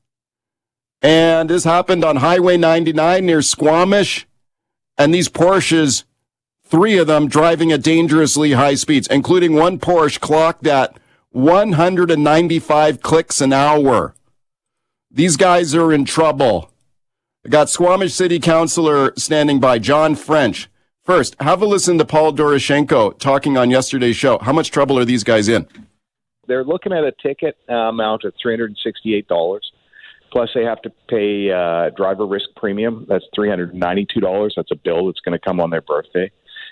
And 1.01 1.49
this 1.49 1.65
happened 1.65 2.05
on 2.05 2.15
Highway 2.15 2.55
99 2.55 3.25
near 3.25 3.41
Squamish. 3.41 4.25
And 4.97 5.13
these 5.13 5.27
Porsches, 5.27 6.05
three 6.73 6.97
of 6.97 7.05
them 7.05 7.27
driving 7.27 7.71
at 7.71 7.83
dangerously 7.83 8.53
high 8.53 8.73
speeds, 8.73 9.07
including 9.11 9.53
one 9.53 9.77
Porsche 9.77 10.19
clocked 10.19 10.65
at 10.65 10.97
195 11.29 12.99
clicks 12.99 13.41
an 13.41 13.53
hour. 13.53 14.15
These 15.11 15.37
guys 15.37 15.75
are 15.75 15.93
in 15.93 16.03
trouble. 16.03 16.71
I 17.45 17.49
got 17.49 17.69
Squamish 17.69 18.15
City 18.15 18.39
Councilor 18.39 19.13
standing 19.15 19.59
by, 19.59 19.77
John 19.77 20.15
French. 20.15 20.67
First, 21.03 21.35
have 21.39 21.61
a 21.61 21.67
listen 21.67 21.99
to 21.99 22.05
Paul 22.05 22.33
Doroshenko 22.33 23.19
talking 23.19 23.55
on 23.55 23.69
yesterday's 23.69 24.15
show. 24.15 24.39
How 24.39 24.51
much 24.51 24.71
trouble 24.71 24.97
are 24.97 25.05
these 25.05 25.23
guys 25.23 25.49
in? 25.49 25.67
They're 26.47 26.63
looking 26.63 26.91
at 26.91 27.03
a 27.03 27.11
ticket 27.21 27.55
amount 27.69 28.23
of 28.23 28.33
$368. 28.43 29.59
Plus, 30.31 30.49
they 30.55 30.63
have 30.63 30.81
to 30.81 30.91
pay 31.07 31.51
uh, 31.51 31.91
driver 31.91 32.25
risk 32.25 32.49
premium. 32.55 33.05
That's 33.07 33.25
$392. 33.37 34.49
That's 34.55 34.71
a 34.71 34.75
bill 34.75 35.05
that's 35.05 35.19
going 35.19 35.37
to 35.37 35.45
come 35.45 35.59
on 35.59 35.69
their 35.69 35.81
birthday. 35.81 36.31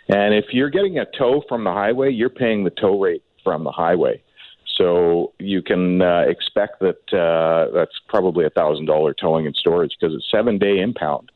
And 0.10 0.34
if 0.34 0.46
you're 0.52 0.70
getting 0.70 0.98
a 1.00 1.06
tow 1.18 1.44
from 1.48 1.64
the 1.64 1.72
highway, 1.72 2.12
you're 2.12 2.30
paying 2.30 2.64
the 2.64 2.70
tow 2.70 3.00
rate 3.00 3.24
from 3.44 3.64
the 3.64 3.72
highway. 3.72 4.22
So 4.78 5.34
you 5.40 5.62
can 5.62 6.02
uh, 6.02 6.22
expect 6.28 6.80
that 6.80 7.14
uh, 7.14 7.72
that's 7.74 8.00
probably 8.08 8.46
a 8.46 8.50
thousand 8.50 8.86
dollar 8.86 9.14
towing 9.14 9.46
and 9.46 9.56
storage 9.56 9.92
because 10.00 10.16
it's 10.16 10.30
seven 10.32 10.58
day 10.58 10.80
impound 10.80 11.32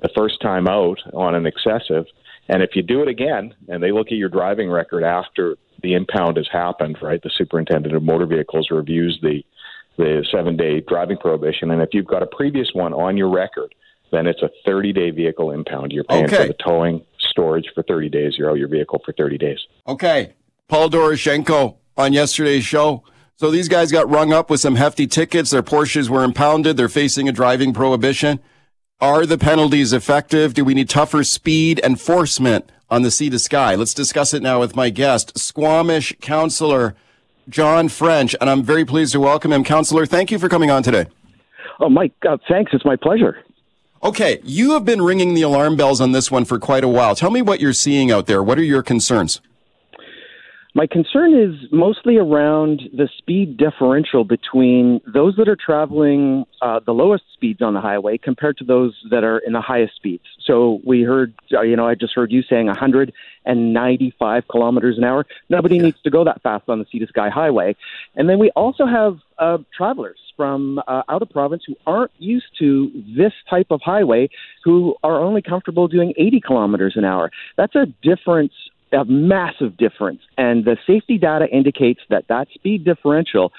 the 0.00 0.10
first 0.14 0.40
time 0.40 0.68
out 0.68 0.98
on 1.14 1.34
an 1.34 1.46
excessive. 1.46 2.06
And 2.48 2.62
if 2.62 2.70
you 2.74 2.82
do 2.82 3.02
it 3.02 3.08
again, 3.08 3.54
and 3.68 3.82
they 3.82 3.92
look 3.92 4.08
at 4.08 4.18
your 4.18 4.28
driving 4.28 4.68
record 4.68 5.04
after 5.04 5.56
the 5.82 5.94
impound 5.94 6.36
has 6.36 6.48
happened, 6.52 6.98
right? 7.00 7.22
The 7.22 7.30
superintendent 7.36 7.94
of 7.94 8.02
motor 8.02 8.26
vehicles 8.26 8.68
reviews 8.70 9.18
the 9.22 9.42
the 9.98 10.26
seven 10.32 10.56
day 10.56 10.80
driving 10.80 11.18
prohibition, 11.18 11.70
and 11.70 11.82
if 11.82 11.90
you've 11.92 12.06
got 12.06 12.22
a 12.22 12.26
previous 12.26 12.70
one 12.72 12.94
on 12.94 13.16
your 13.16 13.28
record, 13.30 13.74
then 14.10 14.26
it's 14.26 14.42
a 14.42 14.50
30 14.66 14.92
day 14.92 15.10
vehicle 15.10 15.50
impound. 15.50 15.92
You're 15.92 16.04
paying 16.04 16.24
Okay. 16.24 16.36
for 16.38 16.46
the 16.46 16.54
towing, 16.54 17.02
storage 17.32 17.66
for 17.74 17.82
30 17.82 18.08
days. 18.08 18.34
You're 18.38 18.50
out 18.50 18.58
your 18.58 18.68
vehicle 18.68 19.00
for 19.04 19.12
30 19.12 19.38
days. 19.38 19.58
Okay. 19.88 20.34
Paul 20.68 20.88
Doroshenko 20.88 21.76
on 21.96 22.12
yesterday's 22.12 22.64
show. 22.64 23.02
So 23.36 23.50
these 23.50 23.68
guys 23.68 23.90
got 23.90 24.08
rung 24.08 24.32
up 24.32 24.50
with 24.50 24.60
some 24.60 24.76
hefty 24.76 25.06
tickets. 25.06 25.50
Their 25.50 25.62
Porsches 25.62 26.08
were 26.08 26.22
impounded. 26.22 26.76
They're 26.76 26.88
facing 26.88 27.28
a 27.28 27.32
driving 27.32 27.72
prohibition. 27.72 28.38
Are 29.00 29.26
the 29.26 29.36
penalties 29.36 29.92
effective? 29.92 30.54
Do 30.54 30.64
we 30.64 30.74
need 30.74 30.88
tougher 30.88 31.24
speed 31.24 31.80
enforcement 31.82 32.70
on 32.88 33.02
the 33.02 33.10
sea 33.10 33.30
to 33.30 33.38
sky? 33.40 33.74
Let's 33.74 33.94
discuss 33.94 34.32
it 34.32 34.42
now 34.42 34.60
with 34.60 34.76
my 34.76 34.90
guest, 34.90 35.36
Squamish 35.36 36.14
Councillor 36.20 36.94
John 37.48 37.88
French. 37.88 38.36
And 38.40 38.48
I'm 38.48 38.62
very 38.62 38.84
pleased 38.84 39.12
to 39.12 39.20
welcome 39.20 39.52
him. 39.52 39.64
Councillor, 39.64 40.06
thank 40.06 40.30
you 40.30 40.38
for 40.38 40.48
coming 40.48 40.70
on 40.70 40.84
today. 40.84 41.06
Oh, 41.80 41.88
Mike, 41.88 42.12
uh, 42.28 42.36
thanks. 42.48 42.70
It's 42.72 42.84
my 42.84 42.94
pleasure. 42.94 43.38
Okay. 44.02 44.40
You 44.42 44.72
have 44.72 44.84
been 44.84 45.00
ringing 45.02 45.34
the 45.34 45.42
alarm 45.42 45.76
bells 45.76 46.00
on 46.00 46.12
this 46.12 46.30
one 46.30 46.44
for 46.44 46.58
quite 46.58 46.82
a 46.82 46.88
while. 46.88 47.14
Tell 47.14 47.30
me 47.30 47.40
what 47.40 47.60
you're 47.60 47.72
seeing 47.72 48.10
out 48.10 48.26
there. 48.26 48.42
What 48.42 48.58
are 48.58 48.64
your 48.64 48.82
concerns? 48.82 49.40
My 50.74 50.86
concern 50.86 51.34
is 51.34 51.70
mostly 51.70 52.16
around 52.16 52.80
the 52.94 53.06
speed 53.18 53.58
differential 53.58 54.24
between 54.24 55.02
those 55.06 55.36
that 55.36 55.46
are 55.46 55.56
traveling 55.56 56.46
uh, 56.62 56.80
the 56.84 56.92
lowest 56.92 57.24
speeds 57.34 57.60
on 57.60 57.74
the 57.74 57.80
highway 57.80 58.16
compared 58.16 58.56
to 58.56 58.64
those 58.64 58.94
that 59.10 59.22
are 59.22 59.38
in 59.38 59.52
the 59.52 59.60
highest 59.60 59.94
speeds. 59.96 60.24
So 60.46 60.80
we 60.82 61.02
heard, 61.02 61.34
uh, 61.52 61.60
you 61.60 61.76
know, 61.76 61.86
I 61.86 61.94
just 61.94 62.14
heard 62.14 62.32
you 62.32 62.42
saying 62.42 62.66
195 62.68 64.48
kilometers 64.48 64.96
an 64.96 65.04
hour. 65.04 65.26
Nobody 65.50 65.78
needs 65.78 66.00
to 66.04 66.10
go 66.10 66.24
that 66.24 66.40
fast 66.40 66.64
on 66.68 66.78
the 66.78 66.86
Sea 66.90 67.00
to 67.00 67.06
Sky 67.06 67.28
Highway. 67.28 67.76
And 68.16 68.28
then 68.30 68.38
we 68.38 68.50
also 68.52 68.86
have 68.86 69.18
uh, 69.38 69.58
travelers 69.76 70.18
from 70.36 70.80
uh, 70.86 71.02
out 71.08 71.22
of 71.22 71.30
province 71.30 71.62
who 71.66 71.74
aren't 71.86 72.10
used 72.18 72.46
to 72.58 72.90
this 73.16 73.32
type 73.48 73.68
of 73.70 73.80
highway 73.82 74.28
who 74.64 74.94
are 75.02 75.20
only 75.20 75.42
comfortable 75.42 75.88
doing 75.88 76.12
80 76.16 76.40
kilometers 76.40 76.94
an 76.96 77.04
hour. 77.04 77.30
That's 77.56 77.74
a 77.74 77.86
difference 78.02 78.52
a 78.92 79.04
massive 79.06 79.76
difference. 79.76 80.20
And 80.36 80.64
the 80.66 80.76
safety 80.86 81.16
data 81.16 81.46
indicates 81.50 82.00
that 82.10 82.28
that 82.28 82.48
speed 82.52 82.84
differential 82.84 83.50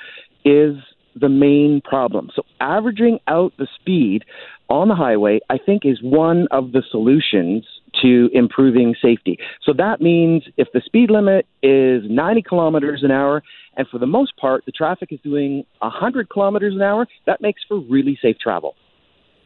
is 0.45 0.75
the 1.15 1.29
main 1.29 1.81
problem. 1.81 2.29
So 2.35 2.43
averaging 2.59 3.19
out 3.27 3.53
the 3.57 3.67
speed 3.79 4.25
on 4.69 4.87
the 4.87 4.95
highway, 4.95 5.39
I 5.49 5.57
think, 5.57 5.85
is 5.85 6.01
one 6.01 6.47
of 6.51 6.71
the 6.71 6.83
solutions 6.89 7.65
to 8.01 8.29
improving 8.33 8.95
safety. 9.01 9.37
So 9.63 9.73
that 9.73 10.01
means 10.01 10.43
if 10.57 10.67
the 10.73 10.81
speed 10.85 11.09
limit 11.11 11.45
is 11.61 12.03
90 12.09 12.41
kilometers 12.41 13.03
an 13.03 13.11
hour, 13.11 13.43
and 13.75 13.87
for 13.87 13.97
the 13.97 14.07
most 14.07 14.37
part, 14.37 14.65
the 14.65 14.71
traffic 14.71 15.11
is 15.11 15.19
doing 15.23 15.65
100 15.79 16.29
kilometers 16.29 16.73
an 16.75 16.81
hour, 16.81 17.07
that 17.25 17.41
makes 17.41 17.61
for 17.67 17.79
really 17.79 18.17
safe 18.21 18.37
travel. 18.39 18.75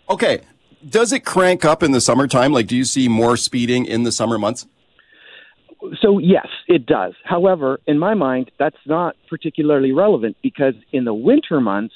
Okay. 0.10 0.42
Does 0.88 1.12
it 1.12 1.26
crank 1.26 1.66
up 1.66 1.82
in 1.82 1.92
the 1.92 2.02
summertime? 2.02 2.52
Like, 2.52 2.68
do 2.68 2.76
you 2.76 2.86
see 2.86 3.08
more 3.08 3.36
speeding 3.36 3.86
in 3.86 4.04
the 4.04 4.12
summer 4.12 4.38
months? 4.38 4.68
So, 6.02 6.20
yes, 6.20 6.48
it 6.68 6.86
does. 6.86 7.14
However, 7.24 7.80
in 7.88 8.00
my 8.00 8.14
mind, 8.14 8.52
that's 8.60 8.78
not 8.86 9.16
particularly 9.30 9.92
relevant 9.92 10.38
because 10.42 10.74
in 10.92 11.06
the 11.06 11.14
winter 11.14 11.60
months, 11.62 11.94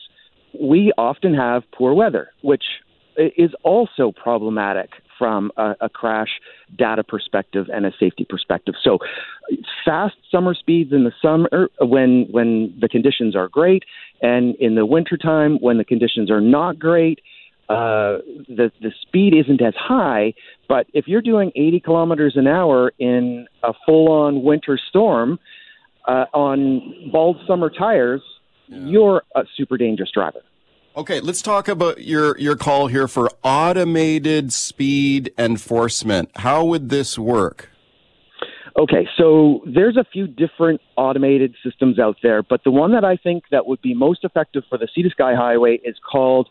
we 0.59 0.91
often 0.97 1.33
have 1.33 1.63
poor 1.71 1.93
weather, 1.93 2.29
which 2.41 2.63
is 3.17 3.51
also 3.63 4.11
problematic 4.11 4.89
from 5.21 5.51
a, 5.55 5.75
a 5.81 5.89
crash 5.89 6.29
data 6.75 7.03
perspective 7.03 7.67
and 7.71 7.85
a 7.85 7.91
safety 7.99 8.25
perspective. 8.27 8.73
So, 8.83 8.97
fast 9.85 10.15
summer 10.31 10.55
speeds 10.55 10.91
in 10.91 11.03
the 11.03 11.11
summer 11.21 11.69
when 11.79 12.25
when 12.31 12.75
the 12.81 12.89
conditions 12.89 13.35
are 13.35 13.47
great, 13.47 13.83
and 14.23 14.55
in 14.55 14.73
the 14.73 14.83
wintertime 14.83 15.59
when 15.61 15.77
the 15.77 15.85
conditions 15.85 16.31
are 16.31 16.41
not 16.41 16.79
great, 16.79 17.19
uh, 17.69 18.25
the 18.47 18.71
the 18.81 18.91
speed 18.99 19.35
isn't 19.35 19.61
as 19.61 19.75
high. 19.77 20.33
But 20.67 20.87
if 20.91 21.07
you're 21.07 21.21
doing 21.21 21.51
80 21.55 21.81
kilometers 21.81 22.33
an 22.35 22.47
hour 22.47 22.91
in 22.97 23.45
a 23.61 23.73
full-on 23.85 24.41
winter 24.41 24.79
storm 24.89 25.37
uh, 26.07 26.25
on 26.33 27.11
bald 27.11 27.37
summer 27.47 27.69
tires, 27.69 28.23
you're 28.69 29.21
a 29.35 29.43
super 29.55 29.77
dangerous 29.77 30.09
driver. 30.11 30.41
Okay, 30.93 31.21
let's 31.21 31.41
talk 31.41 31.69
about 31.69 32.03
your 32.03 32.37
your 32.37 32.57
call 32.57 32.87
here 32.87 33.07
for 33.07 33.31
automated 33.43 34.51
speed 34.51 35.33
enforcement. 35.37 36.29
How 36.35 36.65
would 36.65 36.89
this 36.89 37.17
work? 37.17 37.69
Okay, 38.77 39.07
so 39.17 39.61
there's 39.65 39.95
a 39.95 40.03
few 40.11 40.27
different 40.27 40.81
automated 40.97 41.55
systems 41.63 41.97
out 41.97 42.17
there, 42.21 42.43
but 42.43 42.65
the 42.65 42.71
one 42.71 42.91
that 42.91 43.05
I 43.05 43.15
think 43.15 43.45
that 43.51 43.67
would 43.67 43.81
be 43.81 43.93
most 43.93 44.25
effective 44.25 44.63
for 44.67 44.77
the 44.77 44.87
Sea 44.93 45.03
to 45.03 45.09
Sky 45.09 45.33
Highway 45.33 45.79
is 45.85 45.95
called 46.09 46.49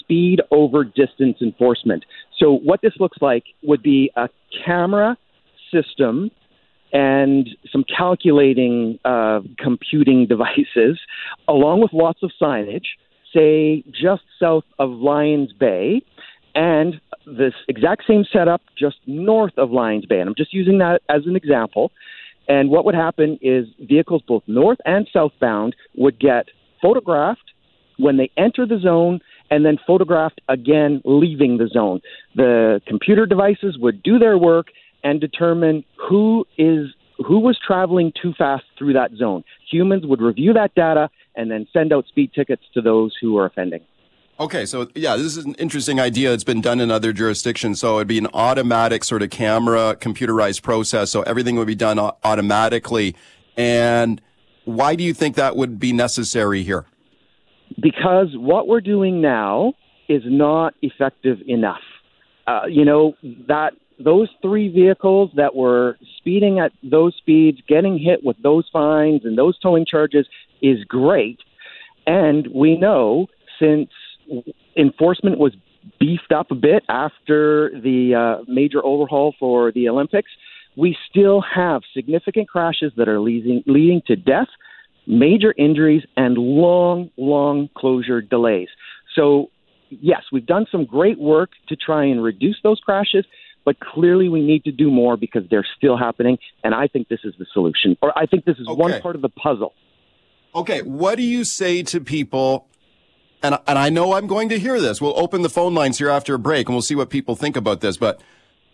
speed 0.00 0.42
over 0.50 0.84
distance 0.84 1.38
enforcement. 1.40 2.04
So 2.38 2.52
what 2.52 2.82
this 2.82 2.92
looks 3.00 3.18
like 3.22 3.44
would 3.62 3.82
be 3.82 4.10
a 4.16 4.28
camera 4.66 5.16
system 5.72 6.30
and 6.92 7.48
some 7.72 7.84
calculating 7.84 8.98
uh, 9.06 9.40
computing 9.58 10.26
devices, 10.28 10.98
along 11.48 11.80
with 11.80 11.94
lots 11.94 12.22
of 12.22 12.32
signage, 12.40 12.84
say 13.34 13.84
just 13.90 14.22
south 14.40 14.64
of 14.78 14.90
Lions 14.90 15.52
Bay, 15.52 16.02
and 16.54 17.00
this 17.26 17.54
exact 17.68 18.02
same 18.08 18.24
setup 18.32 18.62
just 18.76 18.96
north 19.06 19.56
of 19.56 19.70
Lions 19.70 20.06
Bay. 20.06 20.20
And 20.20 20.28
I'm 20.28 20.34
just 20.36 20.52
using 20.52 20.78
that 20.78 21.02
as 21.08 21.22
an 21.26 21.36
example. 21.36 21.92
And 22.48 22.70
what 22.70 22.84
would 22.86 22.94
happen 22.94 23.38
is 23.42 23.66
vehicles 23.78 24.22
both 24.26 24.42
north 24.46 24.78
and 24.84 25.06
southbound 25.12 25.76
would 25.96 26.18
get 26.18 26.46
photographed 26.80 27.52
when 27.98 28.16
they 28.16 28.30
enter 28.36 28.66
the 28.66 28.78
zone 28.78 29.20
and 29.50 29.64
then 29.64 29.78
photographed 29.86 30.40
again 30.48 31.02
leaving 31.04 31.58
the 31.58 31.68
zone. 31.68 32.00
The 32.34 32.80
computer 32.86 33.26
devices 33.26 33.76
would 33.78 34.02
do 34.02 34.18
their 34.18 34.38
work 34.38 34.68
and 35.04 35.20
determine 35.20 35.84
who 36.08 36.46
is 36.56 36.88
who 37.26 37.38
was 37.40 37.58
traveling 37.64 38.12
too 38.20 38.32
fast 38.36 38.64
through 38.78 38.92
that 38.94 39.12
zone. 39.16 39.44
Humans 39.70 40.06
would 40.06 40.20
review 40.20 40.52
that 40.52 40.74
data 40.74 41.10
and 41.34 41.50
then 41.50 41.66
send 41.72 41.92
out 41.92 42.06
speed 42.06 42.32
tickets 42.34 42.62
to 42.74 42.80
those 42.80 43.16
who 43.20 43.36
are 43.38 43.46
offending. 43.46 43.80
Okay, 44.40 44.66
so 44.66 44.88
yeah, 44.94 45.16
this 45.16 45.36
is 45.36 45.44
an 45.44 45.54
interesting 45.54 45.98
idea. 45.98 46.32
It's 46.32 46.44
been 46.44 46.60
done 46.60 46.80
in 46.80 46.92
other 46.92 47.12
jurisdictions. 47.12 47.80
So 47.80 47.96
it'd 47.96 48.06
be 48.06 48.18
an 48.18 48.28
automatic 48.32 49.02
sort 49.02 49.22
of 49.22 49.30
camera 49.30 49.96
computerized 50.00 50.62
process. 50.62 51.10
So 51.10 51.22
everything 51.22 51.56
would 51.56 51.66
be 51.66 51.74
done 51.74 51.98
automatically. 51.98 53.16
And 53.56 54.20
why 54.64 54.94
do 54.94 55.02
you 55.02 55.12
think 55.12 55.34
that 55.34 55.56
would 55.56 55.80
be 55.80 55.92
necessary 55.92 56.62
here? 56.62 56.86
Because 57.80 58.28
what 58.34 58.68
we're 58.68 58.80
doing 58.80 59.20
now 59.20 59.74
is 60.08 60.22
not 60.24 60.74
effective 60.82 61.38
enough. 61.48 61.82
Uh, 62.46 62.62
you 62.68 62.84
know, 62.84 63.14
that 63.48 63.74
those 64.02 64.28
three 64.42 64.68
vehicles 64.68 65.30
that 65.36 65.54
were 65.54 65.96
speeding 66.16 66.58
at 66.58 66.72
those 66.82 67.14
speeds, 67.16 67.58
getting 67.68 67.98
hit 67.98 68.24
with 68.24 68.36
those 68.42 68.68
fines 68.72 69.22
and 69.24 69.36
those 69.36 69.58
towing 69.58 69.86
charges 69.86 70.26
is 70.62 70.84
great. 70.84 71.38
And 72.06 72.48
we 72.54 72.76
know 72.76 73.26
since 73.60 73.90
enforcement 74.76 75.38
was 75.38 75.54
beefed 75.98 76.32
up 76.32 76.50
a 76.50 76.54
bit 76.54 76.84
after 76.88 77.70
the 77.70 78.14
uh, 78.14 78.44
major 78.46 78.84
overhaul 78.84 79.34
for 79.38 79.72
the 79.72 79.88
Olympics, 79.88 80.30
we 80.76 80.96
still 81.10 81.42
have 81.42 81.82
significant 81.94 82.48
crashes 82.48 82.92
that 82.96 83.08
are 83.08 83.20
leading, 83.20 83.62
leading 83.66 84.00
to 84.06 84.14
death, 84.14 84.46
major 85.06 85.54
injuries, 85.58 86.02
and 86.16 86.38
long, 86.38 87.10
long 87.16 87.68
closure 87.76 88.20
delays. 88.20 88.68
So, 89.14 89.50
yes, 89.90 90.22
we've 90.30 90.46
done 90.46 90.66
some 90.70 90.84
great 90.84 91.18
work 91.18 91.50
to 91.68 91.76
try 91.76 92.04
and 92.04 92.22
reduce 92.22 92.58
those 92.62 92.78
crashes, 92.80 93.24
but 93.68 93.78
clearly 93.80 94.30
we 94.30 94.40
need 94.40 94.64
to 94.64 94.72
do 94.72 94.90
more 94.90 95.18
because 95.18 95.42
they're 95.50 95.66
still 95.76 95.98
happening. 95.98 96.38
And 96.64 96.74
I 96.74 96.86
think 96.86 97.08
this 97.08 97.20
is 97.22 97.34
the 97.38 97.44
solution, 97.52 97.98
or 98.00 98.18
I 98.18 98.24
think 98.24 98.46
this 98.46 98.56
is 98.56 98.66
okay. 98.66 98.80
one 98.80 98.98
part 99.02 99.14
of 99.14 99.20
the 99.20 99.28
puzzle. 99.28 99.74
Okay, 100.54 100.80
what 100.80 101.16
do 101.16 101.22
you 101.22 101.44
say 101.44 101.82
to 101.82 102.00
people 102.00 102.66
and 103.42 103.58
and 103.66 103.78
I 103.78 103.90
know 103.90 104.14
I'm 104.14 104.26
going 104.26 104.48
to 104.48 104.58
hear 104.58 104.80
this. 104.80 105.02
We'll 105.02 105.18
open 105.20 105.42
the 105.42 105.50
phone 105.50 105.74
lines 105.74 105.98
here 105.98 106.08
after 106.08 106.32
a 106.32 106.38
break, 106.38 106.66
and 106.66 106.74
we'll 106.74 106.80
see 106.80 106.94
what 106.94 107.10
people 107.10 107.36
think 107.36 107.58
about 107.58 107.82
this. 107.82 107.98
But 107.98 108.22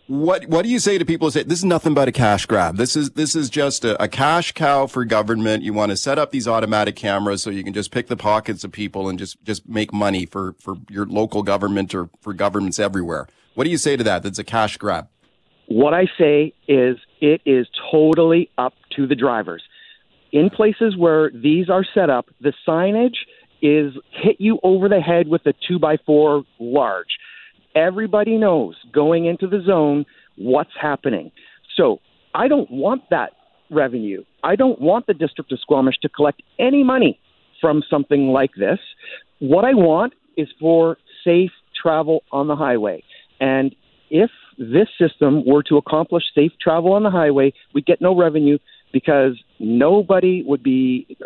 what 0.07 0.45
what 0.45 0.63
do 0.63 0.69
you 0.69 0.79
say 0.79 0.97
to 0.97 1.03
people 1.03 1.27
who 1.27 1.31
say 1.31 1.43
this 1.43 1.59
is 1.59 1.65
nothing 1.65 1.93
but 1.93 2.07
a 2.07 2.13
cash 2.13 2.45
grab? 2.45 2.77
This 2.77 2.95
is 2.95 3.11
this 3.11 3.35
is 3.35 3.49
just 3.49 3.83
a, 3.83 4.01
a 4.01 4.07
cash 4.07 4.53
cow 4.53 4.87
for 4.87 5.03
government. 5.03 5.61
You 5.63 5.73
want 5.73 5.89
to 5.89 5.97
set 5.97 6.17
up 6.17 6.31
these 6.31 6.47
automatic 6.47 6.95
cameras 6.95 7.43
so 7.43 7.49
you 7.49 7.65
can 7.65 7.73
just 7.73 7.91
pick 7.91 8.07
the 8.07 8.15
pockets 8.15 8.63
of 8.63 8.71
people 8.71 9.09
and 9.09 9.19
just 9.19 9.43
just 9.43 9.67
make 9.67 9.91
money 9.91 10.25
for 10.25 10.53
for 10.53 10.77
your 10.89 11.05
local 11.05 11.43
government 11.43 11.93
or 11.93 12.09
for 12.21 12.33
governments 12.33 12.79
everywhere. 12.79 13.27
What 13.55 13.63
do 13.63 13.69
you 13.69 13.77
say 13.77 13.97
to 13.97 14.03
that? 14.03 14.23
That's 14.23 14.39
a 14.39 14.43
cash 14.43 14.77
grab. 14.77 15.07
What 15.67 15.93
I 15.93 16.05
say 16.17 16.53
is 16.67 16.97
it 17.21 17.41
is 17.45 17.67
totally 17.91 18.51
up 18.57 18.73
to 18.95 19.07
the 19.07 19.15
drivers. 19.15 19.63
In 20.31 20.49
places 20.49 20.95
where 20.97 21.31
these 21.31 21.69
are 21.69 21.85
set 21.93 22.09
up, 22.09 22.27
the 22.41 22.53
signage 22.67 23.15
is 23.61 23.93
hit 24.11 24.35
you 24.39 24.59
over 24.63 24.89
the 24.89 24.99
head 24.99 25.27
with 25.27 25.45
a 25.45 25.53
two 25.67 25.79
by 25.79 25.97
four 26.05 26.43
large. 26.59 27.17
Everybody 27.73 28.37
knows 28.37 28.75
going 28.93 29.25
into 29.25 29.47
the 29.47 29.61
zone 29.65 30.05
what's 30.37 30.71
happening. 30.79 31.31
So 31.75 31.99
I 32.33 32.47
don't 32.47 32.69
want 32.69 33.03
that 33.09 33.31
revenue. 33.71 34.23
I 34.43 34.55
don't 34.55 34.79
want 34.79 35.07
the 35.07 35.13
District 35.13 35.51
of 35.51 35.59
Squamish 35.59 35.95
to 36.01 36.09
collect 36.09 36.43
any 36.59 36.83
money 36.83 37.19
from 37.61 37.81
something 37.89 38.27
like 38.27 38.51
this. 38.55 38.79
What 39.39 39.65
I 39.65 39.73
want 39.73 40.13
is 40.37 40.47
for 40.59 40.97
safe 41.23 41.51
travel 41.81 42.23
on 42.31 42.47
the 42.47 42.55
highway. 42.55 43.03
And 43.39 43.75
if 44.09 44.29
this 44.57 44.87
system 44.99 45.43
were 45.45 45.63
to 45.63 45.77
accomplish 45.77 46.23
safe 46.33 46.51
travel 46.61 46.93
on 46.93 47.03
the 47.03 47.11
highway, 47.11 47.53
we'd 47.73 47.85
get 47.85 48.01
no 48.01 48.15
revenue 48.15 48.57
because 48.93 49.41
nobody 49.59 50.43
would 50.43 50.63
be 50.63 51.17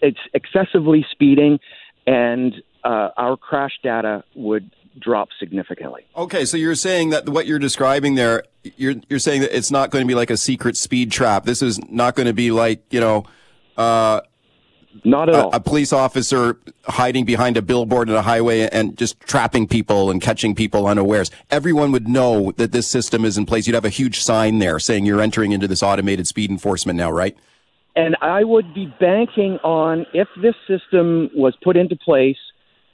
it's 0.00 0.18
excessively 0.34 1.04
speeding, 1.10 1.58
and 2.06 2.54
uh, 2.84 3.10
our 3.16 3.36
crash 3.36 3.72
data 3.82 4.24
would 4.34 4.70
drop 4.98 5.28
significantly. 5.38 6.06
Okay, 6.16 6.44
so 6.44 6.56
you're 6.56 6.74
saying 6.74 7.10
that 7.10 7.28
what 7.28 7.46
you're 7.46 7.58
describing 7.58 8.14
there, 8.14 8.44
you're 8.76 8.94
you're 9.08 9.18
saying 9.18 9.42
that 9.42 9.56
it's 9.56 9.70
not 9.70 9.90
going 9.90 10.02
to 10.02 10.08
be 10.08 10.14
like 10.14 10.30
a 10.30 10.36
secret 10.36 10.76
speed 10.76 11.12
trap. 11.12 11.44
This 11.44 11.62
is 11.62 11.78
not 11.90 12.14
going 12.14 12.26
to 12.26 12.34
be 12.34 12.50
like 12.50 12.82
you 12.90 13.00
know. 13.00 13.24
Uh, 13.76 14.22
not 15.04 15.28
at 15.28 15.34
a, 15.34 15.44
all. 15.44 15.50
A 15.52 15.60
police 15.60 15.92
officer 15.92 16.58
hiding 16.84 17.24
behind 17.24 17.56
a 17.56 17.62
billboard 17.62 18.08
on 18.08 18.16
a 18.16 18.22
highway 18.22 18.68
and 18.68 18.96
just 18.96 19.18
trapping 19.20 19.66
people 19.66 20.10
and 20.10 20.20
catching 20.20 20.54
people 20.54 20.86
unawares. 20.86 21.30
Everyone 21.50 21.92
would 21.92 22.08
know 22.08 22.52
that 22.52 22.72
this 22.72 22.86
system 22.86 23.24
is 23.24 23.36
in 23.36 23.46
place. 23.46 23.66
You'd 23.66 23.74
have 23.74 23.84
a 23.84 23.90
huge 23.90 24.22
sign 24.22 24.58
there 24.58 24.78
saying 24.78 25.06
you're 25.06 25.20
entering 25.20 25.52
into 25.52 25.68
this 25.68 25.82
automated 25.82 26.26
speed 26.26 26.50
enforcement 26.50 26.96
now, 26.96 27.10
right? 27.10 27.36
And 27.94 28.16
I 28.20 28.44
would 28.44 28.74
be 28.74 28.92
banking 29.00 29.58
on 29.64 30.06
if 30.12 30.28
this 30.40 30.54
system 30.68 31.30
was 31.34 31.56
put 31.62 31.76
into 31.76 31.96
place 31.96 32.36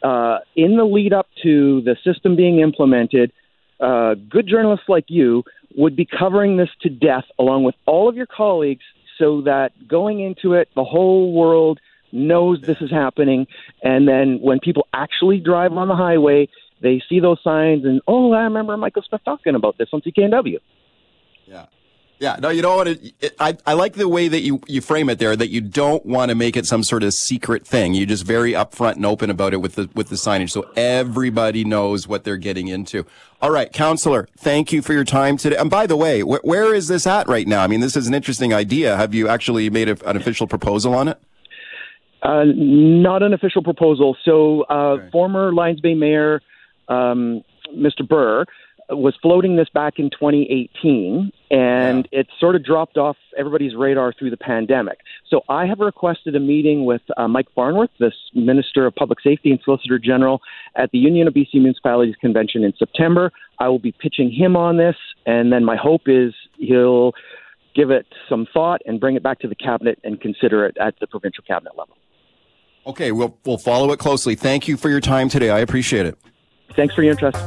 uh, 0.03 0.39
in 0.57 0.77
the 0.77 0.85
lead 0.85 1.13
up 1.13 1.29
to 1.43 1.81
the 1.83 1.97
system 2.05 2.37
being 2.37 2.61
implemented, 2.61 3.33
uh, 3.81 4.15
good 4.29 4.47
journalists 4.47 4.89
like 4.89 5.07
you 5.09 5.45
would 5.77 5.97
be 5.97 6.07
covering 6.07 6.57
this 6.57 6.69
to 6.83 6.89
death 6.89 7.25
along 7.39 7.65
with 7.65 7.75
all 7.87 8.09
of 8.09 8.17
your 8.17 8.27
colleagues 8.27 8.85
so 9.19 9.43
that 9.43 9.73
going 9.89 10.21
into 10.21 10.55
it, 10.55 10.69
the 10.75 10.85
whole 10.85 11.33
world– 11.33 11.81
knows 12.13 12.61
this 12.63 12.77
is 12.81 12.91
happening, 12.91 13.47
and 13.83 14.07
then 14.07 14.39
when 14.41 14.61
people 14.61 14.87
actually 14.93 15.41
drive 15.41 15.73
on 15.73 15.89
the 15.89 15.97
highway, 15.97 16.49
they 16.81 17.03
see 17.09 17.21
those 17.21 17.39
signs 17.43 17.85
and 17.85 18.01
oh, 18.07 18.33
I 18.33 18.43
remember 18.43 18.77
Michael 18.77 19.03
Smith 19.09 19.23
talking 19.25 19.55
about 19.55 19.79
this 19.79 19.89
on 19.93 20.03
CKNW. 20.03 20.59
Yeah. 21.47 21.67
Yeah, 22.19 22.37
no, 22.41 22.51
you 22.51 22.63
don't 22.63 22.77
want 22.77 23.03
to. 23.03 23.43
I, 23.43 23.57
I 23.67 23.73
like 23.73 23.95
the 23.95 24.07
way 24.07 24.29
that 24.29 24.43
you, 24.43 24.61
you 24.69 24.81
frame 24.81 25.11
it 25.11 25.19
there. 25.19 25.35
That 25.35 25.49
you 25.49 25.61
don't 25.61 26.07
want 26.07 26.29
to 26.29 26.37
make 26.37 26.57
it 26.57 26.67
some 26.67 26.85
sort 26.85 27.03
of 27.03 27.13
secret 27.15 27.67
thing. 27.67 27.95
You 27.95 28.07
just 28.07 28.25
very 28.25 28.53
upfront 28.53 28.95
and 28.95 29.05
open 29.05 29.29
about 29.29 29.53
it 29.53 29.57
with 29.57 29.75
the 29.75 29.91
with 29.97 30.09
the 30.09 30.15
signage, 30.15 30.51
so 30.51 30.71
everybody 30.77 31.65
knows 31.65 32.07
what 32.07 32.23
they're 32.23 32.37
getting 32.37 32.69
into. 32.69 33.05
All 33.41 33.51
right, 33.51 33.73
counselor, 33.73 34.29
thank 34.39 34.73
you 34.73 34.83
for 34.83 34.93
your 34.93 35.03
time 35.03 35.37
today. 35.37 35.57
And 35.57 35.69
by 35.69 35.89
the 35.89 35.97
way, 35.97 36.21
wh- 36.21 36.45
where 36.45 36.73
is 36.73 36.87
this 36.87 37.09
at 37.09 37.27
right 37.27 37.49
now? 37.49 37.65
I 37.65 37.67
mean, 37.67 37.81
this 37.81 37.97
is 37.97 38.07
an 38.07 38.15
interesting 38.15 38.55
idea. 38.55 38.97
Have 38.97 39.15
you 39.15 39.27
actually 39.27 39.69
made 39.69 39.89
a, 39.89 40.09
an 40.09 40.17
official 40.17 40.47
proposal 40.47 40.95
on 40.95 41.09
it? 41.09 41.19
Uh, 42.23 42.45
not 42.55 43.23
an 43.23 43.35
official 43.35 43.63
proposal. 43.63 44.17
So, 44.25 44.65
uh, 44.71 44.75
okay. 44.75 45.11
former 45.11 45.53
Lions 45.53 45.81
Bay 45.81 45.95
Mayor 45.95 46.41
um, 46.89 47.43
Mr. 47.75 48.07
Buhr 48.07 48.47
was 48.91 49.15
floating 49.21 49.57
this 49.57 49.69
back 49.71 49.99
in 49.99 50.11
2018, 50.11 51.33
and 51.51 52.09
yeah. 52.13 52.21
it 52.21 52.29
sort 52.39 52.55
of 52.55 52.65
dropped 52.65 52.97
off 52.97 53.17
everybody's 53.37 53.75
radar 53.75 54.13
through 54.13 54.31
the 54.31 54.37
pandemic. 54.37 54.99
So, 55.29 55.43
I 55.49 55.67
have 55.67 55.81
requested 55.81 56.37
a 56.37 56.41
meeting 56.41 56.85
with 56.85 57.03
uh, 57.17 57.27
Mike 57.27 57.49
Farnworth, 57.57 57.91
the 57.99 58.13
Minister 58.35 58.87
of 58.87 58.95
Public 58.95 59.21
Safety 59.21 59.51
and 59.51 59.59
Solicitor 59.65 59.99
General, 59.99 60.41
at 60.77 60.93
the 60.93 60.99
Union 60.99 61.27
of 61.27 61.35
BC 61.35 61.55
Municipalities 61.55 62.15
Convention 62.21 62.63
in 62.63 62.73
September. 62.79 63.33
I 63.59 63.69
will 63.69 63.81
be 63.81 63.93
pitching 63.93 64.31
him 64.31 64.57
on 64.57 64.77
this, 64.77 64.97
and 65.27 65.53
then 65.53 65.65
my 65.65 65.77
hope 65.77 66.03
is 66.07 66.35
he'll 66.59 67.15
give 67.75 67.91
it 67.91 68.07
some 68.29 68.47
thought 68.53 68.81
and 68.87 69.01
bring 69.01 69.17
it 69.17 69.23
back 69.25 69.41
to 69.41 69.49
the 69.49 69.55
cabinet 69.57 69.99
and 70.05 70.21
consider 70.21 70.67
it 70.67 70.77
at 70.79 70.95
the 71.01 71.07
provincial 71.09 71.43
cabinet 71.45 71.77
level. 71.77 71.97
Okay, 72.87 73.13
we'll 73.13 73.39
we'll 73.45 73.59
follow 73.59 73.93
it 73.93 73.99
closely. 73.99 74.35
Thank 74.35 74.67
you 74.67 74.77
for 74.77 74.89
your 74.89 75.01
time 75.01 75.29
today. 75.29 75.51
I 75.51 75.61
appreciate 75.61 76.07
it. 76.07 76.19
Thanks 76.75 76.95
for 76.95 77.03
your 77.03 77.13
interest. 77.13 77.39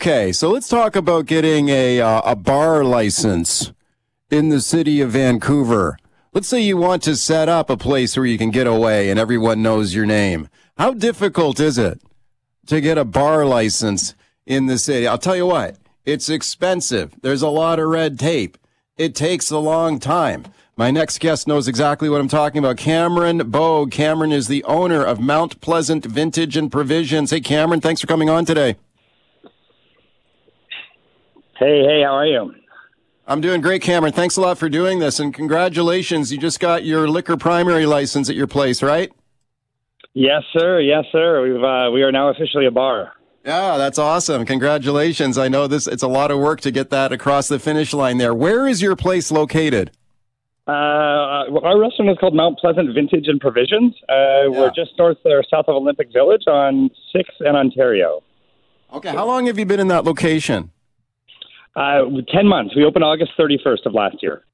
Okay, 0.00 0.32
so 0.32 0.50
let's 0.50 0.68
talk 0.68 0.96
about 0.96 1.26
getting 1.26 1.68
a 1.68 2.00
uh, 2.00 2.22
a 2.24 2.36
bar 2.36 2.84
license 2.84 3.72
in 4.30 4.48
the 4.48 4.60
city 4.60 5.00
of 5.00 5.10
Vancouver. 5.10 5.96
Let's 6.32 6.48
say 6.48 6.60
you 6.60 6.76
want 6.76 7.02
to 7.04 7.16
set 7.16 7.48
up 7.48 7.70
a 7.70 7.76
place 7.76 8.16
where 8.16 8.26
you 8.26 8.38
can 8.38 8.50
get 8.50 8.66
away 8.66 9.10
and 9.10 9.18
everyone 9.18 9.62
knows 9.62 9.94
your 9.94 10.06
name. 10.06 10.48
How 10.76 10.92
difficult 10.92 11.58
is 11.58 11.78
it 11.78 12.00
to 12.66 12.80
get 12.80 12.98
a 12.98 13.04
bar 13.04 13.44
license 13.44 14.14
in 14.46 14.66
the 14.66 14.78
city? 14.78 15.06
I'll 15.06 15.18
tell 15.18 15.36
you 15.36 15.46
what, 15.46 15.78
it's 16.04 16.28
expensive. 16.28 17.14
There's 17.22 17.42
a 17.42 17.48
lot 17.48 17.78
of 17.78 17.88
red 17.88 18.18
tape. 18.18 18.58
It 18.98 19.14
takes 19.14 19.52
a 19.52 19.58
long 19.58 20.00
time. 20.00 20.46
My 20.76 20.90
next 20.90 21.20
guest 21.20 21.46
knows 21.46 21.68
exactly 21.68 22.08
what 22.08 22.20
I'm 22.20 22.28
talking 22.28 22.58
about. 22.58 22.78
Cameron 22.78 23.48
Bogue. 23.48 23.92
Cameron 23.92 24.32
is 24.32 24.48
the 24.48 24.64
owner 24.64 25.04
of 25.04 25.20
Mount 25.20 25.60
Pleasant 25.60 26.04
Vintage 26.04 26.56
and 26.56 26.70
Provisions. 26.70 27.30
Hey, 27.30 27.40
Cameron, 27.40 27.80
thanks 27.80 28.00
for 28.00 28.08
coming 28.08 28.28
on 28.28 28.44
today. 28.44 28.76
Hey, 31.58 31.82
hey, 31.84 32.02
how 32.04 32.14
are 32.14 32.26
you? 32.26 32.54
I'm 33.28 33.40
doing 33.40 33.60
great, 33.60 33.82
Cameron. 33.82 34.12
Thanks 34.12 34.36
a 34.36 34.40
lot 34.40 34.58
for 34.58 34.68
doing 34.68 34.98
this, 34.98 35.20
and 35.20 35.32
congratulations. 35.32 36.32
You 36.32 36.38
just 36.38 36.58
got 36.58 36.84
your 36.84 37.08
liquor 37.08 37.36
primary 37.36 37.86
license 37.86 38.28
at 38.28 38.34
your 38.34 38.46
place, 38.48 38.82
right? 38.82 39.12
Yes, 40.14 40.42
sir. 40.58 40.80
Yes, 40.80 41.04
sir. 41.12 41.42
We've 41.42 41.62
uh, 41.62 41.90
we 41.92 42.02
are 42.02 42.10
now 42.10 42.30
officially 42.30 42.66
a 42.66 42.72
bar. 42.72 43.12
Yeah, 43.48 43.78
that's 43.78 43.98
awesome. 43.98 44.44
Congratulations. 44.44 45.38
I 45.38 45.48
know 45.48 45.66
this 45.66 45.86
it's 45.86 46.02
a 46.02 46.06
lot 46.06 46.30
of 46.30 46.38
work 46.38 46.60
to 46.60 46.70
get 46.70 46.90
that 46.90 47.12
across 47.12 47.48
the 47.48 47.58
finish 47.58 47.94
line 47.94 48.18
there. 48.18 48.34
Where 48.34 48.68
is 48.68 48.82
your 48.82 48.94
place 48.94 49.30
located? 49.30 49.90
Uh, 50.66 51.48
our 51.62 51.80
restaurant 51.80 52.10
is 52.10 52.18
called 52.18 52.34
Mount 52.34 52.58
Pleasant 52.58 52.94
Vintage 52.94 53.26
and 53.26 53.40
Provisions. 53.40 53.94
Uh, 54.06 54.12
yeah. 54.12 54.48
We're 54.48 54.70
just 54.76 54.90
north 54.98 55.16
or 55.24 55.42
south 55.50 55.64
of 55.66 55.76
Olympic 55.76 56.12
Village 56.12 56.42
on 56.46 56.90
6th 57.16 57.40
and 57.40 57.56
Ontario. 57.56 58.22
Okay, 58.92 59.08
how 59.08 59.26
long 59.26 59.46
have 59.46 59.58
you 59.58 59.64
been 59.64 59.80
in 59.80 59.88
that 59.88 60.04
location? 60.04 60.70
Uh, 61.74 62.02
10 62.30 62.46
months. 62.46 62.76
We 62.76 62.84
opened 62.84 63.04
August 63.04 63.32
31st 63.38 63.86
of 63.86 63.94
last 63.94 64.16
year. 64.20 64.44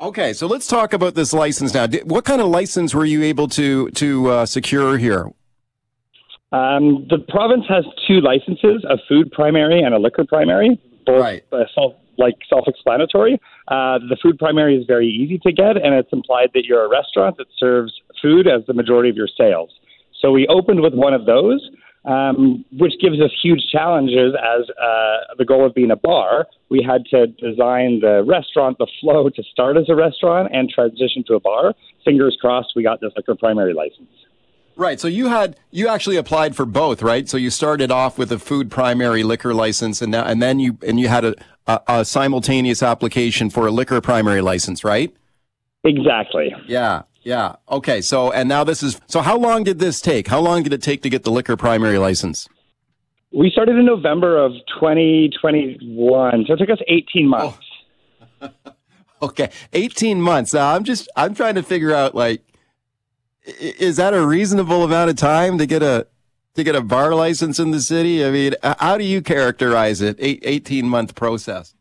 Okay, 0.00 0.32
so 0.32 0.48
let's 0.48 0.66
talk 0.66 0.92
about 0.92 1.14
this 1.14 1.32
license 1.32 1.74
now. 1.74 1.86
What 2.06 2.24
kind 2.24 2.40
of 2.40 2.48
license 2.48 2.92
were 2.92 3.04
you 3.04 3.22
able 3.22 3.46
to 3.50 3.88
to 3.90 4.30
uh, 4.30 4.46
secure 4.46 4.98
here? 4.98 5.30
Um, 6.52 7.06
the 7.08 7.18
province 7.18 7.64
has 7.68 7.84
two 8.06 8.20
licenses: 8.20 8.84
a 8.88 8.98
food 9.08 9.32
primary 9.32 9.80
and 9.80 9.94
a 9.94 9.98
liquor 9.98 10.24
primary. 10.24 10.80
Both 11.04 11.20
right. 11.20 11.44
uh, 11.50 11.64
self, 11.74 11.94
like 12.16 12.34
self-explanatory. 12.48 13.40
Uh, 13.66 13.98
the 14.08 14.16
food 14.22 14.38
primary 14.38 14.76
is 14.76 14.86
very 14.86 15.08
easy 15.08 15.38
to 15.38 15.50
get, 15.50 15.76
and 15.76 15.94
it's 15.94 16.12
implied 16.12 16.50
that 16.54 16.64
you're 16.64 16.84
a 16.84 16.88
restaurant 16.88 17.38
that 17.38 17.46
serves 17.58 17.92
food 18.20 18.46
as 18.46 18.64
the 18.66 18.74
majority 18.74 19.10
of 19.10 19.16
your 19.16 19.26
sales. 19.26 19.70
So 20.20 20.30
we 20.30 20.46
opened 20.46 20.80
with 20.80 20.94
one 20.94 21.14
of 21.14 21.26
those 21.26 21.68
um, 22.04 22.64
which 22.72 22.94
gives 23.00 23.20
us 23.20 23.30
huge 23.42 23.62
challenges 23.70 24.34
as 24.34 24.68
uh, 24.70 25.34
the 25.38 25.44
goal 25.44 25.66
of 25.66 25.74
being 25.74 25.90
a 25.90 25.96
bar. 25.96 26.46
We 26.68 26.82
had 26.82 27.04
to 27.06 27.28
design 27.28 28.00
the 28.00 28.24
restaurant, 28.26 28.78
the 28.78 28.88
flow 29.00 29.28
to 29.28 29.42
start 29.52 29.76
as 29.76 29.84
a 29.88 29.94
restaurant 29.94 30.48
and 30.52 30.68
transition 30.68 31.22
to 31.28 31.34
a 31.34 31.40
bar. 31.40 31.74
Fingers 32.04 32.36
crossed, 32.40 32.72
we 32.74 32.82
got 32.82 33.00
this 33.00 33.12
liquor 33.16 33.36
primary 33.36 33.74
license. 33.74 34.08
Right. 34.76 34.98
So 34.98 35.08
you 35.08 35.28
had 35.28 35.56
you 35.70 35.88
actually 35.88 36.16
applied 36.16 36.56
for 36.56 36.64
both, 36.64 37.02
right? 37.02 37.28
So 37.28 37.36
you 37.36 37.50
started 37.50 37.90
off 37.90 38.18
with 38.18 38.32
a 38.32 38.38
food 38.38 38.70
primary 38.70 39.22
liquor 39.22 39.52
license, 39.54 40.00
and 40.00 40.12
now 40.12 40.24
and 40.24 40.42
then 40.42 40.58
you 40.60 40.78
and 40.86 40.98
you 40.98 41.08
had 41.08 41.24
a, 41.24 41.34
a, 41.66 41.80
a 41.88 42.04
simultaneous 42.04 42.82
application 42.82 43.50
for 43.50 43.66
a 43.66 43.70
liquor 43.70 44.00
primary 44.00 44.40
license, 44.40 44.82
right? 44.82 45.14
Exactly. 45.84 46.54
Yeah. 46.66 47.02
Yeah. 47.22 47.56
Okay. 47.70 48.00
So, 48.00 48.32
and 48.32 48.48
now 48.48 48.64
this 48.64 48.82
is, 48.82 49.00
so 49.06 49.20
how 49.20 49.36
long 49.36 49.64
did 49.64 49.78
this 49.78 50.00
take? 50.00 50.28
How 50.28 50.40
long 50.40 50.62
did 50.62 50.72
it 50.72 50.82
take 50.82 51.02
to 51.02 51.10
get 51.10 51.22
the 51.22 51.30
liquor 51.30 51.56
primary 51.56 51.98
license? 51.98 52.48
We 53.32 53.50
started 53.50 53.76
in 53.76 53.86
November 53.86 54.38
of 54.38 54.52
2021. 54.80 56.44
So 56.46 56.52
it 56.52 56.56
took 56.56 56.70
us 56.70 56.80
18 56.88 57.28
months. 57.28 57.58
Oh. 58.40 58.48
okay. 59.22 59.50
18 59.72 60.20
months. 60.20 60.52
Now 60.52 60.74
I'm 60.74 60.84
just, 60.84 61.08
I'm 61.16 61.34
trying 61.34 61.54
to 61.54 61.62
figure 61.62 61.92
out 61.92 62.14
like, 62.14 62.42
is 63.44 63.96
that 63.96 64.14
a 64.14 64.26
reasonable 64.26 64.84
amount 64.84 65.10
of 65.10 65.16
time 65.16 65.58
to 65.58 65.66
get 65.66 65.82
a, 65.82 66.06
to 66.54 66.64
get 66.64 66.74
a 66.74 66.80
bar 66.80 67.14
license 67.14 67.58
in 67.58 67.70
the 67.70 67.80
city? 67.80 68.24
I 68.24 68.30
mean, 68.30 68.54
how 68.62 68.96
do 68.98 69.04
you 69.04 69.22
characterize 69.22 70.00
it? 70.00 70.16
Eight, 70.18 70.42
18 70.44 70.88
month 70.88 71.14
process. 71.14 71.74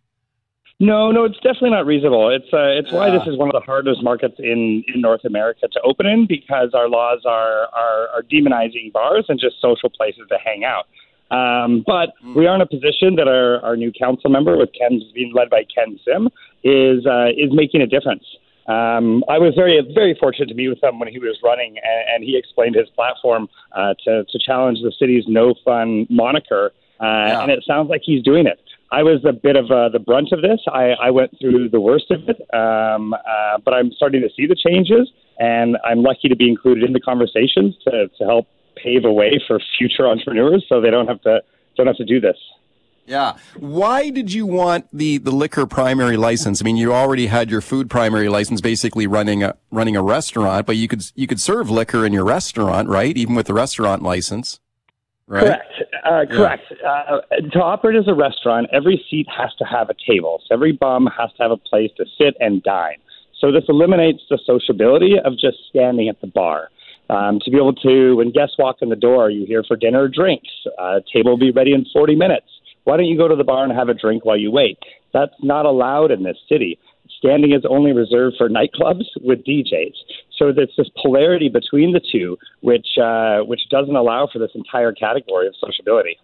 No, 0.79 1.11
no, 1.11 1.25
it's 1.25 1.35
definitely 1.35 1.69
not 1.69 1.85
reasonable. 1.85 2.29
It's 2.29 2.51
uh, 2.51 2.73
it's 2.73 2.91
why 2.91 3.11
this 3.11 3.21
is 3.27 3.37
one 3.37 3.47
of 3.47 3.53
the 3.53 3.63
hardest 3.63 4.01
markets 4.01 4.33
in, 4.39 4.83
in 4.91 4.99
North 4.99 5.23
America 5.25 5.67
to 5.71 5.81
open 5.81 6.07
in 6.07 6.25
because 6.25 6.71
our 6.73 6.89
laws 6.89 7.21
are, 7.23 7.67
are 7.67 8.07
are 8.15 8.23
demonizing 8.23 8.91
bars 8.91 9.25
and 9.29 9.39
just 9.39 9.61
social 9.61 9.91
places 9.91 10.23
to 10.29 10.39
hang 10.43 10.63
out. 10.63 10.87
Um, 11.29 11.83
but 11.85 12.13
mm. 12.25 12.33
we 12.35 12.47
are 12.47 12.55
in 12.55 12.61
a 12.61 12.65
position 12.65 13.15
that 13.17 13.27
our, 13.27 13.63
our 13.63 13.77
new 13.77 13.91
council 13.91 14.31
member, 14.31 14.57
with 14.57 14.69
Ken 14.77 14.99
being 15.13 15.31
led 15.35 15.51
by 15.51 15.65
Ken 15.73 15.99
Sim, 16.03 16.29
is 16.63 17.05
uh, 17.05 17.27
is 17.37 17.53
making 17.53 17.81
a 17.81 17.87
difference. 17.87 18.25
Um, 18.71 19.23
I 19.27 19.37
was 19.37 19.53
very 19.55 19.81
very 19.93 20.15
fortunate 20.19 20.47
to 20.47 20.55
meet 20.55 20.69
with 20.69 20.83
him 20.83 20.99
when 20.99 21.09
he 21.09 21.19
was 21.19 21.37
running, 21.43 21.77
and, 21.77 22.01
and 22.11 22.23
he 22.23 22.37
explained 22.37 22.75
his 22.75 22.89
platform 22.89 23.49
uh, 23.73 23.93
to 24.05 24.23
to 24.23 24.39
challenge 24.39 24.79
the 24.81 24.93
city's 24.97 25.25
no 25.27 25.53
fun 25.65 26.07
moniker, 26.09 26.71
uh, 26.99 27.05
yeah. 27.05 27.41
and 27.41 27.51
it 27.51 27.63
sounds 27.67 27.89
like 27.89 28.01
he's 28.03 28.23
doing 28.23 28.47
it. 28.47 28.59
I 28.91 29.03
was 29.03 29.23
a 29.23 29.31
bit 29.31 29.55
of 29.55 29.71
uh, 29.71 29.87
the 29.89 29.99
brunt 29.99 30.33
of 30.33 30.41
this. 30.41 30.59
I, 30.67 30.91
I 31.01 31.11
went 31.11 31.31
through 31.39 31.69
the 31.69 31.79
worst 31.79 32.11
of 32.11 32.27
it, 32.27 32.41
um, 32.53 33.13
uh, 33.13 33.57
but 33.63 33.73
I'm 33.73 33.89
starting 33.91 34.21
to 34.21 34.29
see 34.35 34.47
the 34.47 34.55
changes, 34.55 35.09
and 35.39 35.77
I'm 35.85 36.03
lucky 36.03 36.27
to 36.27 36.35
be 36.35 36.49
included 36.49 36.83
in 36.83 36.91
the 36.91 36.99
conversations 36.99 37.75
to, 37.85 38.09
to 38.09 38.23
help 38.25 38.47
pave 38.75 39.05
a 39.05 39.11
way 39.11 39.41
for 39.47 39.61
future 39.77 40.07
entrepreneurs, 40.07 40.65
so 40.67 40.81
they 40.81 40.91
don't 40.91 41.07
have 41.07 41.21
to 41.21 41.41
don't 41.77 41.87
have 41.87 41.95
to 41.97 42.05
do 42.05 42.19
this. 42.19 42.37
Yeah. 43.05 43.37
Why 43.57 44.09
did 44.09 44.31
you 44.31 44.45
want 44.45 44.87
the, 44.93 45.17
the 45.17 45.31
liquor 45.31 45.65
primary 45.65 46.17
license? 46.17 46.61
I 46.61 46.63
mean, 46.63 46.77
you 46.77 46.93
already 46.93 47.27
had 47.27 47.49
your 47.49 47.61
food 47.61 47.89
primary 47.89 48.29
license, 48.29 48.61
basically 48.61 49.07
running 49.07 49.43
a 49.43 49.55
running 49.69 49.95
a 49.95 50.01
restaurant, 50.01 50.65
but 50.65 50.77
you 50.77 50.87
could 50.87 51.03
you 51.15 51.27
could 51.27 51.39
serve 51.39 51.69
liquor 51.69 52.05
in 52.05 52.13
your 52.13 52.23
restaurant, 52.25 52.87
right? 52.87 53.15
Even 53.17 53.35
with 53.35 53.47
the 53.47 53.53
restaurant 53.53 54.01
license. 54.01 54.59
Right? 55.27 55.43
Correct. 55.43 55.71
Uh, 56.03 56.25
correct. 56.29 56.63
Yeah. 56.81 56.89
Uh, 56.89 57.21
to 57.53 57.63
operate 57.63 57.95
as 57.95 58.07
a 58.07 58.13
restaurant, 58.13 58.67
every 58.73 59.03
seat 59.09 59.27
has 59.35 59.53
to 59.59 59.65
have 59.65 59.89
a 59.89 59.95
table. 60.05 60.41
So 60.47 60.53
every 60.53 60.73
bum 60.73 61.07
has 61.17 61.31
to 61.37 61.43
have 61.43 61.51
a 61.51 61.57
place 61.57 61.89
to 61.97 62.05
sit 62.17 62.35
and 62.39 62.61
dine. 62.63 62.97
So 63.39 63.51
this 63.51 63.63
eliminates 63.69 64.21
the 64.29 64.37
sociability 64.45 65.15
of 65.23 65.33
just 65.33 65.57
standing 65.69 66.09
at 66.09 66.19
the 66.21 66.27
bar. 66.27 66.69
Um, 67.09 67.39
to 67.43 67.51
be 67.51 67.57
able 67.57 67.73
to, 67.73 68.15
when 68.15 68.31
guests 68.31 68.55
walk 68.57 68.77
in 68.81 68.89
the 68.89 68.95
door, 68.95 69.29
you 69.29 69.45
here 69.45 69.63
for 69.67 69.75
dinner 69.75 70.03
or 70.03 70.07
drinks. 70.07 70.49
Uh, 70.77 70.99
table 71.11 71.31
will 71.31 71.37
be 71.37 71.51
ready 71.51 71.73
in 71.73 71.85
40 71.91 72.15
minutes. 72.15 72.47
Why 72.83 72.97
don't 72.97 73.05
you 73.05 73.17
go 73.17 73.27
to 73.27 73.35
the 73.35 73.43
bar 73.43 73.63
and 73.63 73.71
have 73.73 73.89
a 73.89 73.93
drink 73.93 74.25
while 74.25 74.37
you 74.37 74.51
wait? 74.51 74.77
That's 75.13 75.33
not 75.41 75.65
allowed 75.65 76.11
in 76.11 76.23
this 76.23 76.37
city. 76.49 76.79
Standing 77.17 77.53
is 77.53 77.63
only 77.69 77.91
reserved 77.91 78.37
for 78.37 78.49
nightclubs 78.49 79.05
with 79.21 79.43
DJs. 79.45 79.93
So 80.37 80.51
there's 80.51 80.73
this 80.75 80.89
polarity 81.01 81.49
between 81.49 81.93
the 81.93 82.01
two, 82.11 82.37
which 82.61 82.97
uh, 82.97 83.41
which 83.41 83.61
doesn't 83.69 83.95
allow 83.95 84.27
for 84.31 84.39
this 84.39 84.51
entire 84.55 84.91
category 84.91 85.47
of 85.47 85.53
sociability. 85.63 86.17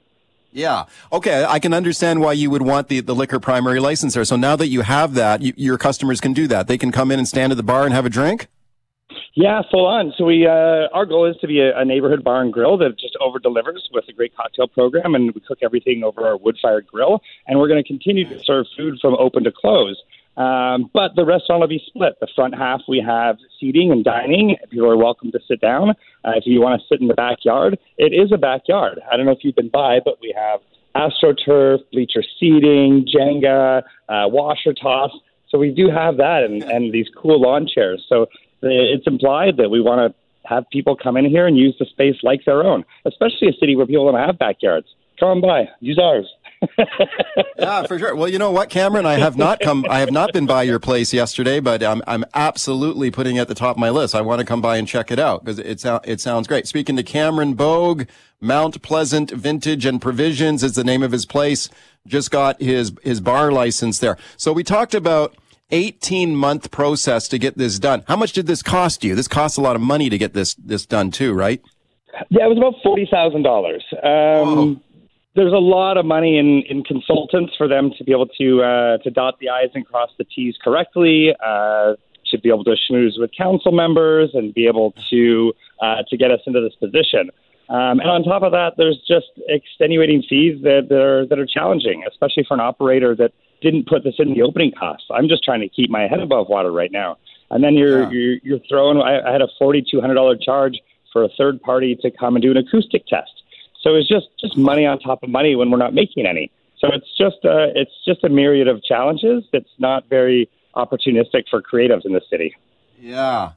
Yeah. 0.51 0.86
Okay. 1.12 1.45
I 1.47 1.60
can 1.60 1.74
understand 1.74 2.22
why 2.22 2.34
you 2.34 2.49
would 2.49 2.64
want 2.64 2.88
the, 2.88 3.01
the 3.01 3.14
liquor 3.14 3.39
primary 3.39 3.80
license 3.80 4.16
there. 4.16 4.26
So 4.26 4.36
now 4.36 4.55
that 4.55 4.70
you 4.70 4.82
have 4.82 5.14
that, 5.14 5.41
you, 5.41 5.53
your 5.55 5.78
customers 5.78 6.20
can 6.20 6.34
do 6.34 6.47
that. 6.47 6.68
They 6.68 6.78
can 6.80 6.91
come 6.91 7.12
in 7.12 7.20
and 7.20 7.28
stand 7.28 7.51
at 7.51 7.58
the 7.58 7.64
bar 7.64 7.84
and 7.84 7.93
have 7.93 8.05
a 8.05 8.10
drink. 8.10 8.47
Yeah, 9.34 9.61
full 9.72 9.86
on. 9.86 10.13
So 10.18 10.26
we, 10.26 10.47
uh, 10.47 10.88
our 10.93 11.05
goal 11.05 11.30
is 11.30 11.36
to 11.41 11.47
be 11.47 11.59
a, 11.59 11.78
a 11.78 11.86
neighborhood 11.86 12.24
bar 12.24 12.41
and 12.41 12.51
grill 12.51 12.78
that 12.80 12.97
just 12.99 13.15
over 13.22 13.39
delivers 13.39 13.88
with 13.93 14.05
a 14.09 14.13
great 14.13 14.36
cocktail 14.36 14.68
program, 14.68 15.15
and 15.15 15.34
we 15.34 15.41
cook 15.41 15.59
everything 15.61 16.03
over 16.03 16.26
our 16.26 16.38
wood 16.38 16.57
fired 16.61 16.88
grill. 16.88 17.22
And 17.47 17.59
we're 17.59 17.68
going 17.68 17.82
to 17.82 17.88
continue 17.88 18.28
to 18.30 18.43
serve 18.43 18.65
food 18.76 18.99
from 19.01 19.15
open 19.15 19.43
to 19.43 19.51
close. 19.51 20.01
Um, 20.38 20.91
but 20.93 21.15
the 21.15 21.26
restaurant 21.26 21.61
will 21.61 21.68
be 21.68 21.82
split. 21.88 22.13
The 22.22 22.28
front 22.36 22.55
half 22.55 22.82
we 22.88 23.03
have 23.05 23.38
seating 23.59 23.91
and 23.91 24.03
dining. 24.03 24.55
People 24.70 24.89
are 24.89 24.97
welcome 24.97 25.32
to 25.32 25.39
sit 25.47 25.59
down. 25.59 25.91
Uh, 26.24 26.34
if 26.36 26.43
you 26.45 26.61
want 26.61 26.80
to 26.80 26.88
sit 26.88 27.01
in 27.01 27.07
the 27.07 27.15
backyard, 27.15 27.80
it 27.97 28.13
is 28.13 28.32
a 28.32 28.38
backyard. 28.38 28.99
I 29.11 29.18
don't 29.18 29.26
know 29.26 29.32
if 29.32 29.39
you've 29.41 29.55
been 29.55 29.70
by, 29.70 29.99
but 30.03 30.20
we 30.22 30.36
have 30.38 30.59
AstroTurf, 30.95 31.80
bleacher 31.91 32.24
seating, 32.39 33.07
Jenga, 33.07 33.82
uh, 34.09 34.28
washer 34.28 34.74
toss. 34.74 35.11
So 35.49 35.57
we 35.57 35.72
do 35.72 35.89
have 35.89 36.18
that 36.18 36.43
and, 36.43 36.61
and 36.63 36.93
these 36.93 37.07
cool 37.15 37.41
lawn 37.41 37.68
chairs. 37.68 38.05
So 38.07 38.28
Uh, 38.64 38.68
it's 38.70 39.08
implied 39.08 39.58
that 39.58 39.70
we 39.70 39.82
want 39.82 40.12
to 40.12 40.47
have 40.47 40.70
people 40.72 40.95
come 40.95 41.18
in 41.18 41.26
here 41.26 41.45
and 41.45 41.58
use 41.58 41.76
the 41.80 41.86
space 41.86 42.16
like 42.24 42.43
their 42.45 42.64
own, 42.64 42.86
especially 43.05 43.49
a 43.49 43.53
city 43.53 43.76
where 43.76 43.86
people 43.86 44.10
don't 44.12 44.20
have 44.20 44.39
backyards. 44.39 44.88
Come 45.20 45.30
on 45.30 45.41
by, 45.41 45.70
use 45.80 45.99
ours. 45.99 46.32
yeah, 47.58 47.84
for 47.84 47.99
sure. 47.99 48.16
Well, 48.16 48.28
you 48.28 48.39
know 48.39 48.51
what, 48.51 48.70
Cameron, 48.70 49.05
I 49.05 49.16
have 49.16 49.38
not 49.38 49.60
come, 49.60 49.86
I 49.89 49.99
have 49.99 50.12
not 50.12 50.34
been 50.34 50.45
by 50.45 50.64
your 50.64 50.80
place 50.80 51.14
yesterday, 51.14 51.60
but 51.60 51.84
I'm, 51.84 52.01
I'm 52.08 52.26
absolutely 52.34 53.12
putting 53.12 53.36
it 53.36 53.41
at 53.41 53.47
the 53.47 53.55
top 53.55 53.76
of 53.76 53.80
my 53.80 53.89
list. 53.89 54.16
I 54.16 54.22
want 54.22 54.39
to 54.39 54.45
come 54.45 54.62
by 54.62 54.78
and 54.78 54.88
check 54.88 55.12
it 55.12 55.20
out 55.20 55.43
because 55.43 55.60
it, 55.60 55.80
sounds 55.80 56.01
it 56.05 56.22
sounds 56.22 56.47
great. 56.47 56.68
Speaking 56.68 56.95
to 56.95 57.03
Cameron 57.03 57.53
Bogue, 57.53 58.05
Mount 58.39 58.82
Pleasant 58.82 59.32
Vintage 59.32 59.86
and 59.86 60.01
Provisions 60.01 60.64
is 60.64 60.74
the 60.74 60.84
name 60.84 61.03
of 61.03 61.12
his 61.12 61.26
place. 61.26 61.70
Just 62.05 62.32
got 62.32 62.62
his, 62.62 62.91
his 63.03 63.20
bar 63.22 63.51
license 63.51 63.99
there. 63.99 64.18
So 64.38 64.53
we 64.53 64.64
talked 64.64 64.95
about 64.95 65.36
18 65.72 66.36
month 66.36 66.72
process 66.72 67.28
to 67.28 67.38
get 67.38 67.57
this 67.57 67.80
done. 67.80 68.03
How 68.07 68.15
much 68.15 68.34
did 68.34 68.47
this 68.47 68.63
cost 68.63 69.03
you? 69.03 69.15
This 69.15 69.28
costs 69.28 69.57
a 69.57 69.61
lot 69.61 69.76
of 69.76 69.82
money 69.82 70.09
to 70.09 70.18
get 70.18 70.34
this, 70.34 70.55
this 70.55 70.86
done 70.86 71.11
too, 71.11 71.34
right? 71.34 71.61
Yeah, 72.30 72.45
it 72.45 72.49
was 72.49 72.57
about 72.57 72.76
$40,000. 72.84 74.05
Um, 74.05 74.82
there's 75.36 75.53
a 75.53 75.57
lot 75.57 75.97
of 75.97 76.05
money 76.05 76.38
in, 76.39 76.63
in 76.63 76.84
consultants 76.84 77.53
for 77.55 77.68
them 77.68 77.91
to 77.97 78.03
be 78.03 78.11
able 78.11 78.26
to 78.39 78.63
uh, 78.63 78.97
to 78.97 79.11
dot 79.11 79.36
the 79.39 79.49
i's 79.49 79.70
and 79.76 79.86
cross 79.86 80.09
the 80.18 80.24
t's 80.24 80.57
correctly, 80.63 81.36
uh, 81.45 81.93
to 82.32 82.39
be 82.39 82.49
able 82.49 82.63
to 82.63 82.76
schmooze 82.89 83.20
with 83.20 83.30
council 83.38 83.72
members 83.72 84.32
and 84.34 84.53
be 84.53 84.65
able 84.65 84.95
to 85.11 85.53
uh, 85.80 86.01
to 86.09 86.18
get 86.18 86.32
us 86.32 86.39
into 86.47 86.59
this 86.59 86.74
position. 86.76 87.30
Um, 87.70 87.99
and 87.99 88.09
on 88.09 88.24
top 88.24 88.43
of 88.43 88.51
that, 88.53 88.74
there's 88.78 88.97
just 89.07 89.28
extenuating 89.47 90.24
fees 90.28 90.61
that, 90.63 90.88
that 90.89 90.99
are 90.99 91.28
that 91.28 91.38
are 91.38 91.45
challenging, 91.45 92.03
especially 92.09 92.43
for 92.47 92.55
an 92.55 92.61
operator 92.61 93.15
that 93.15 93.32
didn't 93.62 93.88
put 93.88 94.03
this 94.03 94.16
in 94.20 94.34
the 94.34 94.41
opening 94.41 94.72
costs. 94.72 95.08
I'm 95.12 95.28
just 95.28 95.43
trying 95.43 95.62
to 95.62 95.70
keep 95.70 95.89
my 95.89 96.08
head 96.08 96.20
above 96.20 96.47
water 96.49 96.72
right 96.72 96.91
now. 96.91 97.18
And 97.49 97.64
then 97.64 97.76
you're 97.76 98.03
yeah. 98.03 98.10
you're, 98.10 98.38
you're 98.43 98.60
throwing. 98.70 98.97
I, 98.97 99.22
I 99.28 99.32
had 99.32 99.41
a 99.41 99.47
forty 99.58 99.86
two 99.89 100.01
hundred 100.01 100.16
dollar 100.16 100.36
charge 100.36 100.80
for 101.14 101.24
a 101.24 101.30
third 101.38 101.62
party 101.62 101.95
to 102.01 102.12
come 102.12 102.36
and 102.36 102.43
do 102.43 102.51
an 102.51 102.58
acoustic 102.58 103.05
test. 103.08 103.32
So 103.82 103.95
it's 103.95 104.08
just 104.08 104.28
just 104.39 104.58
money 104.58 104.86
on 104.86 104.99
top 104.99 105.24
of 105.24 105.30
money 105.30 105.55
when 105.55 105.72
we're 105.72 105.78
not 105.78 105.93
making 105.93 106.26
any. 106.26 106.51
So 106.80 106.89
it's 106.93 107.08
just 107.18 107.43
a, 107.43 107.72
it's 107.74 107.91
just 108.05 108.24
a 108.24 108.30
myriad 108.30 108.68
of 108.68 108.84
challenges 108.84 109.43
that's 109.51 109.70
not 109.80 110.08
very 110.10 110.49
opportunistic 110.76 111.45
for 111.49 111.62
creatives 111.62 112.05
in 112.05 112.14
the 112.14 112.22
city. 112.30 112.55
Yeah. 112.99 113.53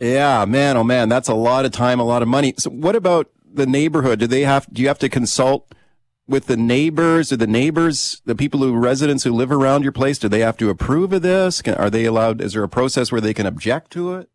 Yeah, 0.00 0.46
man, 0.46 0.78
oh 0.78 0.84
man, 0.84 1.10
that's 1.10 1.28
a 1.28 1.34
lot 1.34 1.66
of 1.66 1.72
time, 1.72 2.00
a 2.00 2.04
lot 2.04 2.22
of 2.22 2.28
money. 2.28 2.54
So 2.56 2.70
what 2.70 2.96
about 2.96 3.30
the 3.52 3.66
neighborhood? 3.66 4.18
Do 4.18 4.26
they 4.26 4.42
have 4.42 4.66
do 4.72 4.80
you 4.80 4.88
have 4.88 4.98
to 5.00 5.10
consult 5.10 5.70
with 6.30 6.46
the 6.46 6.56
neighbors 6.56 7.32
or 7.32 7.36
the 7.36 7.46
neighbors, 7.46 8.22
the 8.24 8.34
people 8.34 8.60
who 8.60 8.74
residents 8.74 9.24
who 9.24 9.32
live 9.32 9.50
around 9.50 9.82
your 9.82 9.92
place? 9.92 10.18
Do 10.18 10.28
they 10.28 10.40
have 10.40 10.56
to 10.58 10.70
approve 10.70 11.12
of 11.12 11.22
this? 11.22 11.60
Can, 11.60 11.74
are 11.74 11.90
they 11.90 12.04
allowed? 12.04 12.40
Is 12.40 12.52
there 12.54 12.62
a 12.62 12.68
process 12.68 13.10
where 13.10 13.20
they 13.20 13.34
can 13.34 13.46
object 13.46 13.90
to 13.92 14.14
it? 14.14 14.30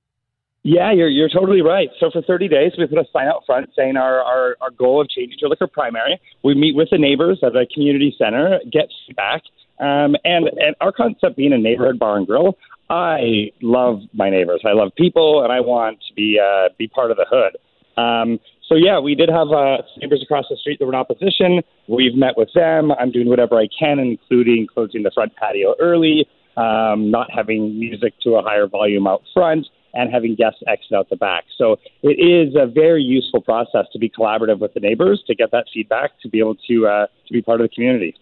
Yeah, 0.63 0.91
you're 0.91 1.09
you're 1.09 1.29
totally 1.29 1.61
right. 1.61 1.89
So 1.99 2.09
for 2.11 2.23
30 2.23 2.47
days, 2.47 2.71
we 2.77 2.87
put 2.87 2.97
a 2.97 3.05
sign 3.13 3.27
out 3.27 3.43
front 3.45 3.69
saying 3.75 3.97
our, 3.97 4.19
our, 4.19 4.57
our 4.61 4.71
goal 4.71 4.99
of 4.99 5.07
changing 5.09 5.37
to 5.39 5.47
liquor 5.47 5.67
primary. 5.67 6.19
We 6.43 6.55
meet 6.55 6.75
with 6.75 6.89
the 6.89 6.97
neighbors 6.97 7.39
at 7.43 7.55
a 7.55 7.67
community 7.71 8.15
center, 8.17 8.59
get 8.71 8.89
feedback, 9.05 9.43
um, 9.79 10.15
and 10.23 10.47
and 10.47 10.75
our 10.81 10.91
concept 10.91 11.37
being 11.37 11.53
a 11.53 11.57
neighborhood 11.57 11.99
bar 11.99 12.17
and 12.17 12.25
grill. 12.25 12.57
I 12.89 13.51
love 13.61 14.01
my 14.13 14.29
neighbors. 14.29 14.61
I 14.65 14.73
love 14.73 14.91
people, 14.97 15.43
and 15.43 15.53
I 15.53 15.59
want 15.59 15.99
to 16.07 16.13
be 16.15 16.39
uh, 16.43 16.69
be 16.77 16.87
part 16.87 17.11
of 17.11 17.17
the 17.17 17.25
hood. 17.29 17.57
Um, 18.01 18.39
so 18.67 18.75
yeah, 18.75 18.99
we 18.99 19.15
did 19.15 19.29
have 19.29 19.49
uh, 19.51 19.77
neighbors 19.97 20.23
across 20.23 20.45
the 20.49 20.57
street 20.57 20.79
that 20.79 20.85
were 20.85 20.93
in 20.93 20.99
opposition. 20.99 21.61
We've 21.87 22.15
met 22.15 22.35
with 22.35 22.49
them. 22.53 22.91
I'm 22.91 23.11
doing 23.11 23.29
whatever 23.29 23.59
I 23.59 23.67
can, 23.79 23.99
including 23.99 24.67
closing 24.73 25.03
the 25.03 25.11
front 25.13 25.35
patio 25.35 25.75
early, 25.79 26.27
um, 26.57 27.11
not 27.11 27.27
having 27.31 27.79
music 27.79 28.13
to 28.23 28.35
a 28.35 28.41
higher 28.41 28.67
volume 28.67 29.07
out 29.07 29.21
front 29.33 29.67
and 29.93 30.11
having 30.11 30.35
guests 30.35 30.59
exit 30.67 30.93
out 30.93 31.09
the 31.09 31.15
back. 31.15 31.45
So 31.57 31.77
it 32.01 32.19
is 32.19 32.55
a 32.55 32.65
very 32.65 33.01
useful 33.01 33.41
process 33.41 33.85
to 33.93 33.99
be 33.99 34.09
collaborative 34.09 34.59
with 34.59 34.73
the 34.73 34.79
neighbors 34.79 35.23
to 35.27 35.35
get 35.35 35.51
that 35.51 35.65
feedback 35.73 36.11
to 36.21 36.29
be 36.29 36.39
able 36.39 36.55
to 36.67 36.87
uh, 36.87 37.07
to 37.27 37.33
be 37.33 37.41
part 37.41 37.61
of 37.61 37.69
the 37.69 37.73
community. 37.73 38.15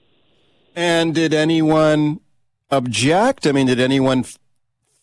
And 0.75 1.15
did 1.15 1.33
anyone 1.33 2.19
object? 2.69 3.47
I 3.47 3.53
mean, 3.53 3.67
did 3.67 3.79
anyone 3.79 4.25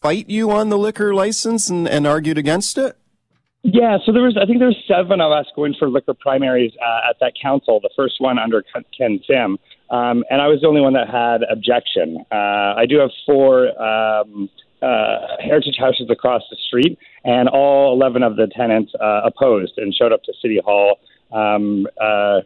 fight 0.00 0.28
you 0.28 0.50
on 0.50 0.68
the 0.68 0.78
liquor 0.78 1.14
license 1.14 1.68
and, 1.70 1.88
and 1.88 2.06
argued 2.06 2.38
against 2.38 2.76
it? 2.78 2.96
Yeah, 3.62 3.98
so 4.06 4.12
there 4.12 4.22
was, 4.22 4.38
I 4.40 4.46
think 4.46 4.58
there 4.58 4.68
was 4.68 4.82
seven 4.88 5.20
of 5.20 5.32
us 5.32 5.46
going 5.54 5.74
for 5.78 5.88
liquor 5.88 6.14
primaries 6.14 6.72
uh, 6.80 7.10
at 7.10 7.16
that 7.20 7.34
council. 7.40 7.78
The 7.80 7.90
first 7.94 8.14
one 8.18 8.38
under 8.38 8.64
Ken 8.96 9.20
Sim, 9.26 9.58
um, 9.90 10.24
and 10.30 10.40
I 10.40 10.48
was 10.48 10.60
the 10.62 10.68
only 10.68 10.80
one 10.80 10.94
that 10.94 11.10
had 11.10 11.42
objection. 11.50 12.24
Uh, 12.32 12.74
I 12.78 12.86
do 12.88 12.98
have 12.98 13.10
four 13.26 13.68
um, 13.80 14.48
uh, 14.80 15.36
heritage 15.44 15.76
houses 15.78 16.08
across 16.10 16.42
the 16.50 16.56
street, 16.68 16.98
and 17.24 17.50
all 17.50 17.92
11 17.92 18.22
of 18.22 18.36
the 18.36 18.46
tenants 18.46 18.92
uh, 18.98 19.22
opposed 19.24 19.74
and 19.76 19.94
showed 19.94 20.12
up 20.12 20.22
to 20.22 20.32
City 20.40 20.58
Hall 20.64 20.98
um, 21.32 21.86
uh, 22.00 22.40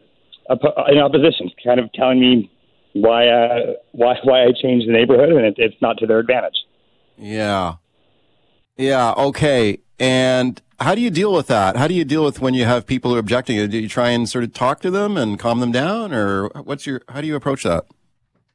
in 0.89 0.97
opposition, 0.97 1.49
kind 1.63 1.79
of 1.79 1.91
telling 1.93 2.19
me 2.19 2.51
why 2.91 3.27
uh, 3.27 3.73
why 3.91 4.15
why 4.23 4.43
I 4.43 4.51
changed 4.51 4.87
the 4.87 4.91
neighborhood, 4.91 5.29
and 5.29 5.45
it, 5.45 5.55
it's 5.57 5.81
not 5.81 5.97
to 5.99 6.07
their 6.07 6.19
advantage. 6.19 6.57
Yeah, 7.17 7.75
yeah, 8.77 9.13
okay. 9.13 9.79
And 9.99 10.61
how 10.79 10.95
do 10.95 11.01
you 11.01 11.09
deal 11.09 11.33
with 11.33 11.47
that? 11.47 11.77
How 11.77 11.87
do 11.87 11.93
you 11.93 12.03
deal 12.03 12.25
with 12.25 12.41
when 12.41 12.53
you 12.53 12.65
have 12.65 12.85
people 12.85 13.11
who 13.11 13.17
are 13.17 13.19
objecting? 13.19 13.69
Do 13.69 13.77
you 13.77 13.87
try 13.87 14.09
and 14.09 14.27
sort 14.27 14.43
of 14.43 14.53
talk 14.53 14.81
to 14.81 14.91
them 14.91 15.15
and 15.15 15.39
calm 15.39 15.59
them 15.59 15.71
down, 15.71 16.13
or 16.13 16.49
what's 16.49 16.85
your 16.85 17.01
how 17.09 17.21
do 17.21 17.27
you 17.27 17.35
approach 17.35 17.63
that? 17.63 17.85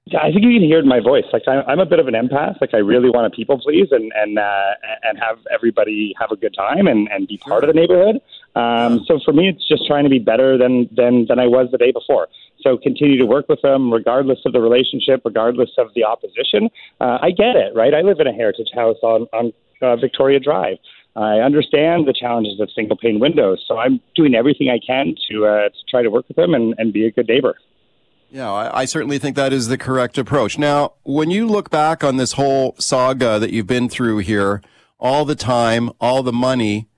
Yeah, 0.07 0.21
I 0.21 0.33
think 0.33 0.43
you 0.43 0.59
can 0.59 0.63
hear 0.63 0.79
it 0.79 0.83
in 0.83 0.89
my 0.89 1.01
voice. 1.01 1.25
Like 1.33 1.43
I, 1.47 1.61
I'm 1.63 1.79
a 1.79 1.87
bit 1.87 1.99
of 1.99 2.09
an 2.09 2.15
empath. 2.15 2.61
Like 2.61 2.75
I 2.75 2.79
really 2.79 3.11
want 3.11 3.33
to 3.33 3.37
people 3.37 3.59
please 3.59 3.89
and 3.91 4.13
and 4.15 4.39
uh, 4.39 4.73
and 5.03 5.19
have 5.19 5.39
everybody 5.53 6.15
have 6.19 6.31
a 6.31 6.37
good 6.37 6.55
time 6.55 6.87
and 6.87 7.09
and 7.09 7.29
be 7.29 7.39
part 7.39 7.65
of 7.65 7.69
the 7.69 7.75
neighborhood. 7.75 8.21
Um, 8.57 9.05
so 9.07 9.21
for 9.25 9.33
me, 9.33 9.49
it's 9.49 9.67
just 9.69 9.87
trying 9.87 10.05
to 10.05 10.11
be 10.11 10.19
better 10.19 10.59
than 10.59 10.89
than 10.95 11.27
than 11.27 11.39
I 11.39 11.47
was 11.47 11.69
the 11.71 11.79
day 11.79 11.93
before. 11.93 12.29
So 12.61 12.77
continue 12.77 13.19
to 13.19 13.27
work 13.27 13.49
with 13.49 13.63
them, 13.63 13.93
regardless 13.93 14.41
of 14.45 14.53
the 14.53 14.61
relationship, 14.61 15.23
regardless 15.25 15.71
of 15.79 15.95
the 15.95 16.05
opposition. 16.05 16.69
Uh, 17.01 17.19
I 17.23 17.31
get 17.31 17.57
it, 17.57 17.75
right? 17.75 17.95
I 17.95 18.03
live 18.03 18.21
in 18.21 18.27
a 18.27 18.33
heritage 18.33 18.71
house 18.75 18.99
on 19.03 19.27
on 19.33 19.53
uh, 19.81 19.97
Victoria 19.97 20.41
Drive. 20.41 20.79
I 21.21 21.41
understand 21.41 22.09
the 22.09 22.15
challenges 22.15 22.61
of 22.61 22.71
single 22.75 22.97
pane 22.97 23.21
windows, 23.21 23.63
so 23.69 23.77
I'm 23.77 24.01
doing 24.15 24.35
everything 24.35 24.71
I 24.71 24.79
can 24.79 25.15
to 25.31 25.47
uh, 25.47 25.69
to 25.69 25.85
try 25.89 26.03
to 26.03 26.09
work 26.09 26.27
with 26.29 26.37
them 26.39 26.55
and, 26.55 26.75
and 26.79 26.95
be 26.95 27.05
a 27.05 27.11
good 27.11 27.29
neighbor. 27.29 27.57
Yeah, 28.31 28.51
I, 28.51 28.83
I, 28.83 28.85
certainly 28.87 29.19
think 29.19 29.37
that 29.37 29.53
is 29.53 29.69
the 29.69 29.77
correct 29.77 30.17
approach. 30.17 30.57
Now, 30.57 30.93
when 31.03 31.31
you 31.31 31.47
look 31.47 31.69
back 31.69 32.05
on 32.05 32.17
this 32.17 32.33
whole 32.33 32.77
saga 32.79 33.41
that 33.41 33.53
you've 33.53 33.67
been 33.67 33.89
through 33.89 34.19
here, 34.19 34.63
all 35.01 35.25
the 35.25 35.35
time, 35.35 35.91
all 36.01 36.23
the 36.23 36.33
money, 36.33 36.89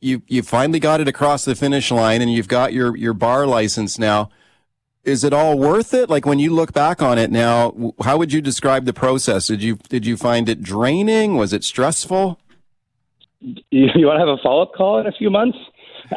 you 0.00 0.22
you 0.28 0.42
finally 0.42 0.80
got 0.80 1.00
it 1.00 1.08
across 1.08 1.44
the 1.44 1.54
finish 1.54 1.90
line, 1.90 2.22
and 2.22 2.32
you've 2.32 2.48
got 2.48 2.72
your 2.72 2.96
your 2.96 3.12
bar 3.12 3.46
license 3.46 3.98
now. 3.98 4.30
Is 5.04 5.24
it 5.24 5.32
all 5.32 5.58
worth 5.58 5.92
it? 5.92 6.08
Like 6.08 6.24
when 6.24 6.38
you 6.38 6.54
look 6.54 6.72
back 6.72 7.02
on 7.02 7.18
it 7.18 7.30
now, 7.30 7.92
how 8.02 8.16
would 8.16 8.32
you 8.32 8.40
describe 8.40 8.86
the 8.86 8.92
process? 8.94 9.48
Did 9.48 9.62
you 9.62 9.76
did 9.90 10.06
you 10.06 10.16
find 10.16 10.48
it 10.48 10.62
draining? 10.62 11.36
Was 11.36 11.52
it 11.52 11.64
stressful? 11.64 12.38
You, 13.42 13.88
you 13.94 14.06
want 14.06 14.20
to 14.20 14.26
have 14.26 14.28
a 14.28 14.42
follow 14.42 14.62
up 14.62 14.72
call 14.74 14.98
in 15.00 15.06
a 15.06 15.12
few 15.12 15.30
months? 15.30 15.58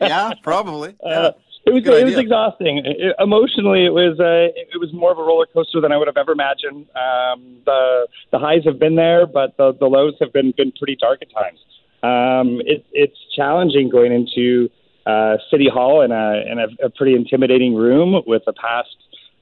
yeah, 0.00 0.32
probably. 0.42 0.90
Uh, 1.04 1.08
yeah. 1.08 1.18
Uh, 1.18 1.32
it 1.66 1.72
was 1.72 1.82
Good 1.82 1.94
it 1.94 1.96
idea. 1.96 2.16
was 2.16 2.18
exhausting. 2.18 2.82
It, 2.84 3.16
emotionally, 3.18 3.86
it 3.86 3.92
was 3.92 4.20
uh, 4.20 4.52
it 4.54 4.78
was 4.78 4.92
more 4.92 5.10
of 5.12 5.18
a 5.18 5.22
roller 5.22 5.46
coaster 5.46 5.80
than 5.80 5.92
I 5.92 5.96
would 5.96 6.08
have 6.08 6.16
ever 6.18 6.32
imagined. 6.32 6.86
Um, 6.94 7.56
the 7.64 8.06
the 8.32 8.38
highs 8.38 8.64
have 8.66 8.78
been 8.78 8.96
there, 8.96 9.26
but 9.26 9.56
the, 9.56 9.72
the 9.72 9.86
lows 9.86 10.14
have 10.20 10.32
been 10.32 10.52
been 10.56 10.72
pretty 10.72 10.96
dark 10.96 11.22
at 11.22 11.28
times. 11.32 11.58
Um, 12.02 12.60
it, 12.66 12.84
it's 12.92 13.16
challenging 13.34 13.88
going 13.88 14.12
into 14.12 14.68
uh, 15.06 15.38
City 15.50 15.68
Hall 15.72 16.02
in 16.02 16.12
a 16.12 16.44
in 16.50 16.58
a, 16.58 16.86
a 16.86 16.90
pretty 16.90 17.14
intimidating 17.14 17.74
room 17.74 18.22
with 18.26 18.42
a 18.46 18.52
past 18.52 18.96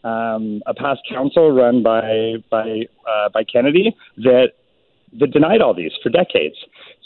um, 0.04 0.62
a 0.66 0.74
past 0.74 1.00
council 1.10 1.50
run 1.50 1.82
by 1.82 2.34
by 2.50 2.86
uh, 3.08 3.30
by 3.30 3.42
Kennedy 3.42 3.96
that 4.18 4.52
that 5.18 5.32
denied 5.32 5.60
all 5.60 5.74
these 5.74 5.92
for 6.02 6.08
decades. 6.08 6.56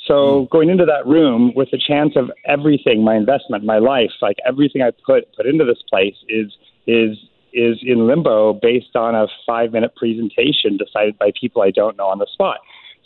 So 0.06 0.40
hmm. 0.40 0.44
going 0.50 0.70
into 0.70 0.84
that 0.84 1.06
room 1.06 1.52
with 1.54 1.70
the 1.70 1.78
chance 1.78 2.14
of 2.16 2.30
everything, 2.44 3.04
my 3.04 3.16
investment, 3.16 3.64
my 3.64 3.78
life, 3.78 4.12
like 4.22 4.36
everything 4.46 4.82
I 4.82 4.90
put 5.04 5.24
put 5.36 5.46
into 5.46 5.64
this 5.64 5.82
place 5.88 6.16
is 6.28 6.52
is 6.86 7.16
is 7.52 7.78
in 7.82 8.06
limbo 8.06 8.52
based 8.52 8.94
on 8.94 9.14
a 9.14 9.26
five 9.46 9.72
minute 9.72 9.94
presentation 9.96 10.76
decided 10.76 11.18
by 11.18 11.32
people 11.38 11.62
I 11.62 11.70
don't 11.70 11.96
know 11.96 12.08
on 12.08 12.18
the 12.18 12.26
spot. 12.32 12.58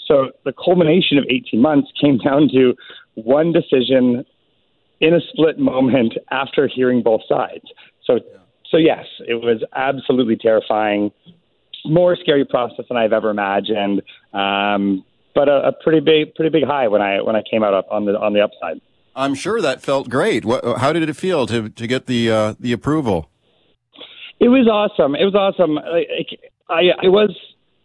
So 0.06 0.30
the 0.44 0.52
culmination 0.52 1.18
of 1.18 1.24
18 1.30 1.60
months 1.60 1.90
came 2.00 2.18
down 2.24 2.48
to 2.52 2.74
one 3.14 3.52
decision 3.52 4.24
in 5.00 5.14
a 5.14 5.20
split 5.32 5.58
moment 5.58 6.14
after 6.30 6.68
hearing 6.68 7.02
both 7.02 7.22
sides. 7.28 7.64
So 8.04 8.20
so 8.70 8.76
yes, 8.76 9.06
it 9.26 9.34
was 9.34 9.64
absolutely 9.74 10.36
terrifying, 10.36 11.10
more 11.84 12.16
scary 12.16 12.44
process 12.44 12.84
than 12.88 12.96
I've 12.96 13.12
ever 13.12 13.30
imagined. 13.30 14.02
Um, 14.32 15.04
but 15.34 15.48
a, 15.48 15.68
a, 15.68 15.72
pretty 15.72 16.00
big, 16.00 16.34
pretty 16.34 16.50
big 16.50 16.64
high 16.64 16.88
when 16.88 17.00
I 17.00 17.20
when 17.22 17.36
I 17.36 17.42
came 17.48 17.62
out 17.62 17.74
up 17.74 17.86
on 17.90 18.04
the 18.04 18.18
on 18.18 18.32
the 18.32 18.40
upside. 18.40 18.80
I'm 19.14 19.34
sure 19.34 19.60
that 19.60 19.82
felt 19.82 20.08
great. 20.08 20.44
What, 20.44 20.78
how 20.78 20.92
did 20.92 21.08
it 21.08 21.14
feel 21.14 21.46
to 21.46 21.68
to 21.68 21.86
get 21.86 22.06
the 22.06 22.30
uh, 22.30 22.54
the 22.58 22.72
approval? 22.72 23.30
It 24.40 24.48
was 24.48 24.66
awesome. 24.66 25.14
It 25.14 25.24
was 25.24 25.34
awesome. 25.34 25.78
I, 25.78 26.24
I, 26.68 27.06
I 27.06 27.08
was 27.08 27.36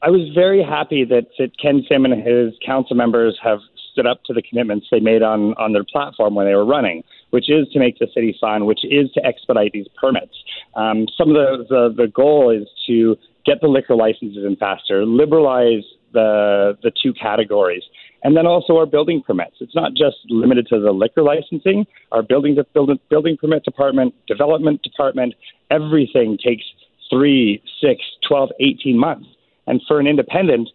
I 0.02 0.10
was 0.10 0.30
very 0.34 0.64
happy 0.64 1.04
that, 1.06 1.28
that 1.38 1.52
Ken 1.60 1.84
Sim 1.90 2.06
and 2.06 2.14
his 2.14 2.54
council 2.66 2.96
members 2.96 3.38
have 3.44 3.60
stood 3.92 4.06
up 4.06 4.24
to 4.26 4.34
the 4.34 4.42
commitments 4.42 4.88
they 4.92 5.00
made 5.00 5.24
on 5.24 5.54
on 5.56 5.74
their 5.74 5.84
platform 5.84 6.36
when 6.36 6.46
they 6.46 6.54
were 6.56 6.66
running, 6.66 7.04
which 7.32 7.50
is 7.50 7.68
to 7.74 7.80
make 7.80 7.98
the 8.00 8.08
city 8.14 8.38
fun, 8.40 8.66
which 8.66 8.82
is 8.84 9.12
to 9.14 9.26
expedite 9.26 9.72
these 9.74 9.88
permits. 10.00 10.36
Um, 10.76 11.08
some 11.18 11.30
of 11.30 11.36
the, 11.36 11.66
the 11.70 12.04
the 12.04 12.08
goal 12.08 12.52
is 12.52 12.68
to 12.88 13.18
get 13.46 13.62
the 13.62 13.68
liquor 13.68 13.96
licenses 13.96 14.44
in 14.46 14.56
faster, 14.56 15.06
liberalize 15.06 15.84
the 16.14 16.78
the 16.84 16.92
two 17.02 17.14
categories. 17.14 17.84
And 18.24 18.36
then 18.36 18.48
also 18.48 18.78
our 18.78 18.88
building 18.88 19.22
permits. 19.22 19.58
It's 19.60 19.76
not 19.76 19.92
just 19.94 20.18
limited 20.30 20.66
to 20.70 20.80
the 20.80 20.92
liquor 20.92 21.22
licensing. 21.22 21.86
Our 22.12 22.24
building 22.24 22.58
building, 22.74 23.00
building 23.08 23.38
permit 23.38 23.64
department, 23.64 24.16
development 24.28 24.82
department, 24.82 25.36
everything 25.70 26.40
takes 26.44 26.64
three, 27.08 27.62
six, 27.80 28.02
12, 28.28 28.50
18 28.60 28.98
months. 28.98 29.28
And 29.68 29.80
for 29.88 30.00
an 30.00 30.08
independent, 30.08 30.70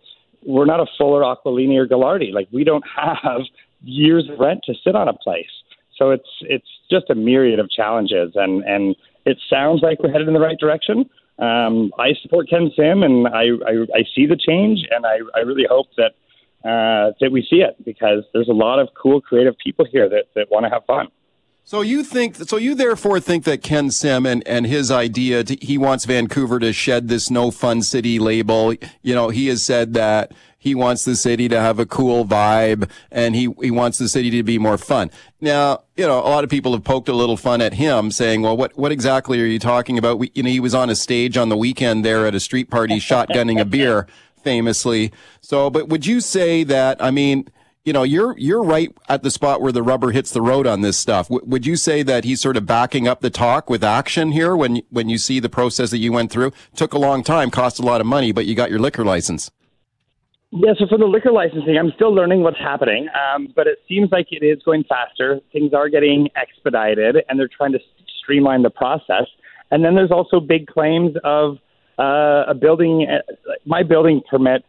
we're 0.46 0.64
not 0.64 0.78
a 0.78 0.86
Fuller, 0.96 1.22
Aquilini, 1.22 1.76
or 1.76 1.88
Gaglardi. 1.88 2.32
Like 2.32 2.48
we 2.52 2.62
don't 2.62 2.84
have 2.96 3.42
years 3.82 4.28
of 4.30 4.38
rent 4.38 4.60
to 4.66 4.74
sit 4.84 4.94
on 4.94 5.08
a 5.08 5.12
place. 5.14 5.50
So 5.96 6.10
it's 6.10 6.28
it's 6.42 6.68
just 6.90 7.10
a 7.10 7.14
myriad 7.14 7.58
of 7.58 7.68
challenges, 7.70 8.32
and 8.34 8.64
and 8.64 8.96
it 9.26 9.38
sounds 9.50 9.82
like 9.82 9.98
we're 10.00 10.12
headed 10.12 10.28
in 10.28 10.34
the 10.34 10.40
right 10.40 10.58
direction 10.58 11.10
um, 11.40 11.92
I 11.98 12.12
support 12.22 12.48
Ken 12.48 12.70
Sim, 12.76 13.02
and 13.02 13.26
I, 13.28 13.44
I, 13.66 13.72
I 13.94 14.04
see 14.14 14.26
the 14.26 14.36
change, 14.36 14.80
and 14.90 15.06
I, 15.06 15.18
I 15.34 15.40
really 15.40 15.66
hope 15.68 15.86
that 15.96 16.12
uh, 16.62 17.12
that 17.20 17.32
we 17.32 17.46
see 17.48 17.62
it 17.62 17.82
because 17.84 18.22
there's 18.34 18.48
a 18.48 18.52
lot 18.52 18.78
of 18.78 18.90
cool, 18.94 19.20
creative 19.22 19.56
people 19.64 19.86
here 19.90 20.10
that, 20.10 20.24
that 20.34 20.50
want 20.50 20.64
to 20.64 20.70
have 20.70 20.84
fun. 20.84 21.08
So 21.64 21.80
you 21.80 22.02
think, 22.02 22.36
so 22.36 22.56
you 22.56 22.74
therefore 22.74 23.20
think 23.20 23.44
that 23.44 23.62
Ken 23.62 23.90
Sim 23.90 24.26
and, 24.26 24.46
and 24.46 24.66
his 24.66 24.90
idea, 24.90 25.44
to, 25.44 25.56
he 25.60 25.78
wants 25.78 26.04
Vancouver 26.04 26.58
to 26.58 26.72
shed 26.72 27.08
this 27.08 27.30
no 27.30 27.50
fun 27.50 27.82
city 27.82 28.18
label. 28.18 28.74
You 29.02 29.14
know, 29.14 29.28
he 29.28 29.46
has 29.46 29.62
said 29.62 29.94
that 29.94 30.32
he 30.60 30.74
wants 30.74 31.06
the 31.06 31.16
city 31.16 31.48
to 31.48 31.58
have 31.58 31.78
a 31.78 31.86
cool 31.86 32.26
vibe 32.26 32.88
and 33.10 33.34
he, 33.34 33.48
he 33.62 33.70
wants 33.70 33.96
the 33.96 34.10
city 34.10 34.28
to 34.30 34.42
be 34.42 34.58
more 34.58 34.76
fun. 34.76 35.10
Now, 35.40 35.84
you 35.96 36.06
know, 36.06 36.18
a 36.18 36.28
lot 36.28 36.44
of 36.44 36.50
people 36.50 36.72
have 36.72 36.84
poked 36.84 37.08
a 37.08 37.14
little 37.14 37.38
fun 37.38 37.62
at 37.62 37.72
him 37.72 38.10
saying, 38.10 38.42
well, 38.42 38.54
what, 38.58 38.76
what 38.76 38.92
exactly 38.92 39.40
are 39.40 39.46
you 39.46 39.58
talking 39.58 39.96
about? 39.96 40.18
We, 40.18 40.30
you 40.34 40.42
know, 40.42 40.50
he 40.50 40.60
was 40.60 40.74
on 40.74 40.90
a 40.90 40.94
stage 40.94 41.38
on 41.38 41.48
the 41.48 41.56
weekend 41.56 42.04
there 42.04 42.26
at 42.26 42.34
a 42.34 42.40
street 42.40 42.70
party 42.70 42.98
shotgunning 42.98 43.58
a 43.58 43.64
beer 43.64 44.06
famously. 44.44 45.12
So, 45.40 45.70
but 45.70 45.88
would 45.88 46.04
you 46.04 46.20
say 46.20 46.62
that, 46.64 47.02
I 47.02 47.10
mean, 47.10 47.48
you 47.82 47.94
know, 47.94 48.02
you're 48.02 48.36
you're 48.36 48.62
right 48.62 48.94
at 49.08 49.22
the 49.22 49.30
spot 49.30 49.62
where 49.62 49.72
the 49.72 49.82
rubber 49.82 50.10
hits 50.10 50.30
the 50.30 50.42
road 50.42 50.66
on 50.66 50.82
this 50.82 50.98
stuff. 50.98 51.28
W- 51.28 51.42
would 51.48 51.64
you 51.64 51.76
say 51.76 52.02
that 52.02 52.24
he's 52.24 52.38
sort 52.38 52.58
of 52.58 52.66
backing 52.66 53.08
up 53.08 53.22
the 53.22 53.30
talk 53.30 53.70
with 53.70 53.82
action 53.82 54.32
here 54.32 54.54
when 54.54 54.82
when 54.90 55.08
you 55.08 55.16
see 55.16 55.40
the 55.40 55.48
process 55.48 55.90
that 55.90 55.98
you 55.98 56.12
went 56.12 56.30
through? 56.30 56.52
Took 56.76 56.92
a 56.92 56.98
long 56.98 57.22
time, 57.22 57.50
cost 57.50 57.78
a 57.78 57.82
lot 57.82 58.02
of 58.02 58.06
money, 58.06 58.32
but 58.32 58.44
you 58.44 58.54
got 58.54 58.68
your 58.68 58.80
liquor 58.80 59.02
license. 59.02 59.50
Yeah, 60.52 60.72
so 60.78 60.86
for 60.88 60.98
the 60.98 61.06
liquor 61.06 61.30
licensing, 61.30 61.76
I'm 61.78 61.92
still 61.94 62.12
learning 62.12 62.42
what's 62.42 62.58
happening, 62.58 63.08
um, 63.14 63.52
but 63.54 63.68
it 63.68 63.78
seems 63.88 64.10
like 64.10 64.28
it 64.30 64.44
is 64.44 64.60
going 64.64 64.84
faster. 64.88 65.40
Things 65.52 65.72
are 65.72 65.88
getting 65.88 66.28
expedited, 66.34 67.18
and 67.28 67.38
they're 67.38 67.48
trying 67.48 67.72
to 67.72 67.78
streamline 68.20 68.62
the 68.62 68.70
process. 68.70 69.26
And 69.70 69.84
then 69.84 69.94
there's 69.94 70.10
also 70.10 70.40
big 70.40 70.66
claims 70.66 71.14
of 71.22 71.58
uh, 72.00 72.46
a 72.48 72.54
building. 72.54 73.06
Uh, 73.08 73.32
my 73.64 73.84
building 73.84 74.22
permit 74.28 74.64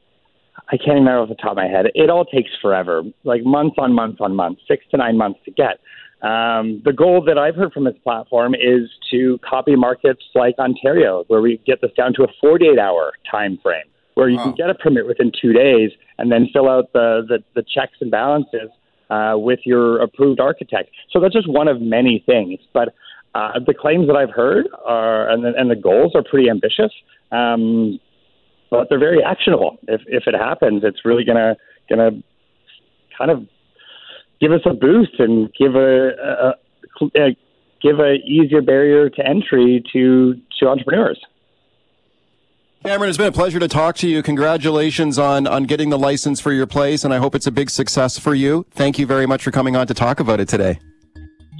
I 0.72 0.78
can't 0.78 0.92
even 0.92 1.04
remember 1.04 1.24
off 1.24 1.30
the 1.30 1.36
top 1.36 1.52
of 1.52 1.58
my 1.58 1.68
head. 1.68 1.88
It 1.96 2.10
all 2.10 2.24
takes 2.26 2.50
forever, 2.62 3.04
like 3.24 3.44
months 3.44 3.76
on 3.78 3.94
months 3.94 4.20
on 4.22 4.36
months, 4.36 4.62
six 4.68 4.86
to 4.92 4.98
nine 4.98 5.18
months 5.18 5.40
to 5.46 5.52
get. 5.52 5.80
Um, 6.22 6.82
the 6.86 6.94
goal 6.96 7.24
that 7.26 7.38
I've 7.38 7.56
heard 7.56 7.74
from 7.74 7.84
this 7.84 7.96
platform 8.04 8.54
is 8.54 8.90
to 9.12 9.40
copy 9.48 9.76
markets 9.76 10.22
like 10.36 10.58
Ontario, 10.60 11.26
where 11.28 11.42
we 11.42 11.60
get 11.66 11.82
this 11.82 11.92
down 11.98 12.14
to 12.14 12.24
a 12.24 12.28
48 12.40 12.78
hour 12.78 13.12
time 13.30 13.60
frame, 13.62 13.84
where 14.16 14.30
you 14.30 14.38
wow. 14.38 14.44
can 14.44 14.56
get 14.56 14.70
a 14.70 14.76
permit 14.76 15.08
within 15.08 15.32
two 15.42 15.54
days 15.54 15.92
and 16.18 16.32
then 16.32 16.48
fill 16.54 16.70
out 16.70 16.92
the, 16.94 17.24
the, 17.28 17.44
the 17.56 17.64
checks 17.64 17.98
and 18.02 18.12
balances 18.12 18.70
uh, 19.10 19.34
with 19.36 19.60
your 19.66 20.02
approved 20.02 20.40
architect. 20.40 20.90
So 21.12 21.20
that's 21.20 21.34
just 21.34 21.50
one 21.50 21.68
of 21.68 21.82
many 21.82 22.24
things. 22.26 22.60
But 22.74 22.94
uh, 23.36 23.60
the 23.66 23.74
claims 23.74 24.08
that 24.08 24.16
I've 24.16 24.32
heard 24.32 24.68
are, 24.86 25.30
and 25.30 25.44
the, 25.44 25.54
and 25.58 25.70
the 25.70 25.76
goals 25.76 26.14
are 26.16 26.24
pretty 26.24 26.50
ambitious. 26.50 26.92
Um, 27.32 28.00
but 28.70 28.88
they're 28.90 29.00
very 29.00 29.22
actionable. 29.24 29.78
If 29.88 30.02
if 30.08 30.24
it 30.28 30.34
happens, 30.34 30.84
it's 30.84 31.04
really 31.06 31.26
gonna 31.26 31.56
gonna 31.90 32.12
kind 33.18 33.30
of 33.30 33.46
give 34.40 34.52
us 34.54 34.62
a 34.66 34.74
boost 34.74 35.20
and 35.20 35.54
give 35.54 35.76
a, 35.76 36.10
a, 36.20 37.06
a 37.18 37.36
give 37.82 38.00
a 38.00 38.16
easier 38.26 38.62
barrier 38.62 39.10
to 39.10 39.28
entry 39.28 39.84
to 39.94 40.36
to 40.60 40.68
entrepreneurs. 40.68 41.20
Cameron, 42.84 43.10
it's 43.10 43.18
been 43.18 43.28
a 43.28 43.32
pleasure 43.32 43.60
to 43.60 43.68
talk 43.68 43.96
to 43.98 44.08
you. 44.08 44.24
Congratulations 44.24 45.20
on, 45.20 45.46
on 45.46 45.66
getting 45.66 45.92
the 45.92 46.00
license 46.00 46.40
for 46.40 46.52
your 46.52 46.66
place, 46.66 47.04
and 47.04 47.14
I 47.14 47.18
hope 47.18 47.36
it's 47.36 47.46
a 47.46 47.52
big 47.52 47.70
success 47.70 48.18
for 48.18 48.34
you. 48.34 48.66
Thank 48.72 48.98
you 48.98 49.06
very 49.06 49.28
much 49.28 49.44
for 49.44 49.52
coming 49.52 49.76
on 49.76 49.86
to 49.86 49.94
talk 49.94 50.20
about 50.20 50.40
it 50.40 50.48
today. 50.50 50.80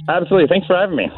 Absolutely. 0.08 0.48
Thanks 0.48 0.66
for 0.66 0.76
having 0.76 0.96
me. 0.96 1.08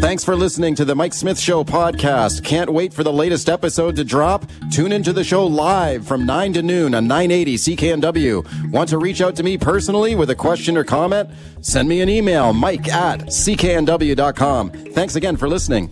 Thanks 0.00 0.24
for 0.24 0.34
listening 0.34 0.74
to 0.76 0.84
the 0.84 0.96
Mike 0.96 1.14
Smith 1.14 1.38
Show 1.38 1.62
podcast. 1.62 2.42
Can't 2.42 2.72
wait 2.72 2.92
for 2.92 3.04
the 3.04 3.12
latest 3.12 3.48
episode 3.48 3.94
to 3.96 4.02
drop? 4.02 4.44
Tune 4.72 4.90
into 4.90 5.12
the 5.12 5.22
show 5.22 5.46
live 5.46 6.04
from 6.04 6.26
9 6.26 6.54
to 6.54 6.62
noon 6.62 6.94
on 6.94 7.06
980 7.06 7.56
CKNW. 7.56 8.72
Want 8.72 8.88
to 8.88 8.98
reach 8.98 9.20
out 9.20 9.36
to 9.36 9.44
me 9.44 9.56
personally 9.56 10.16
with 10.16 10.30
a 10.30 10.34
question 10.34 10.76
or 10.76 10.82
comment? 10.82 11.30
Send 11.60 11.88
me 11.88 12.00
an 12.00 12.08
email, 12.08 12.52
mike 12.54 12.88
at 12.88 13.20
cknw.com. 13.26 14.70
Thanks 14.70 15.16
again 15.16 15.36
for 15.36 15.48
listening. 15.48 15.90